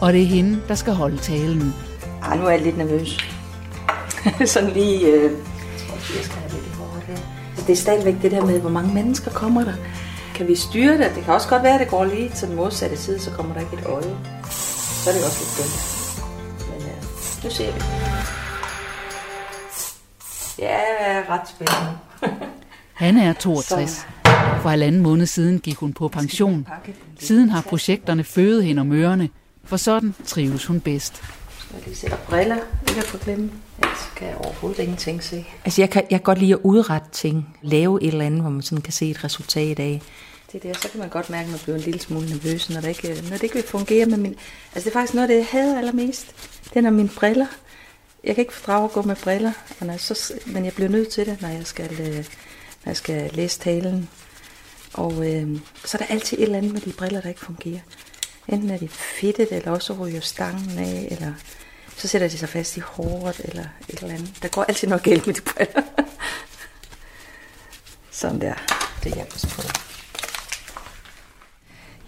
Og 0.00 0.12
det 0.12 0.22
er 0.22 0.26
hende, 0.26 0.60
der 0.68 0.74
skal 0.74 0.92
holde 0.92 1.16
talen. 1.16 1.74
Ej, 2.22 2.36
nu 2.36 2.46
er 2.46 2.50
jeg 2.50 2.60
lidt 2.60 2.78
nervøs. 2.78 3.18
Sådan 4.54 4.70
lige... 4.70 5.06
Øh... 5.06 5.22
Jeg 5.22 6.24
skal 6.24 6.36
have 6.36 6.52
lidt 6.52 6.64
i 6.64 7.12
her. 7.12 7.64
Det 7.66 7.72
er 7.72 7.76
stadigvæk 7.76 8.14
det 8.22 8.30
der 8.30 8.44
med, 8.44 8.60
hvor 8.60 8.70
mange 8.70 8.94
mennesker 8.94 9.30
kommer 9.30 9.64
der. 9.64 9.74
Kan 10.34 10.48
vi 10.48 10.54
styre 10.54 10.98
det? 10.98 11.12
Det 11.14 11.24
kan 11.24 11.34
også 11.34 11.48
godt 11.48 11.62
være, 11.62 11.74
at 11.74 11.80
det 11.80 11.88
går 11.88 12.04
lige 12.04 12.30
til 12.36 12.48
den 12.48 12.56
modsatte 12.56 12.96
side, 12.96 13.20
så 13.20 13.30
kommer 13.30 13.54
der 13.54 13.60
ikke 13.60 13.72
et 13.72 13.86
øje. 13.86 14.16
Så 14.50 15.10
er 15.10 15.14
det 15.14 15.24
også 15.24 15.38
lidt 15.40 15.58
dumt. 15.58 15.78
Men 16.70 16.88
øh, 16.88 17.44
nu 17.44 17.50
ser 17.50 17.72
vi. 17.72 18.17
Ja, 20.58 20.78
ret 21.28 21.48
spændende. 21.48 21.98
Hanne 22.94 23.24
er 23.24 23.32
62. 23.32 24.06
For 24.62 24.68
halvanden 24.68 25.02
måned 25.02 25.26
siden 25.26 25.58
gik 25.58 25.76
hun 25.76 25.92
på 25.92 26.08
pension. 26.08 26.66
Siden 27.18 27.48
har 27.48 27.60
projekterne 27.60 28.24
fødet 28.24 28.64
hende 28.64 28.80
om 28.80 28.92
ørerne, 28.92 29.28
for 29.64 29.76
sådan 29.76 30.14
trives 30.26 30.66
hun 30.66 30.80
bedst. 30.80 31.16
Skal 31.16 31.74
jeg 31.74 31.84
lige 31.84 31.96
sætte 31.96 32.16
briller, 32.28 32.56
ikke 32.88 33.00
at 33.00 33.20
glemme. 33.24 33.50
Ellers 33.78 34.12
kan 34.16 34.28
jeg 34.28 34.36
overhovedet 34.36 34.82
ingenting 34.82 35.22
se. 35.22 35.46
Altså 35.64 35.82
jeg 35.82 35.90
kan, 35.90 36.02
jeg 36.10 36.18
kan 36.18 36.24
godt 36.24 36.38
lide 36.38 36.52
at 36.52 36.58
udrette 36.62 37.08
ting. 37.12 37.56
Lave 37.62 38.02
et 38.02 38.08
eller 38.08 38.24
andet, 38.24 38.40
hvor 38.40 38.50
man 38.50 38.62
sådan 38.62 38.82
kan 38.82 38.92
se 38.92 39.10
et 39.10 39.24
resultat 39.24 39.80
af. 39.80 40.02
Det 40.52 40.62
der, 40.62 40.72
så 40.74 40.88
kan 40.90 41.00
man 41.00 41.08
godt 41.08 41.30
mærke, 41.30 41.44
at 41.44 41.50
man 41.50 41.60
bliver 41.62 41.76
en 41.76 41.82
lille 41.82 42.00
smule 42.00 42.28
nervøs, 42.28 42.70
når 42.70 42.80
det 42.80 42.88
ikke, 42.88 43.08
når 43.08 43.36
det 43.36 43.42
ikke 43.42 43.54
vil 43.54 43.64
fungere 43.66 44.06
med 44.06 44.18
min... 44.18 44.34
Altså 44.74 44.90
det 44.90 44.96
er 44.96 45.00
faktisk 45.00 45.14
noget, 45.14 45.28
det 45.28 45.36
jeg 45.36 45.46
hader 45.50 45.78
allermest. 45.78 46.26
Det 46.64 46.76
er, 46.76 46.80
når 46.80 46.90
mine 46.90 47.08
briller 47.08 47.46
jeg 48.24 48.34
kan 48.34 48.42
ikke 48.42 48.54
fordrage 48.54 48.84
at 48.84 48.92
gå 48.92 49.02
med 49.02 49.16
briller, 49.16 49.52
og 49.80 50.00
så, 50.00 50.32
men 50.46 50.64
jeg 50.64 50.72
bliver 50.72 50.88
nødt 50.88 51.08
til 51.08 51.26
det, 51.26 51.42
når 51.42 51.48
jeg 51.48 51.66
skal, 51.66 52.00
øh, 52.00 52.16
når 52.84 52.90
jeg 52.90 52.96
skal 52.96 53.30
læse 53.34 53.60
talen. 53.60 54.08
Og 54.94 55.32
øh, 55.32 55.60
så 55.84 55.98
er 55.98 56.06
der 56.06 56.14
altid 56.14 56.38
et 56.38 56.42
eller 56.42 56.58
andet 56.58 56.72
med 56.72 56.80
de 56.80 56.92
briller, 56.92 57.20
der 57.20 57.28
ikke 57.28 57.40
fungerer. 57.40 57.80
Enten 58.48 58.70
er 58.70 58.78
de 58.78 58.88
fedtet, 58.88 59.52
eller 59.52 59.70
også 59.70 59.92
ryger 59.92 60.20
stangen 60.20 60.78
af, 60.78 61.08
eller 61.10 61.32
så 61.96 62.08
sætter 62.08 62.28
de 62.28 62.38
sig 62.38 62.48
fast 62.48 62.76
i 62.76 62.80
håret, 62.80 63.40
eller 63.44 63.64
et 63.88 64.02
eller 64.02 64.14
andet. 64.14 64.34
Der 64.42 64.48
går 64.48 64.64
altid 64.64 64.88
noget 64.88 65.02
galt 65.02 65.26
med 65.26 65.34
de 65.34 65.40
briller. 65.40 65.82
Sådan 68.10 68.40
der. 68.40 68.54
Det 69.04 69.14
hjælper 69.14 69.48
på. 69.48 69.87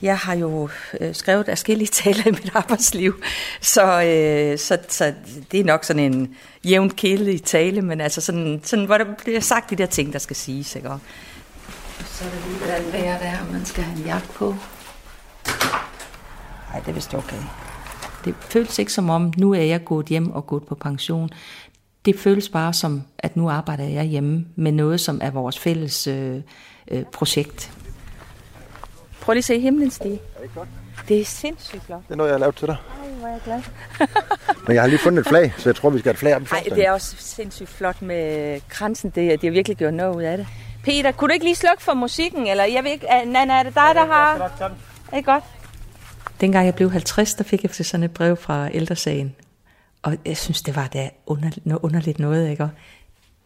Jeg 0.03 0.19
har 0.19 0.35
jo 0.35 0.69
øh, 1.01 1.15
skrevet 1.15 1.49
afskillige 1.49 1.89
taler 2.03 2.27
i 2.27 2.31
mit 2.31 2.51
arbejdsliv, 2.55 3.23
så, 3.61 3.83
øh, 3.83 4.59
så, 4.59 4.79
så 4.89 5.15
det 5.53 5.61
er 5.61 5.65
nok 5.65 5.85
sådan 5.85 6.13
en 6.13 6.37
jævnt 6.65 6.97
kedelig 6.97 7.43
tale, 7.43 7.83
men 7.83 8.01
altså 8.01 8.21
sådan, 8.21 8.61
sådan, 8.65 8.85
hvor 8.85 8.99
der 8.99 9.05
bliver 9.25 9.41
sagt 9.41 9.71
de 9.71 9.77
der 9.77 9.87
ting, 9.87 10.13
der 10.13 10.19
skal 10.19 10.37
siges. 10.37 10.77
Ikke? 10.77 10.91
Og 10.91 11.01
så 12.05 12.25
er 12.25 12.29
det 12.29 12.39
lige, 12.47 12.59
hvordan 12.59 12.93
vejr 12.93 13.19
det 13.19 13.27
er, 13.27 13.53
man 13.53 13.65
skal 13.65 13.85
have 13.85 13.99
en 13.99 14.05
jagt 14.05 14.31
på. 14.35 14.55
Nej, 16.71 16.81
det 16.81 16.89
er 16.89 16.93
vist 16.93 17.15
okay. 17.15 17.43
Det 18.25 18.35
føles 18.41 18.79
ikke 18.79 18.93
som 18.93 19.11
om, 19.11 19.33
nu 19.37 19.55
er 19.55 19.63
jeg 19.63 19.85
gået 19.85 20.07
hjem 20.07 20.31
og 20.31 20.47
gået 20.47 20.67
på 20.67 20.75
pension. 20.75 21.31
Det 22.05 22.19
føles 22.19 22.49
bare 22.49 22.73
som, 22.73 23.03
at 23.19 23.37
nu 23.37 23.51
arbejder 23.51 23.85
jeg 23.85 24.05
hjemme 24.05 24.47
med 24.57 24.73
noget, 24.73 25.01
som 25.01 25.21
er 25.23 25.31
vores 25.31 25.59
fælles 25.59 26.07
øh, 26.07 26.41
øh, 26.91 27.05
projekt. 27.13 27.73
Prøv 29.31 29.35
lige 29.35 29.41
at 29.41 29.45
se 29.45 29.61
himlen 29.61 29.91
stige. 29.91 30.21
Er 30.37 30.43
det 30.43 30.51
godt? 30.55 30.69
Det 31.09 31.21
er 31.21 31.25
sindssygt 31.25 31.83
flot. 31.85 32.03
Det 32.09 32.13
er 32.13 32.17
noget, 32.17 32.31
jeg 32.31 32.35
har 32.35 32.39
lavet 32.39 32.57
til 32.57 32.67
dig. 32.67 32.77
Ej, 33.03 33.09
hvor 33.19 33.29
er 33.29 33.33
jeg 33.33 33.41
glad. 33.45 33.63
Men 34.67 34.75
jeg 34.75 34.83
har 34.83 34.89
lige 34.89 34.99
fundet 34.99 35.21
et 35.21 35.27
flag, 35.27 35.55
så 35.59 35.69
jeg 35.69 35.77
tror, 35.77 35.91
vi 35.91 35.99
skal 35.99 36.09
have 36.09 36.13
et 36.13 36.19
flag 36.19 36.35
op 36.35 36.43
i 36.43 36.45
Nej, 36.51 36.63
det 36.77 36.87
er 36.87 36.93
også 36.93 37.17
sindssygt 37.19 37.69
flot 37.69 38.03
med 38.03 38.61
kransen. 38.69 39.11
Det, 39.11 39.43
de 39.43 39.47
har 39.47 39.53
virkelig 39.53 39.77
gjort 39.77 39.95
noget 39.95 40.17
ud 40.17 40.23
af 40.23 40.37
det. 40.37 40.47
Peter, 40.85 41.13
kunne 41.13 41.29
du 41.29 41.33
ikke 41.33 41.45
lige 41.45 41.57
slukke 41.57 41.83
for 41.83 41.95
musikken? 41.95 42.47
Eller 42.47 42.65
jeg 42.65 42.85
ved 42.85 42.91
ikke, 42.91 43.07
Nana, 43.27 43.59
er 43.59 43.63
det 43.63 43.75
dig, 43.75 43.95
der 43.95 44.07
har... 44.07 44.51
Er 45.13 45.17
det 45.17 45.25
godt? 45.25 45.45
Dengang 46.41 46.67
jeg 46.67 46.75
blev 46.75 46.91
50, 46.91 47.35
der 47.35 47.45
fik 47.45 47.63
jeg 47.63 47.71
sådan 47.87 48.05
et 48.05 48.15
brev 48.15 48.37
fra 48.37 48.69
ældresagen. 48.73 49.35
Og 50.03 50.17
jeg 50.27 50.37
synes, 50.37 50.63
det 50.63 50.77
var 50.77 50.87
da 50.87 51.11
underligt, 51.27 51.67
noget 51.67 51.81
underligt 51.83 52.19
noget, 52.19 52.51
ikke? 52.51 52.69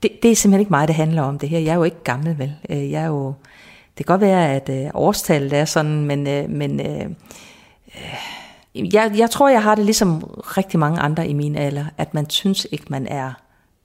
det, 0.02 0.10
det 0.22 0.30
er 0.30 0.36
simpelthen 0.36 0.60
ikke 0.60 0.72
mig, 0.72 0.88
det 0.88 0.96
handler 0.96 1.22
om 1.22 1.38
det 1.38 1.48
her. 1.48 1.58
Jeg 1.58 1.70
er 1.70 1.76
jo 1.76 1.82
ikke 1.82 2.04
gammel, 2.04 2.38
vel? 2.38 2.54
Øh, 2.70 2.90
jeg 2.90 3.02
er 3.02 3.06
jo 3.06 3.34
det 3.98 4.06
kan 4.06 4.12
godt 4.12 4.20
være, 4.20 4.54
at 4.54 4.68
øh, 4.68 4.90
årstallet 4.94 5.52
er 5.52 5.64
sådan, 5.64 6.04
men, 6.04 6.26
øh, 6.26 6.50
men 6.50 6.80
øh, 6.80 7.10
øh, 7.96 8.94
jeg, 8.94 9.12
jeg 9.16 9.30
tror, 9.30 9.48
jeg 9.48 9.62
har 9.62 9.74
det 9.74 9.84
ligesom 9.84 10.22
rigtig 10.38 10.78
mange 10.78 11.00
andre 11.00 11.28
i 11.28 11.32
min 11.32 11.56
alder, 11.56 11.84
at 11.98 12.14
man 12.14 12.30
synes 12.30 12.66
ikke, 12.70 12.86
man 12.88 13.06
er 13.06 13.32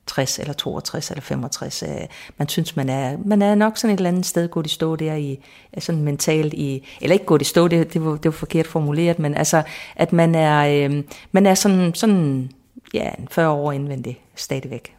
60 0.09 0.39
eller 0.39 0.53
62 0.53 1.11
eller 1.11 1.21
65. 1.21 1.83
Øh, 1.83 1.89
man 2.37 2.49
synes, 2.49 2.75
man 2.75 2.89
er, 2.89 3.17
man 3.25 3.41
er 3.41 3.55
nok 3.55 3.77
sådan 3.77 3.93
et 3.93 3.97
eller 3.97 4.09
andet 4.09 4.25
sted 4.25 4.49
gået 4.49 4.65
i 4.65 4.69
stå 4.69 4.95
der 4.95 5.15
i, 5.15 5.45
sådan 5.79 6.01
mentalt 6.01 6.53
i, 6.53 6.87
eller 7.01 7.13
ikke 7.13 7.25
gået 7.25 7.41
i 7.41 7.45
stå, 7.45 7.67
det, 7.67 7.93
det, 7.93 8.05
var, 8.05 8.11
det 8.11 8.25
var 8.25 8.31
forkert 8.31 8.67
formuleret, 8.67 9.19
men 9.19 9.35
altså, 9.35 9.63
at 9.95 10.13
man 10.13 10.35
er, 10.35 10.87
øh, 10.89 11.03
man 11.31 11.45
er 11.45 11.53
sådan, 11.53 11.93
sådan 11.93 12.51
ja, 12.93 13.09
40 13.31 13.49
år 13.49 13.71
indvendig 13.71 14.21
stadigvæk. 14.35 14.95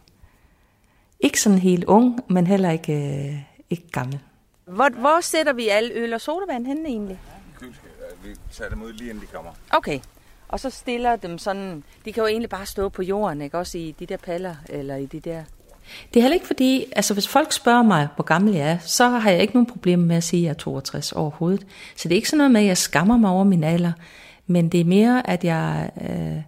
ikke 1.21 1.41
sådan 1.41 1.59
helt 1.59 1.85
ung, 1.85 2.21
men 2.29 2.47
heller 2.47 2.71
ikke, 2.71 2.93
øh, 2.93 3.35
ikke 3.71 3.91
gammel. 3.91 4.19
Hvor, 4.71 4.89
hvor 4.89 5.21
sætter 5.21 5.53
vi 5.53 5.69
alle 5.69 5.95
øl 5.95 6.13
og 6.13 6.21
sodavand 6.21 6.67
henne 6.67 6.89
egentlig? 6.89 7.19
Vi 8.25 8.37
tager 8.53 8.71
dem 8.71 8.83
ud 8.83 8.93
lige 8.93 9.11
inden 9.11 9.23
de 9.23 9.27
kommer. 9.27 9.51
Okay. 9.71 10.01
Og 10.49 10.61
så 10.61 10.71
stiller 10.71 11.17
dem 11.17 11.39
sådan... 11.39 11.85
De 12.05 12.13
kan 12.13 12.23
jo 12.23 12.27
egentlig 12.27 12.51
bare 12.51 12.67
stå 12.67 12.89
på 12.89 13.03
jorden, 13.03 13.43
ikke? 13.43 13.59
Også 13.59 13.79
i 13.79 13.95
de 13.99 14.07
der 14.07 14.17
paller, 14.17 14.55
eller 14.69 14.97
i 14.97 15.07
de 15.07 15.21
der... 15.21 15.43
Det 16.15 16.21
er 16.21 16.23
heller 16.23 16.35
ikke 16.35 16.47
fordi, 16.47 16.85
altså 16.97 17.15
hvis 17.15 17.29
folk 17.29 17.53
spørger 17.53 17.83
mig, 17.83 18.09
hvor 18.15 18.25
gammel 18.25 18.55
jeg 18.55 18.71
er, 18.71 18.79
så 18.79 19.09
har 19.09 19.31
jeg 19.31 19.41
ikke 19.41 19.55
nogen 19.55 19.67
problemer 19.67 20.07
med 20.07 20.17
at 20.17 20.25
sige, 20.25 20.41
at 20.41 20.45
jeg 20.45 20.51
er 20.51 20.55
62 20.55 21.13
overhovedet. 21.13 21.67
Så 21.97 22.09
det 22.09 22.15
er 22.15 22.17
ikke 22.17 22.29
sådan 22.29 22.39
noget 22.39 22.51
med, 22.51 22.61
at 22.61 22.67
jeg 22.67 22.77
skammer 22.77 23.17
mig 23.17 23.31
over 23.31 23.45
min 23.45 23.65
alder, 23.65 23.93
men 24.47 24.69
det 24.69 24.81
er 24.81 24.85
mere, 24.85 25.31
at 25.31 25.45
jeg, 25.45 25.91
øh, 26.01 26.43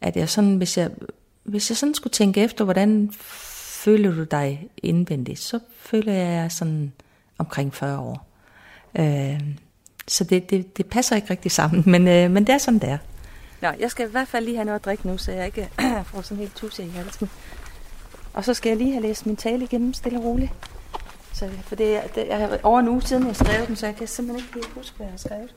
at 0.00 0.16
jeg 0.16 0.28
sådan, 0.28 0.56
hvis 0.56 0.78
jeg, 0.78 0.90
hvis 1.42 1.70
jeg 1.70 1.76
sådan 1.76 1.94
skulle 1.94 2.12
tænke 2.12 2.40
efter, 2.40 2.64
hvordan 2.64 3.10
føler 3.84 4.14
du 4.14 4.24
dig 4.24 4.68
indvendigt, 4.82 5.38
så 5.38 5.58
føler 5.78 6.12
jeg 6.12 6.52
sådan 6.52 6.92
omkring 7.38 7.74
40 7.74 7.98
år. 7.98 8.26
Øh, 8.98 9.40
så 10.08 10.24
det, 10.24 10.50
det, 10.50 10.76
det 10.76 10.86
passer 10.86 11.16
ikke 11.16 11.30
rigtig 11.30 11.52
sammen, 11.52 11.82
men, 11.86 12.08
øh, 12.08 12.30
men 12.30 12.46
det 12.46 12.54
er 12.54 12.58
sådan, 12.58 12.80
det 12.80 12.88
er. 12.88 12.98
Nå, 13.60 13.68
jeg 13.80 13.90
skal 13.90 14.08
i 14.08 14.10
hvert 14.10 14.28
fald 14.28 14.44
lige 14.44 14.56
have 14.56 14.64
noget 14.64 14.78
at 14.78 14.84
drikke 14.84 15.06
nu, 15.06 15.18
så 15.18 15.32
jeg 15.32 15.46
ikke 15.46 15.68
får 16.10 16.22
sådan 16.22 16.36
helt 16.36 16.56
tusse 16.56 16.84
i 16.84 16.88
halsen. 16.88 17.30
Og 18.34 18.44
så 18.44 18.54
skal 18.54 18.70
jeg 18.70 18.78
lige 18.78 18.92
have 18.92 19.02
læst 19.02 19.26
min 19.26 19.36
tale 19.36 19.64
igennem, 19.64 19.94
stille 19.94 20.18
og 20.18 20.24
roligt. 20.24 20.52
Så, 21.32 21.50
for 21.62 21.74
det, 21.74 22.14
det 22.14 22.26
jeg 22.26 22.38
har 22.38 22.58
over 22.62 22.80
en 22.80 22.88
uge 22.88 23.02
siden, 23.02 23.26
jeg 23.26 23.36
skrev 23.36 23.66
den, 23.66 23.76
så 23.76 23.86
jeg 23.86 23.96
kan 23.96 24.06
simpelthen 24.06 24.44
ikke 24.46 24.54
lige 24.54 24.74
huske, 24.74 24.96
hvad 24.96 25.06
jeg 25.06 25.12
har 25.12 25.18
skrevet. 25.18 25.54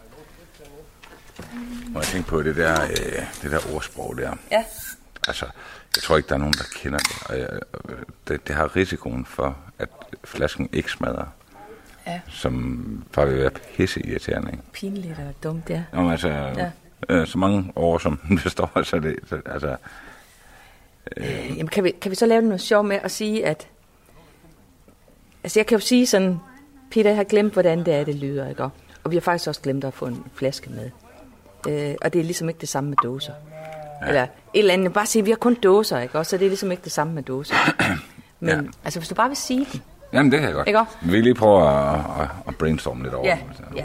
Må 1.88 2.00
jeg 2.00 2.08
tænke 2.08 2.28
på 2.28 2.44
det 2.44 2.56
der, 2.56 2.82
øh, 2.84 3.26
det 3.42 3.52
der 3.52 3.74
ordsprog 3.74 4.18
der. 4.18 4.36
Ja. 4.52 4.66
Altså, 5.28 5.46
jeg 5.96 6.04
tror 6.04 6.18
ikke, 6.18 6.30
der 6.30 6.36
er 6.36 6.40
nogen, 6.40 6.54
der 6.54 6.64
kender 6.76 7.00
det. 7.00 7.24
Og 7.26 7.40
jeg, 7.40 7.50
det, 8.28 8.48
det 8.48 8.56
har 8.56 8.76
risikoen 8.76 9.26
for, 9.26 9.58
at 9.80 9.90
flasken 10.24 10.70
ikke 10.74 10.92
smadrer. 10.92 11.26
Ja. 12.08 12.20
Som 12.30 13.06
bare 13.14 13.28
vil 13.28 13.38
være 13.38 13.50
pisse 13.78 14.06
irriterende. 14.08 14.52
Ikke? 14.52 14.64
Pinligt 14.74 15.20
og 15.20 15.44
dumt, 15.44 15.70
ja. 15.70 15.84
Nå, 15.94 16.02
men 16.02 16.12
altså, 16.12 16.28
Ja. 16.30 16.72
øh, 17.10 17.28
så 17.28 17.38
mange 17.38 17.74
år, 17.76 17.98
som 17.98 18.20
det 18.44 18.52
står, 18.52 18.84
så 18.84 19.00
det, 19.00 19.16
så, 19.30 19.42
altså, 19.46 19.76
Øh, 21.18 21.50
jamen, 21.50 21.68
kan 21.68 21.84
vi, 21.84 21.92
kan 22.02 22.12
vi 22.12 22.16
så 22.16 22.26
lave 22.26 22.42
noget 22.42 22.62
sjov 22.62 22.84
med 22.84 23.00
at 23.04 23.12
sige, 23.12 23.46
at... 23.46 23.68
Altså, 25.44 25.60
jeg 25.60 25.66
kan 25.68 25.76
jo 25.78 25.80
sige 25.86 26.08
sådan... 26.08 26.38
Peter 26.92 27.14
har 27.14 27.24
glemt, 27.24 27.54
hvordan 27.54 27.80
det 27.86 27.94
er, 27.94 28.04
det 28.04 28.16
lyder, 28.16 28.50
ikke? 28.50 28.64
Og- 28.64 28.72
vi 29.12 29.16
har 29.16 29.22
faktisk 29.22 29.48
også 29.48 29.62
glemt 29.62 29.84
at 29.84 29.94
få 29.94 30.06
en 30.06 30.24
flaske 30.36 30.70
med. 30.70 30.90
Øh, 31.70 31.96
og 32.02 32.14
det 32.14 32.20
er 32.20 32.24
ligesom 32.24 32.50
ikke 32.50 32.62
det 32.62 32.70
samme 32.70 32.90
med 32.90 32.98
dåser. 33.04 33.34
Ja. 34.02 34.08
Eller 34.08 34.24
et 34.24 34.30
eller 34.54 34.74
andet. 34.74 34.94
Bare 34.94 35.06
sige, 35.06 35.24
vi 35.24 35.30
har 35.32 35.38
kun 35.38 35.54
dåser, 35.56 36.00
ikke? 36.00 36.18
Og 36.18 36.26
så 36.26 36.38
det 36.38 36.46
er 36.46 36.50
ligesom 36.50 36.72
ikke 36.72 36.84
det 36.84 36.92
samme 36.92 37.14
med 37.14 37.24
dåser. 37.24 37.56
Men 38.40 38.50
Ja. 38.50 38.62
altså, 38.84 39.00
hvis 39.00 39.10
du 39.10 39.16
bare 39.16 39.28
vil 39.28 39.38
sige 39.38 39.68
den. 39.74 39.82
Jamen 40.14 40.32
det 40.32 40.40
kan 40.40 40.48
jeg 40.48 40.56
godt. 40.56 40.68
Ikke 40.68 40.80
også? 40.80 40.94
Vi 41.02 41.12
vil 41.12 41.24
lige 41.24 41.36
prøve 41.36 41.70
at, 41.70 42.00
at, 42.22 42.28
at 42.48 42.58
brainstorme 42.58 43.04
lidt 43.04 43.14
over 43.14 43.28
Ja, 43.28 43.38
ja. 43.76 43.84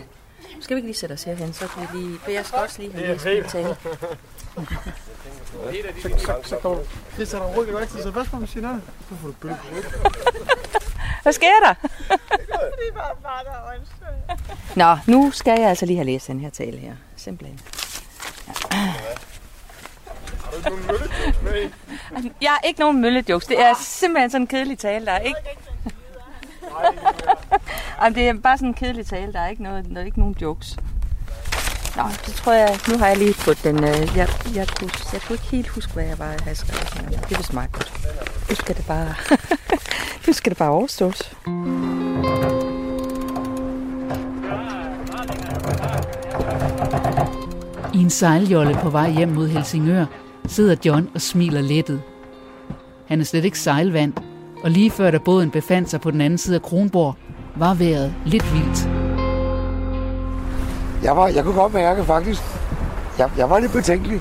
Skal 0.60 0.74
vi 0.74 0.78
ikke 0.78 0.88
lige 0.88 0.96
sætte 0.96 1.12
os 1.12 1.22
herhen, 1.24 1.52
så 1.52 1.68
kan 1.68 1.82
vi 1.92 1.98
lige... 1.98 2.18
For 2.18 2.30
jeg 2.30 2.46
skal 2.46 2.58
også 2.58 2.82
lige 2.82 2.92
have 2.92 3.06
læst 3.06 3.24
min 3.24 3.44
tale. 3.44 3.76
Så, 6.02 6.10
så, 6.18 6.34
så 6.44 6.56
kommer 6.56 6.78
du. 6.78 6.84
Det 7.16 7.28
sætter 7.28 7.54
ryggen 7.56 7.74
jo 7.74 7.78
altid, 7.78 8.02
så 8.02 8.10
hvad 8.10 8.24
skal 8.24 8.38
man 8.38 8.48
sige 8.48 8.62
nej? 8.62 8.74
Så 9.08 9.14
får 9.20 9.28
du 9.28 9.34
bøl 9.40 9.50
på. 9.62 10.08
Hvad 11.22 11.32
sker 11.32 11.46
der? 11.64 11.74
Det 11.88 12.94
var 12.94 13.16
bare 13.22 13.44
der 13.44 13.56
Nå, 14.76 14.98
nu 15.12 15.30
skal 15.30 15.60
jeg 15.60 15.68
altså 15.68 15.86
lige 15.86 15.96
have 15.96 16.06
læst 16.06 16.26
den 16.26 16.40
her 16.40 16.50
tale 16.50 16.78
her. 16.78 16.92
Simpelthen. 17.16 17.60
Jeg 22.40 22.50
har 22.50 22.60
ikke 22.64 22.80
nogen 22.80 23.00
møllejokes. 23.00 23.46
Det 23.46 23.60
er 23.60 23.74
simpelthen 23.80 24.30
sådan 24.30 24.42
en 24.42 24.46
kedelig 24.46 24.78
tale, 24.78 25.06
der 25.06 25.12
er 25.12 25.18
ikke... 25.18 25.38
Jamen, 28.02 28.14
det 28.14 28.28
er 28.28 28.34
bare 28.34 28.58
sådan 28.58 28.68
en 28.68 28.74
kedelig 28.74 29.06
tale, 29.06 29.32
der 29.32 29.40
er 29.40 29.48
ikke, 29.48 29.62
noget, 29.62 29.86
der 29.94 30.00
er 30.00 30.04
ikke 30.04 30.18
nogen 30.18 30.36
jokes. 30.42 30.76
Nå, 31.96 32.02
det 32.26 32.34
tror 32.34 32.52
jeg... 32.52 32.78
Nu 32.88 32.98
har 32.98 33.06
jeg 33.06 33.16
lige 33.16 33.34
fået 33.34 33.64
den... 33.64 33.84
Øh, 33.84 34.16
jeg, 34.16 34.28
jeg, 34.54 34.68
kunne, 34.68 34.90
jeg 35.12 35.20
kunne 35.20 35.34
ikke 35.34 35.46
helt 35.50 35.68
huske, 35.68 35.92
hvad 35.92 36.04
jeg 36.04 36.18
var 36.18 36.34
havde 36.42 36.56
skrevet. 36.56 36.94
Men 36.94 37.12
det 37.12 37.30
var 37.30 37.36
vist 37.36 37.52
godt. 37.52 37.92
Nu 38.48 38.54
skal 38.54 38.76
det 38.76 38.86
bare... 38.86 39.14
nu 40.26 40.32
skal 40.32 40.50
det 40.50 40.58
bare 40.58 40.70
overstås. 40.70 41.32
I 47.94 47.98
en 47.98 48.10
sejljolle 48.10 48.74
på 48.74 48.90
vej 48.90 49.10
hjem 49.10 49.28
mod 49.28 49.48
Helsingør 49.48 50.06
sidder 50.46 50.76
John 50.84 51.10
og 51.14 51.20
smiler 51.20 51.60
lettet. 51.60 52.02
Han 53.06 53.20
er 53.20 53.24
slet 53.24 53.44
ikke 53.44 53.58
sejlvand, 53.58 54.12
og 54.64 54.70
lige 54.70 54.90
før 54.90 55.10
da 55.10 55.18
båden 55.18 55.50
befandt 55.50 55.90
sig 55.90 56.00
på 56.00 56.10
den 56.10 56.20
anden 56.20 56.38
side 56.38 56.56
af 56.56 56.62
Kronborg, 56.62 57.14
var 57.56 57.74
vejret 57.74 58.14
lidt 58.24 58.54
vildt. 58.54 58.88
Jeg, 61.02 61.16
var, 61.16 61.28
jeg 61.28 61.44
kunne 61.44 61.54
godt 61.54 61.74
mærke 61.74 62.04
faktisk, 62.04 62.42
jeg, 63.18 63.30
jeg 63.36 63.50
var 63.50 63.58
lidt 63.58 63.72
betænkelig. 63.72 64.20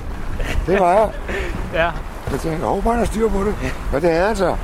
Det 0.67 0.79
var 0.79 0.91
jeg. 0.93 1.09
Ja. 1.73 1.83
Jeg 2.31 2.39
tænkte, 2.39 2.49
jeg 2.49 2.59
håber, 2.67 2.89
han 2.89 2.99
har 2.99 3.05
styr 3.05 3.29
på 3.29 3.43
det. 3.43 3.55
Men 3.93 4.01
det 4.01 4.11
er 4.11 4.27
han 4.27 4.35
så. 4.35 4.55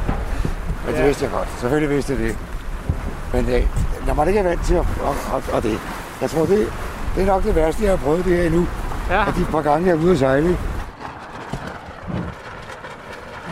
Men 0.86 0.94
det 0.96 1.00
Ja. 1.00 1.06
vidste 1.06 1.24
jeg 1.24 1.32
godt. 1.32 1.48
Selvfølgelig 1.60 1.90
vidste 1.96 2.14
jeg 2.14 2.20
det. 2.22 2.38
Men 3.34 3.46
øh, 3.46 3.68
jeg 4.08 4.16
måtte 4.16 4.30
ikke 4.32 4.40
er 4.40 4.44
vant 4.44 4.66
til 4.66 4.74
at, 4.74 4.86
og, 5.04 5.16
og, 5.34 5.44
og 5.54 5.64
det. 5.64 5.80
Jeg 6.22 6.30
tror, 6.30 6.46
det, 6.46 6.68
det 7.16 7.22
er 7.24 7.28
nok 7.28 7.44
det 7.44 7.56
værste, 7.56 7.84
jeg 7.84 7.92
har 7.92 7.98
prøvet 7.98 8.26
det 8.26 8.38
her 8.38 8.44
endnu. 8.44 8.68
Ja. 9.10 9.26
Af 9.28 9.34
de 9.34 9.46
par 9.52 9.62
gange, 9.62 9.88
jeg 9.88 9.96
er 9.98 10.00
ude 10.04 10.12
at 10.12 10.18
sejle. 10.18 10.58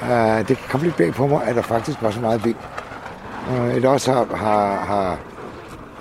Uh, 0.01 0.47
det 0.47 0.57
kom 0.69 0.81
lidt 0.81 0.95
bag 0.95 1.13
på 1.13 1.27
mig, 1.27 1.43
at 1.43 1.55
der 1.55 1.61
faktisk 1.61 2.01
var 2.01 2.11
så 2.11 2.19
meget 2.19 2.45
vind. 2.45 2.55
Øh, 3.51 3.61
uh, 3.61 3.75
eller 3.75 3.89
også 3.89 4.13
har, 4.13 4.35
har, 4.35 4.75
har, 4.85 5.17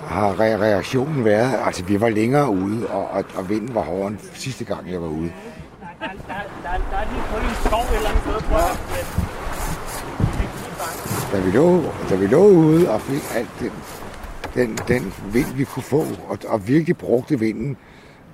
har 0.07 0.33
re- 0.33 0.61
reaktionen 0.61 1.25
været, 1.25 1.61
altså 1.67 1.85
vi 1.85 2.01
var 2.01 2.09
længere 2.09 2.51
ude, 2.51 2.87
og, 2.87 3.11
og, 3.11 3.25
og 3.35 3.49
vinden 3.49 3.75
var 3.75 3.81
hårdere 3.81 4.09
end 4.09 4.19
sidste 4.35 4.65
gang, 4.65 4.93
jeg 4.93 5.03
var 5.03 5.09
ude. 5.09 5.33
Der, 5.81 6.07
der, 6.09 6.35
der, 6.63 6.71
der 6.91 6.97
er 6.97 7.05
lige 7.13 7.23
hul 7.31 7.43
i 7.43 7.47
en 7.49 7.55
skov 7.65 7.81
et 7.81 7.97
eller 7.97 8.11
andet 8.11 8.23
sted, 8.23 9.29
da 11.33 11.41
vi 11.41 11.51
lå, 11.51 11.83
da 12.11 12.17
vi 12.17 12.27
lå 12.27 12.47
ude 12.47 12.91
og 12.91 13.01
fik 13.01 13.23
alt 13.35 13.51
den, 13.61 13.73
den, 14.55 14.79
den 14.89 15.13
vind, 15.33 15.55
vi 15.55 15.65
kunne 15.65 15.83
få, 15.83 16.05
og, 16.29 16.39
og 16.49 16.69
virkelig 16.69 16.97
brugte 16.97 17.39
vinden 17.39 17.77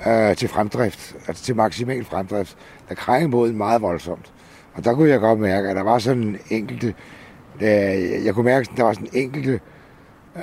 øh, 0.06 0.36
til 0.36 0.48
fremdrift, 0.48 1.16
altså 1.28 1.44
til 1.44 1.56
maksimal 1.56 2.04
fremdrift, 2.04 2.56
der 2.88 2.94
krængede 2.94 3.30
båden 3.30 3.56
meget 3.56 3.82
voldsomt. 3.82 4.32
Og 4.74 4.84
der 4.84 4.94
kunne 4.94 5.08
jeg 5.08 5.20
godt 5.20 5.40
mærke, 5.40 5.68
at 5.68 5.76
der 5.76 5.82
var 5.82 5.98
sådan 5.98 6.22
en 6.22 6.38
enkelte, 6.50 6.94
øh, 7.60 8.24
jeg 8.24 8.34
kunne 8.34 8.44
mærke, 8.44 8.68
at 8.70 8.76
der 8.76 8.82
var 8.82 8.92
sådan 8.92 9.08
enkelte 9.12 9.60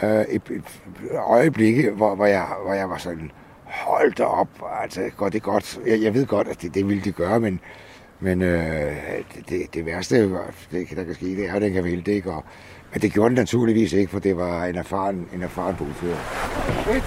øh, 0.04 0.22
et, 0.30 0.42
et 0.52 0.82
øjeblikke, 1.16 1.92
hvor, 1.92 2.16
hvor, 2.16 2.26
jeg, 2.26 2.46
hvor 2.66 2.74
jeg 2.74 2.90
var 2.90 2.98
sådan, 2.98 3.32
hold 3.64 4.14
da 4.14 4.24
op, 4.24 4.50
altså 4.82 5.02
går 5.18 5.30
det 5.30 5.42
godt. 5.44 5.80
Jeg, 5.88 6.02
jeg 6.02 6.14
ved 6.14 6.26
godt, 6.26 6.48
at 6.48 6.62
det, 6.62 6.74
det 6.74 6.88
ville 6.88 7.04
det 7.04 7.16
gøre, 7.16 7.40
men, 7.40 7.60
men 8.20 8.42
øh, 8.42 8.92
det, 9.50 9.74
det, 9.74 9.86
værste, 9.86 10.24
det, 10.72 10.90
der 10.96 11.04
kan 11.04 11.14
ske, 11.14 11.26
det 11.26 11.50
er, 11.50 11.54
at 11.54 11.62
den 11.62 11.74
kan 11.74 11.84
vælte, 11.84 12.14
ikke? 12.14 12.32
Og, 12.32 12.44
men 12.94 13.02
det 13.02 13.14
gjorde 13.14 13.30
den 13.30 13.38
naturligvis 13.38 13.94
ikke, 13.94 14.12
for 14.12 14.20
det 14.20 14.38
var 14.38 14.66
en 14.66 14.76
erfaren, 14.76 15.28
en 15.34 15.42
erfaren 15.42 15.76
bådfører. 15.76 16.18
Fedt. 16.86 17.04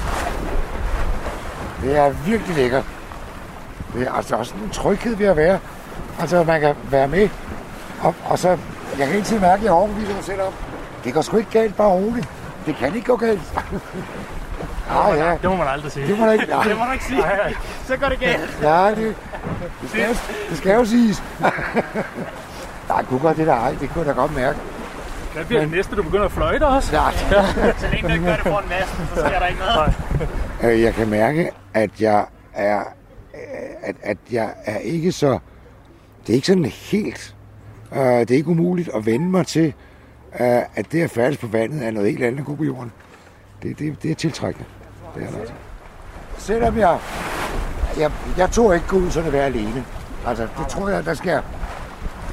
Det 1.83 1.97
er 1.97 2.29
virkelig 2.31 2.57
lækkert. 2.57 2.85
Det 3.95 4.07
er 4.07 4.13
altså 4.13 4.37
også 4.37 4.55
en 4.65 4.71
tryghed 4.71 5.17
ved 5.17 5.27
at 5.27 5.37
være. 5.37 5.59
Altså, 6.21 6.45
man 6.45 6.61
kan 6.61 6.75
være 6.91 7.09
med. 7.09 7.29
Og, 8.03 8.15
og 8.25 8.39
så, 8.39 8.59
jeg 8.99 9.09
kan 9.09 9.23
tiden 9.23 9.43
mærke, 9.43 9.59
at 9.61 9.65
jeg 9.65 9.73
overbeviser 9.73 10.15
mig 10.15 10.25
selv 10.25 10.41
om, 10.41 10.53
det 11.05 11.15
går 11.15 11.21
sgu 11.23 11.37
ikke 11.37 11.51
galt, 11.51 11.77
bare 11.77 11.89
roligt. 11.89 12.29
Det 12.67 12.77
kan 12.77 12.95
ikke 12.95 13.07
gå 13.07 13.17
galt. 13.17 13.41
Ah, 14.91 15.19
ja. 15.19 15.31
Det 15.43 15.51
må 15.51 15.57
man 15.57 15.69
aldrig 15.69 15.93
sige. 15.93 16.07
Det 16.07 16.19
må 16.19 16.25
man 16.27 16.33
ikke. 16.35 16.47
Det 16.69 16.79
må 16.79 16.85
du 16.85 16.93
ikke 16.93 17.05
sige. 17.05 17.23
Så 17.89 17.97
går 17.97 18.09
det 18.09 18.21
galt. 18.21 18.59
Ja, 18.63 18.89
det, 18.91 18.97
det, 19.83 19.91
skal, 19.91 20.03
jo- 20.03 20.15
det 20.51 20.59
skal 20.59 20.75
jo 20.75 20.85
siges. 20.85 21.23
Nej, 22.89 23.05
kunne 23.05 23.21
godt 23.21 23.37
det 23.37 23.47
der 23.47 23.55
ej, 23.55 23.71
det 23.81 23.91
kunne 23.91 24.07
jeg 24.07 24.15
da 24.17 24.21
godt 24.21 24.35
mærke. 24.37 24.59
Hvad 25.35 25.45
bliver 25.45 25.61
det 25.61 25.71
næste? 25.71 25.97
Du 25.97 26.03
begynder 26.03 26.25
at 26.25 26.33
fløjte 26.33 26.67
også? 26.67 26.97
Ja. 26.97 27.03
Så 27.79 27.87
længe 27.93 28.09
du 28.09 28.13
ikke 28.15 28.25
gør 28.25 28.35
det 28.35 28.43
foran 28.43 28.65
masten, 28.69 29.07
så 29.15 29.21
sker 29.27 29.39
der 29.39 29.47
ikke 29.47 29.61
noget. 29.61 29.95
Øh, 30.75 30.83
Jeg 30.83 30.95
kan 30.95 31.09
mærke, 31.09 31.51
at 31.75 31.91
jeg 32.01 32.25
er, 32.55 32.81
at, 33.83 33.97
at 34.03 34.17
jeg 34.31 34.49
er 34.65 34.79
ikke 34.79 35.13
så... 35.13 35.39
Det 36.27 36.33
er 36.33 36.35
ikke 36.35 36.47
sådan 36.47 36.65
helt... 36.65 37.35
Uh, 37.91 37.99
det 37.99 38.31
er 38.31 38.35
ikke 38.35 38.49
umuligt 38.49 38.89
at 38.95 39.07
vende 39.07 39.27
mig 39.27 39.47
til, 39.47 39.75
uh, 40.33 40.41
at 40.75 40.93
det 40.93 41.03
at 41.03 41.11
færdes 41.11 41.37
på 41.37 41.47
vandet 41.47 41.87
er 41.87 41.91
noget 41.91 42.11
helt 42.11 42.25
andet 42.25 42.49
end 42.49 42.57
på 42.57 42.65
jorden. 42.65 42.93
Det, 43.63 43.79
det, 43.79 44.03
det 44.03 44.11
er 44.11 44.15
tiltrækkende. 44.15 44.69
Det 45.15 45.23
er 45.23 45.31
det 45.31 45.39
altså. 45.39 45.55
Selvom 46.39 46.79
jeg, 46.79 46.99
jeg... 47.99 48.13
Jeg 48.37 48.51
tog 48.51 48.75
ikke 48.75 48.87
gå 48.87 48.97
ud 48.97 49.11
sådan 49.11 49.27
at 49.27 49.33
være 49.33 49.45
alene. 49.45 49.85
Altså, 50.27 50.49
det 50.59 50.69
tror 50.69 50.89
jeg, 50.89 51.05
der 51.05 51.15
skal... 51.15 51.43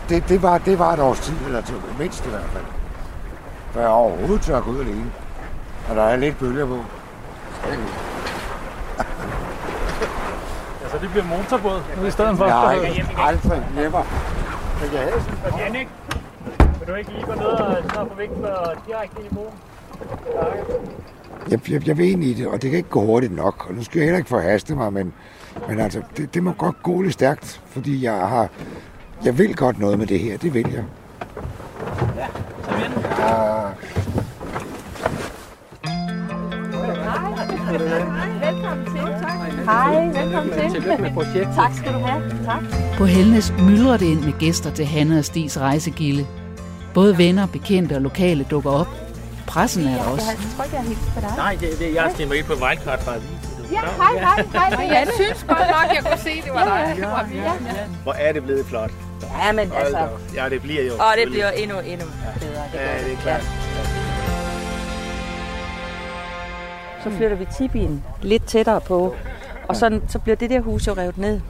Det, 0.09 0.23
det, 0.29 0.41
var, 0.41 0.57
det 0.57 0.79
var 0.79 0.93
et 0.93 0.99
års 0.99 1.19
tid, 1.19 1.35
eller 1.45 1.61
to, 1.61 1.73
mindst 1.99 2.25
i 2.25 2.29
hvert 2.29 2.49
fald. 2.53 2.63
For 3.71 3.79
jeg 3.79 3.89
overhovedet 3.89 4.41
tør 4.41 4.57
at 4.57 4.63
gå 4.63 4.71
ud 4.71 4.79
alene. 4.79 5.11
Og 5.89 5.95
der 5.95 6.03
er 6.03 6.15
lidt 6.15 6.39
bølger 6.39 6.65
på. 6.65 6.79
Altså, 10.93 11.05
det 11.05 11.11
bliver 11.11 11.25
motorbåd 11.25 11.81
nu 12.01 12.05
i 12.05 12.11
stedet 12.11 12.37
for. 12.37 12.45
Nej, 12.45 12.75
aldrig, 13.17 13.63
never. 13.75 14.03
Men 14.81 14.93
jeg 14.93 15.01
havde 15.01 15.21
sådan 15.21 15.59
Jannik, 15.59 15.87
Vil 16.79 16.87
du 16.87 16.93
ikke 16.93 17.11
lige 17.11 17.25
gå 17.25 17.33
ned 17.33 17.45
og 17.45 17.77
så 17.93 18.05
på 18.05 18.15
vægten 18.17 18.45
og 18.45 18.73
direkte 18.87 19.15
ind 19.21 19.31
i 19.31 19.35
broen? 19.35 19.53
Jeg, 21.51 21.71
jeg, 21.71 21.87
jeg 21.87 21.97
vil 21.97 22.11
ind 22.11 22.23
i 22.23 22.33
det, 22.33 22.47
og 22.47 22.61
det 22.61 22.69
kan 22.69 22.77
ikke 22.77 22.89
gå 22.89 23.01
hurtigt 23.05 23.35
nok. 23.35 23.65
Og 23.69 23.73
nu 23.73 23.83
skal 23.83 23.99
jeg 23.99 24.05
heller 24.05 24.17
ikke 24.17 24.29
forhaste 24.29 24.75
mig, 24.75 24.93
men, 24.93 25.13
men 25.67 25.79
altså, 25.79 26.01
det, 26.17 26.33
det 26.33 26.43
må 26.43 26.51
godt 26.51 26.83
gå 26.83 27.01
lidt 27.01 27.13
stærkt, 27.13 27.61
fordi 27.65 28.03
jeg 28.03 28.13
har... 28.13 28.49
Jeg 29.25 29.37
vil 29.37 29.55
godt 29.55 29.79
noget 29.79 29.99
med 29.99 30.07
det 30.07 30.19
her, 30.19 30.37
det 30.37 30.53
vil 30.53 30.71
jeg. 30.71 30.83
Ja, 32.17 32.27
så 32.65 32.75
vi 32.75 32.85
ind. 32.85 32.93
Ja. 33.19 33.27
Tak. 37.89 38.20
Hej, 39.71 40.05
velkommen 40.05 40.53
til. 40.53 40.71
Tillykke 40.71 41.01
med 41.01 41.11
projektet. 41.11 41.55
Tak 41.55 41.71
skal 41.77 41.93
du 41.93 41.99
have. 41.99 42.21
Tak. 42.45 42.61
På 42.97 43.05
Helnes 43.05 43.53
myldrer 43.59 43.97
det 43.97 44.05
ind 44.05 44.21
med 44.21 44.33
gæster 44.39 44.71
til 44.71 44.85
Hanne 44.85 45.19
og 45.19 45.25
Stis 45.25 45.59
rejsegilde. 45.59 46.27
Både 46.93 47.17
venner, 47.17 47.47
bekendte 47.47 47.93
og 47.93 48.01
lokale 48.01 48.43
dukker 48.51 48.71
op. 48.71 48.87
Pressen 49.47 49.87
er 49.87 49.95
der 49.95 50.03
også. 50.03 50.25
Jeg 50.31 50.37
tror 50.55 50.63
ikke, 50.63 50.75
jeg 50.75 50.83
har 50.85 51.13
på 51.15 51.19
dig. 51.21 51.33
Nej, 51.37 51.57
det, 51.61 51.69
det, 51.79 51.95
jeg 51.95 52.11
stemmer 52.13 52.35
ikke 52.35 52.47
på 52.47 52.53
wildcard 52.53 52.99
fra. 52.99 53.13
Ja, 53.71 53.79
hej, 53.79 54.43
hej, 54.53 54.69
hej. 54.75 54.97
Jeg 54.97 55.07
synes 55.15 55.45
godt 55.47 55.59
nok, 55.59 55.95
jeg 55.95 56.03
kunne 56.03 56.19
se, 56.19 56.41
det 56.45 56.53
var 56.53 56.63
dig. 56.63 56.93
Det 56.95 57.03
var 57.03 57.27
Ja, 57.33 57.43
ja. 57.43 57.85
Hvor 58.03 58.13
er 58.13 58.31
det 58.33 58.43
blevet 58.43 58.65
flot. 58.65 58.91
Ja, 59.43 59.51
men 59.51 59.71
altså... 59.75 60.07
Ja, 60.35 60.49
det 60.49 60.61
bliver 60.61 60.83
jo. 60.83 60.93
Og 60.93 61.13
det 61.17 61.31
bliver 61.31 61.49
endnu, 61.49 61.77
endnu 61.79 62.05
bedre. 62.39 62.63
Det 62.71 62.79
Ja, 62.79 63.03
det 63.05 63.13
er 63.13 63.17
klart. 63.21 63.43
Så 67.03 67.09
flytter 67.17 67.37
vi 67.37 67.45
tibien 67.57 68.03
lidt 68.21 68.45
tættere 68.47 68.81
på, 68.81 69.15
og 69.67 69.75
så, 69.75 69.99
så 70.07 70.19
bliver 70.19 70.35
det 70.35 70.49
der 70.49 70.59
hus 70.59 70.87
jo 70.87 70.93
revet 70.93 71.17
ned. 71.17 71.41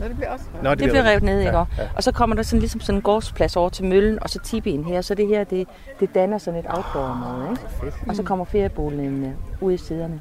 Nå, 0.00 0.08
det 0.08 0.16
bliver 0.16 0.30
også 0.30 0.44
Nå, 0.62 0.70
Det 0.70 0.88
bliver 0.88 1.02
revet 1.10 1.22
ned, 1.22 1.38
ikke? 1.40 1.52
Ja, 1.52 1.64
Ja. 1.78 1.88
Og 1.96 2.02
så 2.02 2.12
kommer 2.12 2.36
der 2.36 2.42
sådan 2.42 2.60
ligesom 2.60 2.80
sådan 2.80 2.98
en 2.98 3.02
gårdsplads 3.02 3.56
over 3.56 3.68
til 3.68 3.84
møllen, 3.84 4.22
og 4.22 4.30
så 4.30 4.38
tibien 4.38 4.84
her. 4.84 5.00
Så 5.00 5.14
det 5.14 5.28
her, 5.28 5.44
det, 5.44 5.68
det 6.00 6.14
danner 6.14 6.38
sådan 6.38 6.60
et 6.60 6.66
outdoor-område, 6.68 7.50
ikke? 7.50 7.96
Og 8.08 8.16
så 8.16 8.22
kommer 8.22 8.44
ferieboligene 8.44 9.36
ud 9.60 9.72
i 9.72 9.76
siderne. 9.76 10.20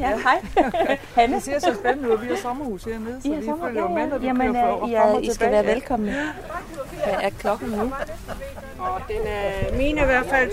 Ja, 0.00 0.10
hej. 0.22 0.38
Hanne. 1.16 1.34
Det 1.34 1.42
ser 1.42 1.58
så 1.60 1.74
spændende 1.80 2.12
ud. 2.12 2.18
Vi 2.18 2.26
har 2.28 2.36
sommerhus 2.36 2.84
hernede, 2.84 3.22
så 3.22 3.28
I 3.28 3.30
vi 3.30 3.36
følger 3.64 3.82
jo 3.82 3.88
ja, 3.88 3.94
med, 3.94 4.02
ja. 4.02 4.08
når 4.08 4.18
du 4.18 4.24
Jamen, 4.24 4.52
kører 4.52 4.78
for, 4.78 4.88
ja, 4.88 5.18
I 5.18 5.24
skal 5.24 5.32
tilbage. 5.32 5.52
være 5.52 5.66
velkomne. 5.66 6.14
Hvad 7.04 7.14
er 7.22 7.30
klokken 7.40 7.68
nu? 7.68 7.92
Og 8.78 9.00
den 9.08 9.16
er, 9.26 9.76
min 9.76 9.98
er 9.98 10.02
i 10.02 10.06
hvert 10.06 10.26
fald, 10.26 10.50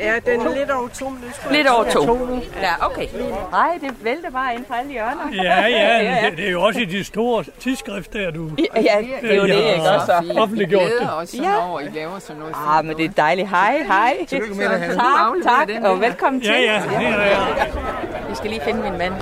ja, 0.00 0.14
den 0.32 0.40
er 0.40 0.54
lidt 0.54 0.70
over 0.70 0.88
to. 0.88 1.12
Lidt 1.50 1.66
over 1.68 1.84
to. 1.84 2.28
Ja, 2.62 2.86
okay. 2.86 3.06
Nej, 3.50 3.78
det 3.80 4.04
vælter 4.04 4.30
bare 4.30 4.54
ind 4.54 4.64
fra 4.68 4.78
alle 4.78 4.90
hjørner. 4.92 5.42
Ja, 5.44 5.66
ja, 5.66 6.16
det, 6.28 6.38
det 6.38 6.46
er 6.46 6.50
jo 6.50 6.62
også 6.62 6.80
i 6.80 6.84
de 6.84 7.04
store 7.04 7.44
tidsskrifter, 7.60 8.30
du 8.30 8.50
Ja, 8.58 8.80
ja, 8.82 8.98
det 9.22 9.32
er 9.32 9.36
jo 9.36 9.42
det, 9.42 9.48
ikke 9.54 9.90
også? 9.90 10.12
Vi 10.22 10.30
offentliggjort 10.42 10.82
det. 10.82 10.92
glæder 10.98 11.12
os 11.12 11.28
sådan 11.28 11.44
Ja. 11.44 11.70
over, 11.70 11.80
I 11.80 11.88
laver 11.94 12.18
sådan 12.18 12.40
noget. 12.40 12.54
Ah, 12.68 12.84
men 12.84 12.96
det 12.96 13.04
er 13.04 13.08
dejligt. 13.10 13.48
Hej, 13.48 13.82
hej. 13.86 14.16
Tillykke 14.28 14.54
med 14.54 14.68
det. 14.68 14.96
Tak, 14.96 15.68
tak, 15.68 15.84
og 15.84 16.00
velkommen 16.00 16.40
til. 16.42 16.50
Ja, 16.50 16.60
ja, 16.60 16.82
det 16.98 17.06
er 17.06 17.22
jeg. 17.22 17.68
Vi 18.28 18.34
skal 18.34 18.50
lige 18.50 18.62
finde 18.64 18.79
min 18.82 18.98
mand. 18.98 19.14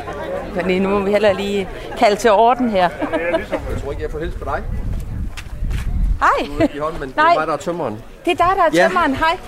Men 0.67 0.83
nu 0.83 0.89
må 0.89 0.99
vi 1.01 1.11
heller 1.11 1.33
lige 1.33 1.69
kalde 1.99 2.17
til 2.17 2.31
orden 2.31 2.71
her. 2.71 2.89
Jeg 3.33 3.47
tror 3.83 3.91
ikke, 3.91 4.03
jeg 4.03 4.11
får 4.11 4.19
hils 4.19 4.35
på 4.35 4.45
dig. 4.45 4.63
Hej. 6.21 6.69
Hånden, 6.81 7.01
men 7.01 7.09
det 7.09 7.17
Nej. 7.17 7.33
er 7.33 7.39
mig, 7.39 7.47
der 7.47 7.53
er 7.53 7.57
tømmeren. 7.57 7.99
Det 8.25 8.31
er 8.41 8.47
dig, 8.47 8.57
der 8.57 8.63
er 8.63 8.71
Ja. 8.73 8.83
tømmeren. 8.89 9.15
Hej. 9.17 9.39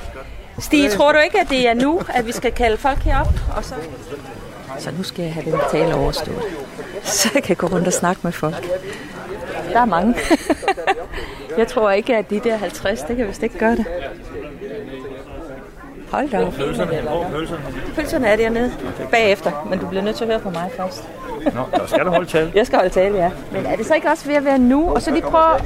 Stig, 0.58 0.90
tror 0.90 1.12
du 1.12 1.18
ikke, 1.18 1.40
at 1.40 1.48
det 1.50 1.68
er 1.68 1.74
nu, 1.74 2.00
at 2.08 2.26
vi 2.26 2.32
skal 2.32 2.52
kalde 2.52 2.76
folk 2.76 2.98
herop? 2.98 3.26
Og 3.56 3.64
så... 3.64 3.74
så 4.78 4.90
nu 4.96 5.02
skal 5.02 5.22
jeg 5.24 5.34
have 5.34 5.44
den 5.50 5.60
tale 5.72 5.94
overstået. 5.94 6.42
Så 7.02 7.30
jeg 7.34 7.42
kan 7.42 7.56
gå 7.56 7.66
rundt 7.66 7.86
og 7.86 7.92
snakke 7.92 8.20
med 8.24 8.32
folk. 8.32 8.54
Der 9.72 9.80
er 9.80 9.84
mange. 9.84 10.14
jeg 11.58 11.68
tror 11.68 11.90
ikke, 11.90 12.16
at 12.16 12.30
de 12.30 12.40
der 12.44 12.56
50, 12.56 13.00
det 13.00 13.16
kan 13.16 13.28
vist 13.28 13.42
ikke 13.42 13.58
gøre 13.58 13.76
det. 13.76 13.84
Hold 16.10 16.30
da 16.30 16.46
op. 16.46 16.52
Pølserne, 16.52 17.00
hvor 17.00 17.24
er 17.24 17.30
pølserne? 17.30 17.62
Pølserne 17.94 18.26
er 18.26 18.36
dernede 18.36 18.72
bagefter, 19.10 19.66
men 19.70 19.78
du 19.78 19.86
bliver 19.86 20.02
nødt 20.02 20.16
til 20.16 20.24
at 20.24 20.30
høre 20.30 20.40
på 20.40 20.50
mig 20.50 20.70
først. 20.76 21.08
Nå, 21.54 21.64
der 21.72 21.86
skal 21.86 22.04
du 22.04 22.10
holde 22.10 22.26
tale. 22.26 22.52
Jeg 22.54 22.66
skal 22.66 22.78
holde 22.78 22.94
tale, 22.94 23.18
ja. 23.18 23.30
Men 23.52 23.66
er 23.66 23.76
det 23.76 23.86
så 23.86 23.94
ikke 23.94 24.08
også 24.10 24.26
ved 24.26 24.34
at 24.34 24.44
være 24.44 24.58
nu? 24.58 24.94
Og 24.94 25.02
så 25.02 25.10
lige 25.10 25.22
prøve, 25.22 25.58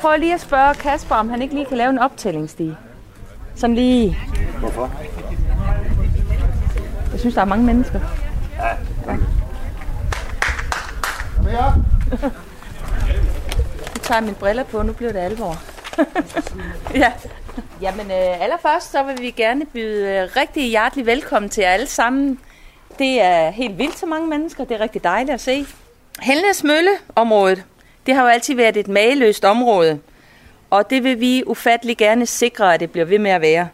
prøve 0.00 0.18
lige 0.18 0.34
at 0.34 0.40
spørge 0.40 0.74
Kasper, 0.74 1.14
om 1.14 1.28
han 1.30 1.42
ikke 1.42 1.54
lige 1.54 1.66
kan 1.66 1.76
lave 1.76 1.90
en 1.90 1.98
optællingsstige. 1.98 2.76
Sådan 3.54 3.74
lige... 3.74 4.18
Hvorfor? 4.60 4.90
Jeg 7.12 7.20
synes, 7.20 7.34
der 7.34 7.40
er 7.40 7.44
mange 7.44 7.64
mennesker. 7.64 8.00
Nu 13.94 13.98
tager 14.02 14.16
jeg 14.18 14.22
mine 14.24 14.34
briller 14.34 14.64
på, 14.64 14.82
nu 14.82 14.92
bliver 14.92 15.12
det 15.12 15.18
alvor. 15.18 15.56
ja. 17.02 17.12
Jamen 17.82 18.06
øh, 18.06 18.42
allerførst, 18.42 18.90
så 18.90 19.02
vil 19.02 19.20
vi 19.20 19.30
gerne 19.30 19.66
byde 19.66 20.08
øh, 20.08 20.28
rigtig 20.36 20.68
hjertelig 20.68 21.06
velkommen 21.06 21.48
til 21.48 21.62
jer 21.62 21.70
alle 21.70 21.86
sammen. 21.86 22.38
Det 22.98 23.20
er 23.20 23.50
helt 23.50 23.78
vildt 23.78 23.98
så 23.98 24.06
mange 24.06 24.28
mennesker, 24.28 24.64
det 24.64 24.74
er 24.74 24.80
rigtig 24.80 25.04
dejligt 25.04 25.34
at 25.34 25.40
se. 25.40 25.66
Helnes 26.20 26.64
Mølle-området, 26.64 27.64
det 28.06 28.14
har 28.14 28.22
jo 28.22 28.28
altid 28.28 28.54
været 28.54 28.76
et 28.76 28.88
mageløst 28.88 29.44
område, 29.44 29.98
og 30.70 30.90
det 30.90 31.04
vil 31.04 31.20
vi 31.20 31.42
ufattelig 31.46 31.96
gerne 31.96 32.26
sikre, 32.26 32.74
at 32.74 32.80
det 32.80 32.90
bliver 32.90 33.04
ved 33.04 33.18
med 33.18 33.30
at 33.30 33.40
være. 33.40 33.68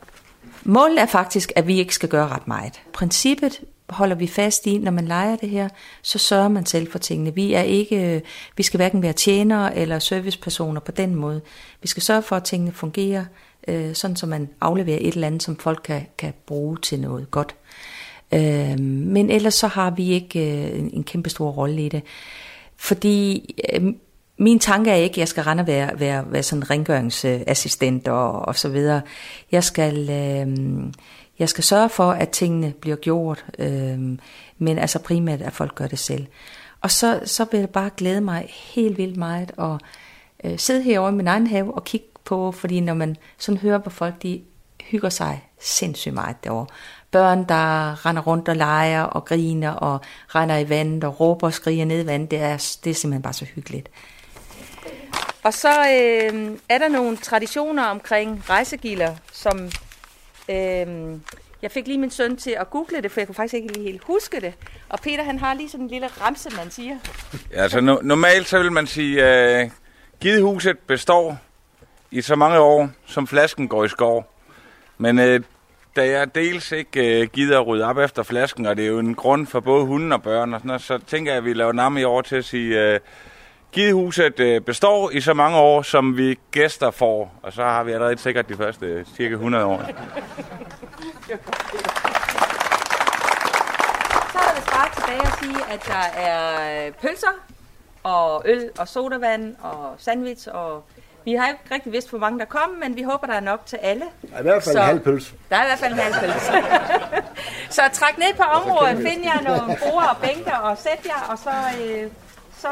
Målet 0.62 1.00
er 1.00 1.06
faktisk, 1.06 1.52
at 1.56 1.66
vi 1.66 1.78
ikke 1.78 1.94
skal 1.94 2.08
gøre 2.08 2.28
ret 2.28 2.48
meget. 2.48 2.80
Princippet 2.92 3.60
holder 3.90 4.16
vi 4.16 4.26
fast 4.26 4.66
i, 4.66 4.78
når 4.78 4.90
man 4.90 5.04
leger 5.04 5.36
det 5.36 5.48
her, 5.48 5.68
så 6.02 6.18
sørger 6.18 6.48
man 6.48 6.66
selv 6.66 6.90
for 6.90 6.98
tingene. 6.98 7.34
Vi 7.34 7.54
er 7.54 7.62
ikke, 7.62 8.14
øh, 8.14 8.20
vi 8.56 8.62
skal 8.62 8.78
hverken 8.78 9.02
være 9.02 9.12
tjenere 9.12 9.76
eller 9.76 9.98
servicepersoner 9.98 10.80
på 10.80 10.92
den 10.92 11.14
måde. 11.14 11.40
Vi 11.82 11.88
skal 11.88 12.02
sørge 12.02 12.22
for, 12.22 12.36
at 12.36 12.44
tingene 12.44 12.72
fungerer, 12.72 13.24
øh, 13.68 13.94
sådan 13.94 14.16
så 14.16 14.26
man 14.26 14.48
afleverer 14.60 14.98
et 15.00 15.14
eller 15.14 15.26
andet, 15.26 15.42
som 15.42 15.56
folk 15.56 15.80
kan, 15.84 16.06
kan 16.18 16.32
bruge 16.46 16.76
til 16.76 17.00
noget 17.00 17.30
godt. 17.30 17.54
Øh, 18.32 18.80
men 18.80 19.30
ellers 19.30 19.54
så 19.54 19.66
har 19.66 19.90
vi 19.90 20.10
ikke 20.10 20.40
øh, 20.40 20.78
en, 20.78 20.90
en 20.92 21.04
kæmpe 21.04 21.30
stor 21.30 21.50
rolle 21.50 21.86
i 21.86 21.88
det. 21.88 22.02
Fordi 22.76 23.54
øh, 23.72 23.94
min 24.38 24.58
tanke 24.58 24.90
er 24.90 24.94
ikke, 24.94 25.14
at 25.14 25.18
jeg 25.18 25.28
skal 25.28 25.42
rende 25.42 25.60
og 25.60 25.66
være, 25.66 26.00
være, 26.00 26.24
være 26.32 26.42
sådan 26.42 26.70
rengøringsassistent 26.70 28.08
og, 28.08 28.32
og 28.32 28.56
så 28.56 28.68
videre. 28.68 29.00
Jeg 29.52 29.64
skal, 29.64 30.10
øh, 30.10 30.46
jeg 31.38 31.48
skal 31.48 31.64
sørge 31.64 31.88
for, 31.88 32.10
at 32.10 32.28
tingene 32.28 32.72
bliver 32.80 32.96
gjort, 32.96 33.44
øh, 33.58 33.98
men 34.58 34.78
altså 34.78 34.98
primært, 34.98 35.42
at 35.42 35.52
folk 35.52 35.74
gør 35.74 35.86
det 35.86 35.98
selv. 35.98 36.26
Og 36.80 36.90
så, 36.90 37.20
så 37.24 37.46
vil 37.50 37.60
jeg 37.60 37.70
bare 37.70 37.90
glæde 37.96 38.20
mig 38.20 38.46
helt 38.74 38.98
vildt 38.98 39.16
meget 39.16 39.52
at 39.58 39.80
øh, 40.44 40.58
sidde 40.58 40.82
herovre 40.82 41.12
i 41.12 41.14
min 41.14 41.26
egen 41.26 41.46
have 41.46 41.74
og 41.74 41.84
kigge 41.84 42.06
på, 42.28 42.52
fordi 42.52 42.80
når 42.80 42.94
man 42.94 43.16
sådan 43.38 43.58
hører 43.58 43.78
på 43.78 43.90
folk, 43.90 44.22
de 44.22 44.42
hygger 44.82 45.08
sig 45.08 45.48
sindssygt 45.60 46.14
meget 46.14 46.44
derovre. 46.44 46.66
Børn, 47.10 47.44
der 47.48 48.06
render 48.06 48.22
rundt 48.22 48.48
og 48.48 48.56
leger 48.56 49.02
og 49.02 49.24
griner 49.24 49.70
og 49.70 50.00
render 50.34 50.56
i 50.56 50.68
vandet 50.68 51.04
og 51.04 51.20
råber 51.20 51.46
og 51.46 51.52
skriger 51.52 51.84
ned 51.84 52.04
i 52.04 52.06
vandet, 52.06 52.30
det 52.30 52.38
er, 52.38 52.76
det 52.84 52.90
er 52.90 52.94
simpelthen 52.94 53.22
bare 53.22 53.32
så 53.32 53.44
hyggeligt. 53.44 53.88
Og 55.42 55.54
så 55.54 55.68
øh, 55.68 56.58
er 56.68 56.78
der 56.78 56.88
nogle 56.88 57.16
traditioner 57.16 57.84
omkring 57.84 58.50
rejsegilder, 58.50 59.14
som 59.32 59.70
øh, 60.48 60.86
jeg 61.62 61.70
fik 61.70 61.86
lige 61.86 61.98
min 61.98 62.10
søn 62.10 62.36
til 62.36 62.56
at 62.60 62.70
google 62.70 63.02
det, 63.02 63.10
for 63.12 63.20
jeg 63.20 63.26
kunne 63.26 63.34
faktisk 63.34 63.54
ikke 63.54 63.72
lige 63.72 63.84
helt 63.84 64.04
huske 64.04 64.40
det. 64.40 64.54
Og 64.88 65.00
Peter, 65.00 65.24
han 65.24 65.38
har 65.38 65.54
lige 65.54 65.68
sådan 65.68 65.84
en 65.84 65.90
lille 65.90 66.06
ramse, 66.06 66.50
man 66.56 66.70
siger. 66.70 66.96
Ja, 67.52 67.62
altså 67.62 67.78
no- 67.78 68.06
normalt 68.06 68.48
så 68.48 68.58
vil 68.58 68.72
man 68.72 68.86
sige, 68.86 69.22
at 69.22 69.70
gidehuset 70.20 70.78
består 70.78 71.38
i 72.10 72.20
så 72.20 72.36
mange 72.36 72.58
år, 72.58 72.90
som 73.06 73.26
flasken 73.26 73.68
går 73.68 73.84
i 73.84 73.88
skov. 73.88 74.32
Men 74.98 75.18
øh, 75.18 75.40
da 75.96 76.08
jeg 76.08 76.34
dels 76.34 76.72
ikke 76.72 77.20
øh, 77.20 77.28
gider 77.28 77.60
at 77.60 77.66
rydde 77.66 77.84
op 77.84 77.98
efter 77.98 78.22
flasken, 78.22 78.66
og 78.66 78.76
det 78.76 78.84
er 78.84 78.88
jo 78.88 78.98
en 78.98 79.14
grund 79.14 79.46
for 79.46 79.60
både 79.60 79.84
hunden 79.84 80.12
og 80.12 80.22
børn, 80.22 80.54
og 80.54 80.60
sådan 80.60 80.66
noget, 80.66 80.82
så 80.82 80.98
tænker 80.98 81.32
jeg, 81.32 81.38
at 81.38 81.44
vi 81.44 81.52
laver 81.52 81.72
namme 81.72 82.00
i 82.00 82.04
år 82.04 82.22
til 82.22 82.36
at 82.36 82.44
sige, 82.44 82.82
øh, 82.82 83.00
gidehuset 83.72 84.40
øh, 84.40 84.60
består 84.60 85.10
i 85.10 85.20
så 85.20 85.34
mange 85.34 85.58
år, 85.58 85.82
som 85.82 86.16
vi 86.16 86.38
gæster 86.50 86.90
får. 86.90 87.34
Og 87.42 87.52
så 87.52 87.62
har 87.62 87.84
vi 87.84 87.92
allerede 87.92 88.18
sikkert 88.18 88.48
de 88.48 88.56
første 88.56 88.86
øh, 88.86 89.04
cirka 89.16 89.34
100 89.34 89.64
år. 89.64 89.82
Så 94.32 94.38
er 94.38 94.54
der 94.54 94.64
bare 94.72 94.90
tilbage 94.94 95.22
at 95.22 95.38
sige, 95.42 95.72
at 95.72 95.86
der 95.86 96.20
er 96.20 96.90
pølser 96.90 97.42
og 98.02 98.42
øl 98.44 98.70
og 98.78 98.88
sodavand 98.88 99.56
og 99.62 99.94
sandwich 99.98 100.48
og 100.52 100.84
vi 101.28 101.34
har 101.34 101.46
ikke 101.48 101.60
rigtig 101.74 101.92
vidst, 101.92 102.10
hvor 102.10 102.18
mange 102.18 102.38
der 102.38 102.44
kom, 102.44 102.70
men 102.82 102.96
vi 102.96 103.02
håber, 103.02 103.26
der 103.26 103.34
er 103.34 103.40
nok 103.40 103.60
til 103.66 103.78
alle. 103.82 104.04
Der 104.30 104.34
er 104.36 104.40
i 104.40 104.42
hvert 104.42 104.62
fald 104.62 104.74
Så- 104.74 104.80
en 104.80 104.86
halv 104.86 105.00
pølse. 105.00 105.32
Der 105.50 105.56
er 105.56 105.62
i 105.62 105.66
hvert 105.66 105.78
fald 105.78 105.92
en 105.92 105.98
halv 105.98 106.14
pølse. 106.22 106.52
så 107.76 107.82
træk 107.92 108.18
ned 108.18 108.32
på 108.36 108.42
området, 108.42 108.96
find 108.96 109.24
jer 109.24 109.40
nogle 109.48 109.76
borde 109.82 110.06
og 110.10 110.16
bænker 110.22 110.56
og 110.56 110.78
sæt 110.78 111.00
jer, 111.06 111.26
og 111.30 111.38
så, 111.44 111.50
øh, 111.82 112.06
så 112.62 112.68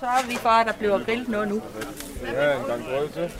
sørger 0.00 0.26
vi 0.28 0.36
for, 0.36 0.48
at 0.48 0.66
der 0.66 0.72
bliver 0.72 0.98
grillet 1.04 1.28
noget 1.28 1.48
nu. 1.48 1.62
Ja, 2.32 2.52
en 2.52 2.64
gang 2.68 2.84
brød 2.84 3.08
til. 3.08 3.32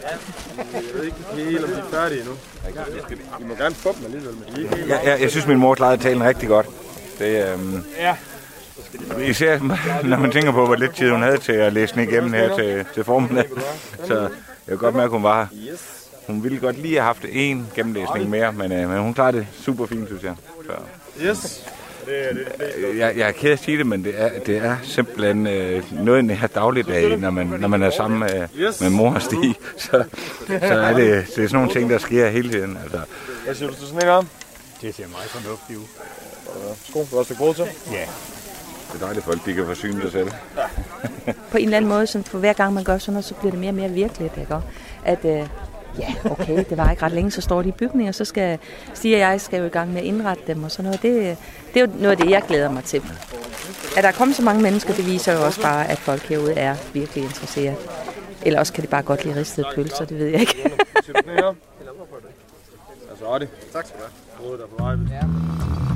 Jeg 0.75 0.83
ved 0.95 1.05
ikke 1.05 1.17
helt, 1.35 1.65
om 1.65 1.71
de 1.71 1.77
er 1.79 1.91
færdige 1.91 2.25
nu. 2.25 2.33
I 3.41 3.45
må 3.45 3.55
gerne 3.55 3.75
få 3.75 3.93
dem 3.97 4.05
alligevel, 4.05 4.35
men 4.35 4.45
de 4.57 4.61
er 4.61 4.65
ikke 4.65 4.77
helt 4.77 4.89
Jeg, 4.91 5.01
jeg, 5.05 5.21
jeg 5.21 5.31
synes, 5.31 5.47
min 5.47 5.59
mor 5.59 5.75
klarede 5.75 6.03
talen 6.03 6.25
rigtig 6.25 6.49
godt. 6.49 6.67
Det, 7.19 7.49
øhm, 7.53 7.85
Ja. 7.99 8.17
især 9.21 9.59
når 10.09 10.17
man 10.17 10.31
tænker 10.31 10.53
på, 10.53 10.67
hvor 10.67 10.75
lidt 10.75 10.95
tid 10.97 11.11
hun 11.11 11.23
havde 11.23 11.39
til 11.39 11.53
at 11.53 11.73
læse 11.73 11.95
den 11.95 12.03
igennem 12.09 12.33
her 12.33 12.57
til, 12.57 12.85
til 12.95 13.05
formiddag. 13.05 13.45
Så 14.05 14.29
jeg 14.69 14.79
kan 14.79 14.79
godt 14.79 14.95
mærke, 14.95 15.05
at 15.05 15.11
hun 15.11 15.23
var 15.23 15.49
her. 15.53 15.73
hun 16.27 16.45
ville 16.45 16.59
godt 16.59 16.79
lige 16.79 16.95
have 16.95 17.05
haft 17.05 17.25
en 17.29 17.67
gennemlæsning 17.75 18.31
mere, 18.31 18.53
men, 18.53 18.73
øh, 18.73 18.91
men 18.91 18.99
hun 18.99 19.15
klarer 19.15 19.31
det 19.31 19.47
super 19.65 19.87
fint, 19.87 20.07
synes 20.09 20.23
jeg. 20.23 20.35
Så. 20.67 20.73
Yes. 21.23 21.65
Jeg, 22.99 23.17
jeg 23.17 23.29
er 23.29 23.33
ked 23.33 23.49
af 23.49 23.53
at 23.53 23.59
sige 23.59 23.79
det, 23.79 23.87
men 23.87 24.05
det 24.05 24.15
er, 24.17 24.31
det 24.47 24.57
er 24.57 24.77
simpelthen 24.83 25.47
øh, 25.47 26.05
noget 26.05 26.19
i 26.19 26.21
den 26.29 26.31
her 26.31 26.47
dagligdag, 26.47 27.17
når 27.17 27.31
man, 27.31 27.47
når 27.47 27.69
man 27.69 27.83
er 27.83 27.91
sammen 27.91 28.21
med, 28.21 28.49
med 28.81 28.91
mor 28.91 29.15
og 29.15 29.23
Stig. 29.23 29.55
Så, 29.79 30.05
så 30.47 30.75
er 30.75 30.93
det, 30.95 31.27
det 31.37 31.45
er 31.45 31.49
sådan 31.49 31.49
nogle 31.53 31.73
ting, 31.73 31.91
der 31.91 31.99
sker 31.99 32.29
hele 32.29 32.51
tiden. 32.51 32.79
Altså. 32.83 33.01
Hvad 33.45 33.55
siger 33.55 33.69
du 33.69 33.75
til 33.75 33.87
sådan 33.87 34.03
en 34.03 34.09
om? 34.09 34.29
Det 34.83 34.95
ser 34.95 35.09
meget 35.09 35.31
fornuftigt 35.31 35.79
ud. 35.79 35.85
Sko, 36.89 37.07
du 37.11 37.19
også 37.19 37.35
råd 37.41 37.55
til? 37.55 37.65
Ja. 37.93 38.07
Det 38.93 39.01
er 39.01 39.05
dejligt, 39.05 39.25
folk 39.25 39.47
de 39.47 39.55
kan 39.55 39.67
forsyne 39.67 40.03
sig 40.03 40.13
selv. 40.13 40.31
På 41.51 41.59
en 41.59 41.65
eller 41.65 41.77
anden 41.77 41.89
måde, 41.89 42.07
sådan, 42.07 42.25
for 42.25 42.39
hver 42.39 42.53
gang 42.53 42.75
man 42.75 42.85
gør 42.85 42.99
sådan 42.99 43.13
noget, 43.13 43.25
så 43.25 43.35
bliver 43.35 43.51
det 43.51 43.61
mere 43.61 43.71
og 43.71 43.75
mere 43.75 43.89
virkeligt. 43.91 44.37
Ikke? 44.39 44.57
At, 45.05 45.25
øh, 45.25 45.49
ja, 45.99 46.15
okay, 46.25 46.65
det 46.71 46.77
var 46.77 46.91
ikke 46.91 47.03
ret 47.03 47.13
længe, 47.13 47.31
så 47.31 47.41
står 47.41 47.63
de 47.63 47.69
i 47.69 47.73
bygninger, 47.73 48.13
så 48.13 48.25
skal 48.25 48.59
Stig 48.95 49.15
og 49.15 49.21
jeg 49.21 49.41
skal 49.41 49.59
jo 49.59 49.65
i 49.67 49.69
gang 49.69 49.93
med 49.93 50.01
at 50.01 50.05
indrette 50.05 50.43
dem 50.47 50.65
og 50.65 50.71
sådan 50.71 50.85
noget. 50.85 51.03
Det, 51.03 51.37
det 51.75 51.83
er 51.83 51.87
jo 51.87 51.93
noget 52.01 52.11
af 52.11 52.17
det, 52.17 52.31
jeg 52.31 52.43
glæder 52.49 52.71
mig 52.71 52.85
til. 52.85 53.03
At 53.97 54.03
der 54.03 54.09
er 54.09 54.13
kommet 54.13 54.37
så 54.37 54.43
mange 54.43 54.63
mennesker, 54.63 54.95
det 54.95 55.07
viser 55.07 55.33
jo 55.33 55.45
også 55.45 55.63
bare, 55.63 55.89
at 55.89 55.99
folk 55.99 56.23
herude 56.23 56.53
er 56.53 56.75
virkelig 56.93 57.25
interesseret. 57.25 57.77
Eller 58.43 58.59
også 58.59 58.73
kan 58.73 58.85
de 58.85 58.89
bare 58.89 59.03
godt 59.03 59.25
lide 59.25 59.41
ristede 59.41 59.67
pølser, 59.75 60.05
det 60.05 60.19
ved 60.19 60.27
jeg 60.27 60.41
ikke. 60.41 60.71
Altså, 63.11 63.25
Otti. 63.27 63.47
Tak 63.73 63.87
skal 63.87 64.01
du 64.01 64.05
have. 65.13 65.88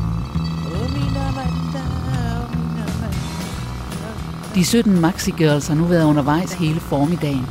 De 4.55 4.65
17 4.65 5.01
Maxi 5.01 5.31
Girls 5.31 5.67
har 5.67 5.75
nu 5.75 5.85
været 5.85 6.05
undervejs 6.05 6.53
hele 6.53 6.81
formiddagen. 6.81 7.47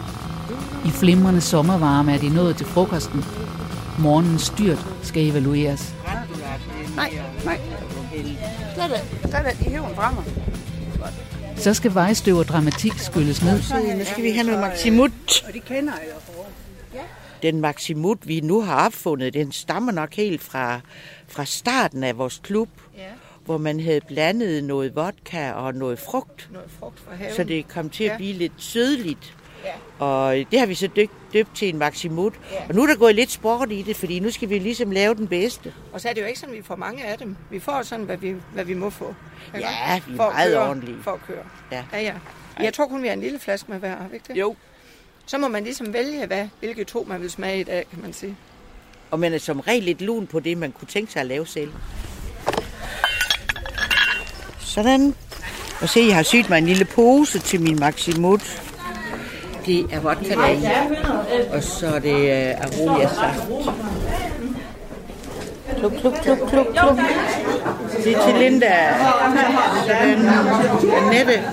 I 0.85 0.89
flimrende 0.89 1.41
sommervarme 1.41 2.13
er 2.13 2.17
de 2.17 2.29
nået 2.29 2.57
til 2.57 2.65
frokosten. 2.65 3.23
Morgenens 3.99 4.41
styrt 4.41 4.85
skal 5.03 5.29
evalueres. 5.29 5.93
Nej, 6.95 7.13
nej. 7.45 7.59
Slet 8.75 8.85
ikke. 8.85 9.29
Slet 9.29 9.47
ikke. 9.51 9.65
I 9.65 9.69
hiver 9.69 9.87
den 9.87 9.95
fremme. 9.95 10.21
Så 11.55 11.73
skal 11.73 11.93
vejstøv 11.93 12.37
og 12.37 12.45
dramatik 12.47 12.99
skylles 12.99 13.43
ned. 13.43 13.57
Nu 13.97 14.05
skal 14.05 14.23
vi 14.23 14.31
have 14.31 14.43
noget 14.43 14.59
Maximut. 14.61 15.11
Og 15.47 15.53
de 15.53 15.59
kender 15.59 15.93
jeg 15.93 16.07
jo. 16.15 16.99
Den 17.41 17.61
Maximut, 17.61 18.27
vi 18.27 18.39
nu 18.39 18.61
har 18.61 18.85
opfundet, 18.85 19.33
den 19.33 19.51
stammer 19.51 19.91
nok 19.91 20.13
helt 20.13 20.43
fra, 20.43 20.79
fra 21.27 21.45
starten 21.45 22.03
af 22.03 22.17
vores 22.17 22.41
klub, 22.43 22.69
Ja. 22.97 23.01
Hvor 23.45 23.57
man 23.57 23.79
havde 23.79 24.01
blandet 24.07 24.63
noget 24.63 24.95
vodka 24.95 25.51
og 25.51 25.73
noget 25.75 25.99
frugt, 25.99 26.49
Noget 26.51 26.71
frugt 26.79 26.99
fra 26.99 27.15
haven. 27.15 27.35
så 27.35 27.43
det 27.43 27.67
kom 27.67 27.89
til 27.89 28.03
at 28.03 28.11
Ja. 28.11 28.17
blive 28.17 28.33
lidt 28.33 28.53
sødligt. 28.57 29.35
Ja. 29.65 30.05
Og 30.05 30.35
det 30.51 30.59
har 30.59 30.65
vi 30.65 30.75
så 30.75 30.87
døbt, 30.87 31.11
døbt 31.33 31.55
til 31.55 31.69
en 31.69 31.77
Maximut. 31.77 32.33
Ja. 32.51 32.67
Og 32.69 32.75
nu 32.75 32.83
er 32.83 32.87
der 32.87 32.95
gået 32.95 33.15
lidt 33.15 33.31
sport 33.31 33.71
i 33.71 33.81
det, 33.81 33.95
fordi 33.95 34.19
nu 34.19 34.29
skal 34.31 34.49
vi 34.49 34.59
ligesom 34.59 34.91
lave 34.91 35.15
den 35.15 35.27
bedste. 35.27 35.73
Og 35.93 36.01
så 36.01 36.09
er 36.09 36.13
det 36.13 36.21
jo 36.21 36.25
ikke 36.25 36.39
sådan, 36.39 36.55
at 36.55 36.57
vi 36.61 36.63
får 36.65 36.75
mange 36.75 37.05
af 37.05 37.17
dem. 37.17 37.35
Vi 37.49 37.59
får 37.59 37.81
sådan, 37.81 38.05
hvad 38.05 38.17
vi, 38.17 38.35
hvad 38.53 38.65
vi 38.65 38.73
må 38.73 38.89
få. 38.89 39.15
Ikke? 39.55 39.67
Ja, 39.67 39.99
vi 40.07 40.13
er 40.13 40.17
For 40.17 40.31
meget 40.31 40.51
køre, 40.53 40.67
ordentlige. 40.69 40.97
For 41.03 41.11
at 41.11 41.19
køre. 41.27 41.43
Ja. 41.71 41.83
ja, 41.93 42.01
ja. 42.01 42.13
Jeg 42.59 42.73
tror 42.73 42.87
kun, 42.87 43.01
vi 43.01 43.07
har 43.07 43.13
en 43.13 43.21
lille 43.21 43.39
flaske 43.39 43.71
med 43.71 43.79
hver, 43.79 43.95
ikke 44.13 44.25
det? 44.27 44.39
Jo. 44.39 44.55
Så 45.25 45.37
må 45.37 45.47
man 45.47 45.63
ligesom 45.63 45.93
vælge, 45.93 46.25
hvad, 46.27 46.47
hvilke 46.59 46.83
to 46.83 47.05
man 47.09 47.21
vil 47.21 47.31
smage 47.31 47.59
i 47.59 47.63
dag, 47.63 47.85
kan 47.93 48.01
man 48.01 48.13
sige. 48.13 48.35
Og 49.11 49.19
man 49.19 49.33
er 49.33 49.37
som 49.37 49.59
regel 49.59 49.83
lidt 49.83 50.01
lun 50.01 50.27
på 50.27 50.39
det, 50.39 50.57
man 50.57 50.71
kunne 50.71 50.87
tænke 50.87 51.11
sig 51.11 51.19
at 51.19 51.25
lave 51.25 51.47
selv. 51.47 51.71
Sådan. 54.73 55.15
Og 55.81 55.89
se, 55.89 56.05
jeg 56.07 56.15
har 56.15 56.23
sygt 56.23 56.49
mig 56.49 56.57
en 56.57 56.65
lille 56.65 56.85
pose 56.85 57.39
til 57.39 57.61
min 57.61 57.79
Maximut. 57.79 58.61
Det 59.65 59.85
er 59.91 59.99
vodka 59.99 60.35
derinde. 60.35 60.71
Og 61.53 61.63
så 61.63 61.87
er 61.87 61.99
det 61.99 62.15
øh, 62.15 62.53
uh, 62.81 62.87
Arolia 62.87 63.07
saft. 63.07 63.43
Kluk, 65.79 65.91
kluk, 66.01 66.13
kluk, 66.13 66.37
kluk, 66.37 66.67
kluk. 66.75 66.97
Det 68.03 68.15
er 68.15 68.25
til 68.25 68.35
Linda. 68.39 68.93
Sådan. 69.87 70.29
Annette. 70.97 71.43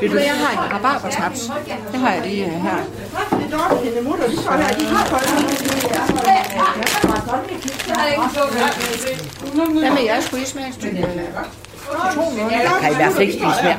Vil 0.00 0.10
du... 0.10 0.16
Jeg 0.16 0.34
har 0.34 0.52
en 0.52 0.72
rabarbertaps. 0.72 1.50
Det 1.92 2.00
har 2.00 2.12
jeg 2.12 2.22
lige 2.26 2.44
øh, 2.46 2.52
her. 2.52 2.76
Hvad 9.80 9.90
med 9.90 10.02
jeres 10.02 10.24
skulle 10.24 10.42
I 10.42 10.46
smage? 10.46 10.72
Jeg 12.50 12.70
kan 12.80 12.92
i 12.92 12.94
hvert 12.94 13.12
fald 13.12 13.22
ikke 13.22 13.32
spise 13.32 13.62
mere. 13.62 13.78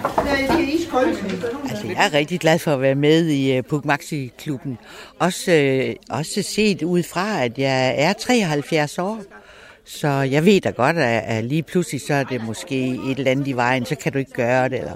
Altså, 1.69 1.87
jeg 1.87 2.05
er 2.05 2.13
rigtig 2.13 2.39
glad 2.39 2.59
for 2.59 2.71
at 2.71 2.81
være 2.81 2.95
med 2.95 3.29
i 3.29 3.61
Puk 3.61 3.85
Maxi 3.85 4.31
klubben. 4.37 4.77
Også, 5.19 5.51
uh, 6.11 6.17
også 6.17 6.41
set 6.41 6.83
ud 6.83 7.03
fra, 7.03 7.43
at 7.43 7.57
jeg 7.57 7.93
er 7.97 8.13
73 8.13 8.99
år. 8.99 9.21
Så 9.85 10.07
jeg 10.07 10.45
ved 10.45 10.61
da 10.61 10.69
godt, 10.69 10.97
at, 10.97 11.43
lige 11.43 11.63
pludselig 11.63 12.01
så 12.01 12.13
er 12.13 12.23
det 12.23 12.43
måske 12.45 12.87
et 12.87 13.17
eller 13.17 13.31
andet 13.31 13.47
i 13.47 13.53
vejen, 13.53 13.85
så 13.85 13.95
kan 13.95 14.11
du 14.11 14.17
ikke 14.17 14.31
gøre 14.31 14.69
det. 14.69 14.79
Eller. 14.79 14.95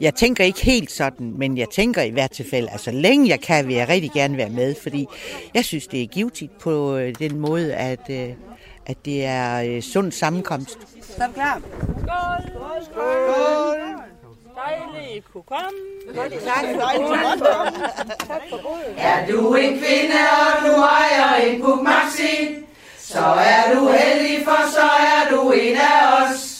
Jeg 0.00 0.14
tænker 0.14 0.44
ikke 0.44 0.64
helt 0.64 0.90
sådan, 0.90 1.32
men 1.38 1.58
jeg 1.58 1.66
tænker 1.72 2.02
i 2.02 2.10
hvert 2.10 2.30
tilfælde, 2.30 2.68
altså 2.70 2.90
længe 2.90 3.28
jeg 3.28 3.40
kan, 3.40 3.68
vil 3.68 3.76
jeg 3.76 3.88
rigtig 3.88 4.10
gerne 4.10 4.36
være 4.36 4.50
med, 4.50 4.74
fordi 4.82 5.06
jeg 5.54 5.64
synes, 5.64 5.86
det 5.86 6.02
er 6.02 6.06
givetigt 6.06 6.58
på 6.58 6.96
øh, 6.96 7.14
den 7.18 7.38
måde, 7.38 7.74
at, 7.74 8.10
øh, 8.10 8.28
at 8.86 8.96
det 9.04 9.24
er 9.24 9.76
øh, 9.76 9.82
sund 9.82 10.12
sammenkomst. 10.12 10.78
Så 11.02 11.22
er 11.22 11.28
vi 11.28 11.34
klar. 11.34 11.60
Skål! 11.98 12.84
Skål! 12.84 13.80
Dejligt 14.54 15.32
kunne 15.32 15.42
komme. 15.42 15.78
Er 18.98 19.26
du 19.26 19.54
en 19.54 19.70
kvinde, 19.70 20.20
og 20.40 20.66
du 20.66 20.72
ejer 20.82 21.34
en 21.34 21.62
Puk 21.62 21.82
Maxi, 21.82 22.56
så 22.98 23.20
er 23.24 23.74
du 23.74 23.88
heldig, 23.88 24.44
for 24.44 24.70
så 24.72 24.80
er 24.80 25.30
du 25.36 25.50
en 25.50 25.76
af 25.76 26.22
os. 26.22 26.53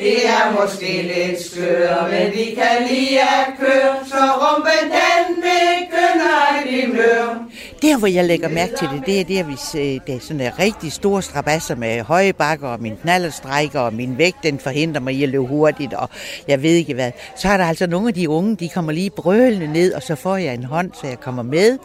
Det 0.00 0.26
er 0.28 0.60
måske 0.60 1.02
lidt 1.02 1.42
skør, 1.44 2.08
men 2.10 2.32
vi 2.32 2.44
kan 2.54 2.88
lide 2.88 3.20
at 3.20 3.46
køre, 3.60 3.96
så 4.06 4.16
rumpen 4.16 4.90
den 4.90 5.36
begynder 5.36 6.58
at 6.58 6.62
blive 6.62 6.86
mør. 6.86 7.42
Der, 7.82 7.98
hvor 7.98 8.08
jeg 8.08 8.24
lægger 8.24 8.48
mærke 8.48 8.76
til 8.76 8.88
det, 8.88 9.06
det 9.06 9.20
er 9.20 9.24
der, 9.24 9.42
hvis 9.42 9.60
det 10.06 10.14
er 10.14 10.20
sådan 10.20 10.40
en 10.40 10.58
rigtig 10.58 10.92
store 10.92 11.22
strabasser 11.22 11.74
med 11.74 12.00
høje 12.02 12.32
bakker, 12.32 12.68
og 12.68 12.80
min 12.80 12.96
knallerstrækker, 13.02 13.80
og 13.80 13.94
min 13.94 14.18
vægt, 14.18 14.36
den 14.42 14.58
forhindrer 14.58 15.00
mig 15.00 15.14
i 15.14 15.22
at 15.22 15.28
løbe 15.28 15.46
hurtigt, 15.46 15.94
og 15.94 16.08
jeg 16.48 16.62
ved 16.62 16.70
ikke 16.70 16.94
hvad. 16.94 17.10
Så 17.36 17.48
er 17.48 17.56
der 17.56 17.64
altså 17.64 17.86
nogle 17.86 18.08
af 18.08 18.14
de 18.14 18.28
unge, 18.28 18.56
de 18.56 18.68
kommer 18.68 18.92
lige 18.92 19.10
brølende 19.10 19.72
ned, 19.72 19.92
og 19.92 20.02
så 20.02 20.14
får 20.14 20.36
jeg 20.36 20.54
en 20.54 20.64
hånd, 20.64 20.90
så 21.00 21.06
jeg 21.06 21.20
kommer 21.20 21.42
med, 21.42 21.78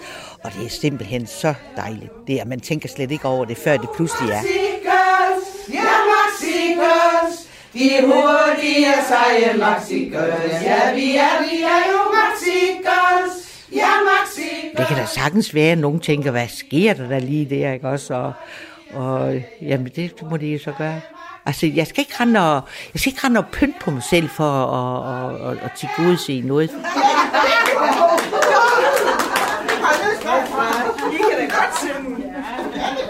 og 0.43 0.51
det 0.59 0.65
er 0.65 0.69
simpelthen 0.69 1.27
så 1.27 1.53
dejligt. 1.77 2.11
Det 2.27 2.41
er, 2.41 2.45
man 2.45 2.59
tænker 2.59 2.89
slet 2.89 3.11
ikke 3.11 3.25
over 3.25 3.45
det, 3.45 3.57
før 3.57 3.77
det 3.77 3.89
pludselig 3.95 4.31
er. 4.31 4.41
Maxi-girls, 4.41 5.73
ja 5.73 5.81
Maxi-girls, 6.11 7.20
de 7.73 7.89
hurtige 8.05 8.87
seje 9.07 9.57
Maxikers, 9.57 10.61
ja 10.63 10.93
vi 10.95 11.15
er, 11.17 11.41
vi 11.41 11.61
er 11.61 11.81
jo 11.91 11.99
Maxikers. 12.13 13.65
ja 13.73 13.87
Maxikers. 14.03 14.77
Det 14.77 14.87
kan 14.87 14.97
da 14.97 15.05
sagtens 15.05 15.55
være, 15.55 15.71
at 15.71 15.77
nogen 15.77 15.99
tænker, 15.99 16.31
hvad 16.31 16.47
sker 16.47 16.93
der 16.93 17.07
der 17.07 17.19
lige 17.19 17.45
der, 17.45 17.73
ikke 17.73 17.87
også? 17.87 18.13
Og, 18.13 18.33
og 18.93 19.41
jamen, 19.61 19.91
det 19.95 20.13
må 20.29 20.37
de 20.37 20.59
så 20.63 20.71
gøre. 20.77 21.01
Altså, 21.45 21.67
jeg 21.67 21.87
skal 21.87 22.01
ikke 22.01 22.13
rende 22.19 22.55
og, 22.55 22.61
jeg 22.93 22.99
skal 22.99 23.13
ikke 23.13 23.27
rende 23.27 23.39
og 23.39 23.45
pynte 23.51 23.79
på 23.81 23.91
mig 23.91 24.03
selv 24.03 24.29
for 24.29 24.51
at, 24.65 25.35
at, 25.41 25.51
at, 25.51 25.63
at 25.63 25.71
tilgodese 25.71 26.41
noget. 26.41 26.69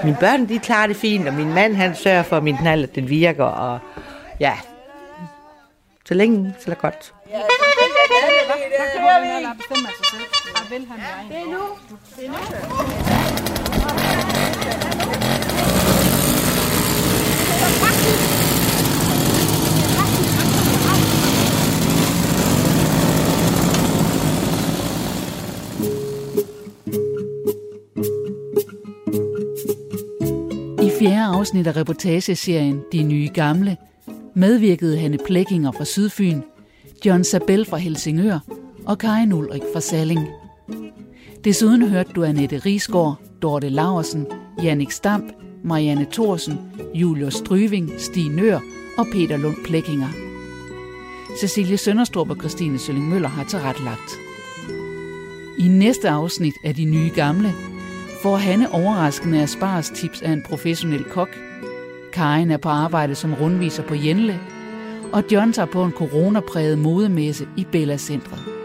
Mine 0.04 0.18
børn, 0.20 0.50
de 0.50 0.60
klarer 0.60 0.88
det 0.88 0.96
fint, 0.96 1.28
og 1.28 1.34
min 1.34 1.54
mand, 1.54 1.76
han 1.76 1.96
sørger 1.96 2.24
for, 2.24 2.38
at 2.38 2.44
min 2.44 2.58
knald, 2.58 2.88
den 2.88 3.10
virker, 3.10 3.44
og 3.44 3.80
ja, 4.42 4.58
så 6.06 6.14
længe, 6.14 6.56
så 6.60 6.72
er 6.72 6.74
det 6.74 6.82
godt. 6.82 7.04
Så 7.04 7.14
kører 8.98 9.22
vi. 9.22 9.28
Det 11.30 11.38
er 11.38 11.46
nu. 11.46 11.78
Det 12.16 12.26
er 12.26 12.30
nu. 12.30 12.38
I 30.86 30.92
fjerde 31.00 31.38
afsnit 31.38 31.68
af 31.68 31.76
reportageserien 31.76 32.84
De 32.92 33.04
Nye 33.04 33.30
Gamle 33.34 33.78
medvirkede 34.36 34.98
Hanne 34.98 35.18
Plækkinger 35.26 35.72
fra 35.72 35.86
Sydfyn, 35.86 36.42
John 37.06 37.24
Sabel 37.24 37.66
fra 37.66 37.78
Helsingør 37.78 38.40
og 38.86 38.98
Karin 38.98 39.34
Ulrik 39.34 39.62
fra 39.74 39.80
Salling. 39.80 40.28
Desuden 41.44 41.90
hørte 41.90 42.12
du 42.14 42.24
Annette 42.24 42.58
Risgaard, 42.58 43.22
Dorte 43.42 43.70
Laversen, 43.70 44.28
Jannik 44.64 44.92
Stamp, 44.92 45.34
Marianne 45.64 46.08
Thorsen, 46.12 46.58
Julius 46.94 47.34
Stryving, 47.34 47.92
Stig 47.98 48.30
Nør 48.30 48.60
og 48.98 49.06
Peter 49.14 49.38
Lund 49.38 49.56
Plækkinger. 49.66 50.08
Cecilie 51.40 51.78
Sønderstrup 51.78 52.30
og 52.30 52.36
Christine 52.36 52.80
Sølling 52.80 53.10
Møller 53.10 53.30
har 53.30 53.44
tilrettelagt. 53.44 54.12
I 55.60 55.68
næste 55.68 56.10
afsnit 56.10 56.54
af 56.64 56.76
De 56.76 56.86
Nye 56.86 57.12
Gamle 57.16 57.52
får 58.24 58.38
Hanne 58.38 58.72
overraskende 58.72 59.42
Aspars 59.42 59.90
tips 59.90 60.22
af 60.22 60.32
en 60.32 60.44
professionel 60.44 61.04
kok. 61.04 61.51
Karin 62.12 62.52
er 62.52 62.58
på 62.58 62.70
arbejde 62.70 63.16
som 63.16 63.34
rundviser 63.34 63.84
på 63.84 63.96
Jenle, 63.96 64.40
og 65.14 65.24
John 65.32 65.54
tager 65.54 65.66
på 65.66 65.84
en 65.84 65.92
coronapræget 65.92 66.78
modemesse 66.78 67.48
i 67.58 67.68
Bella 67.72 67.98
Centret. 67.98 68.61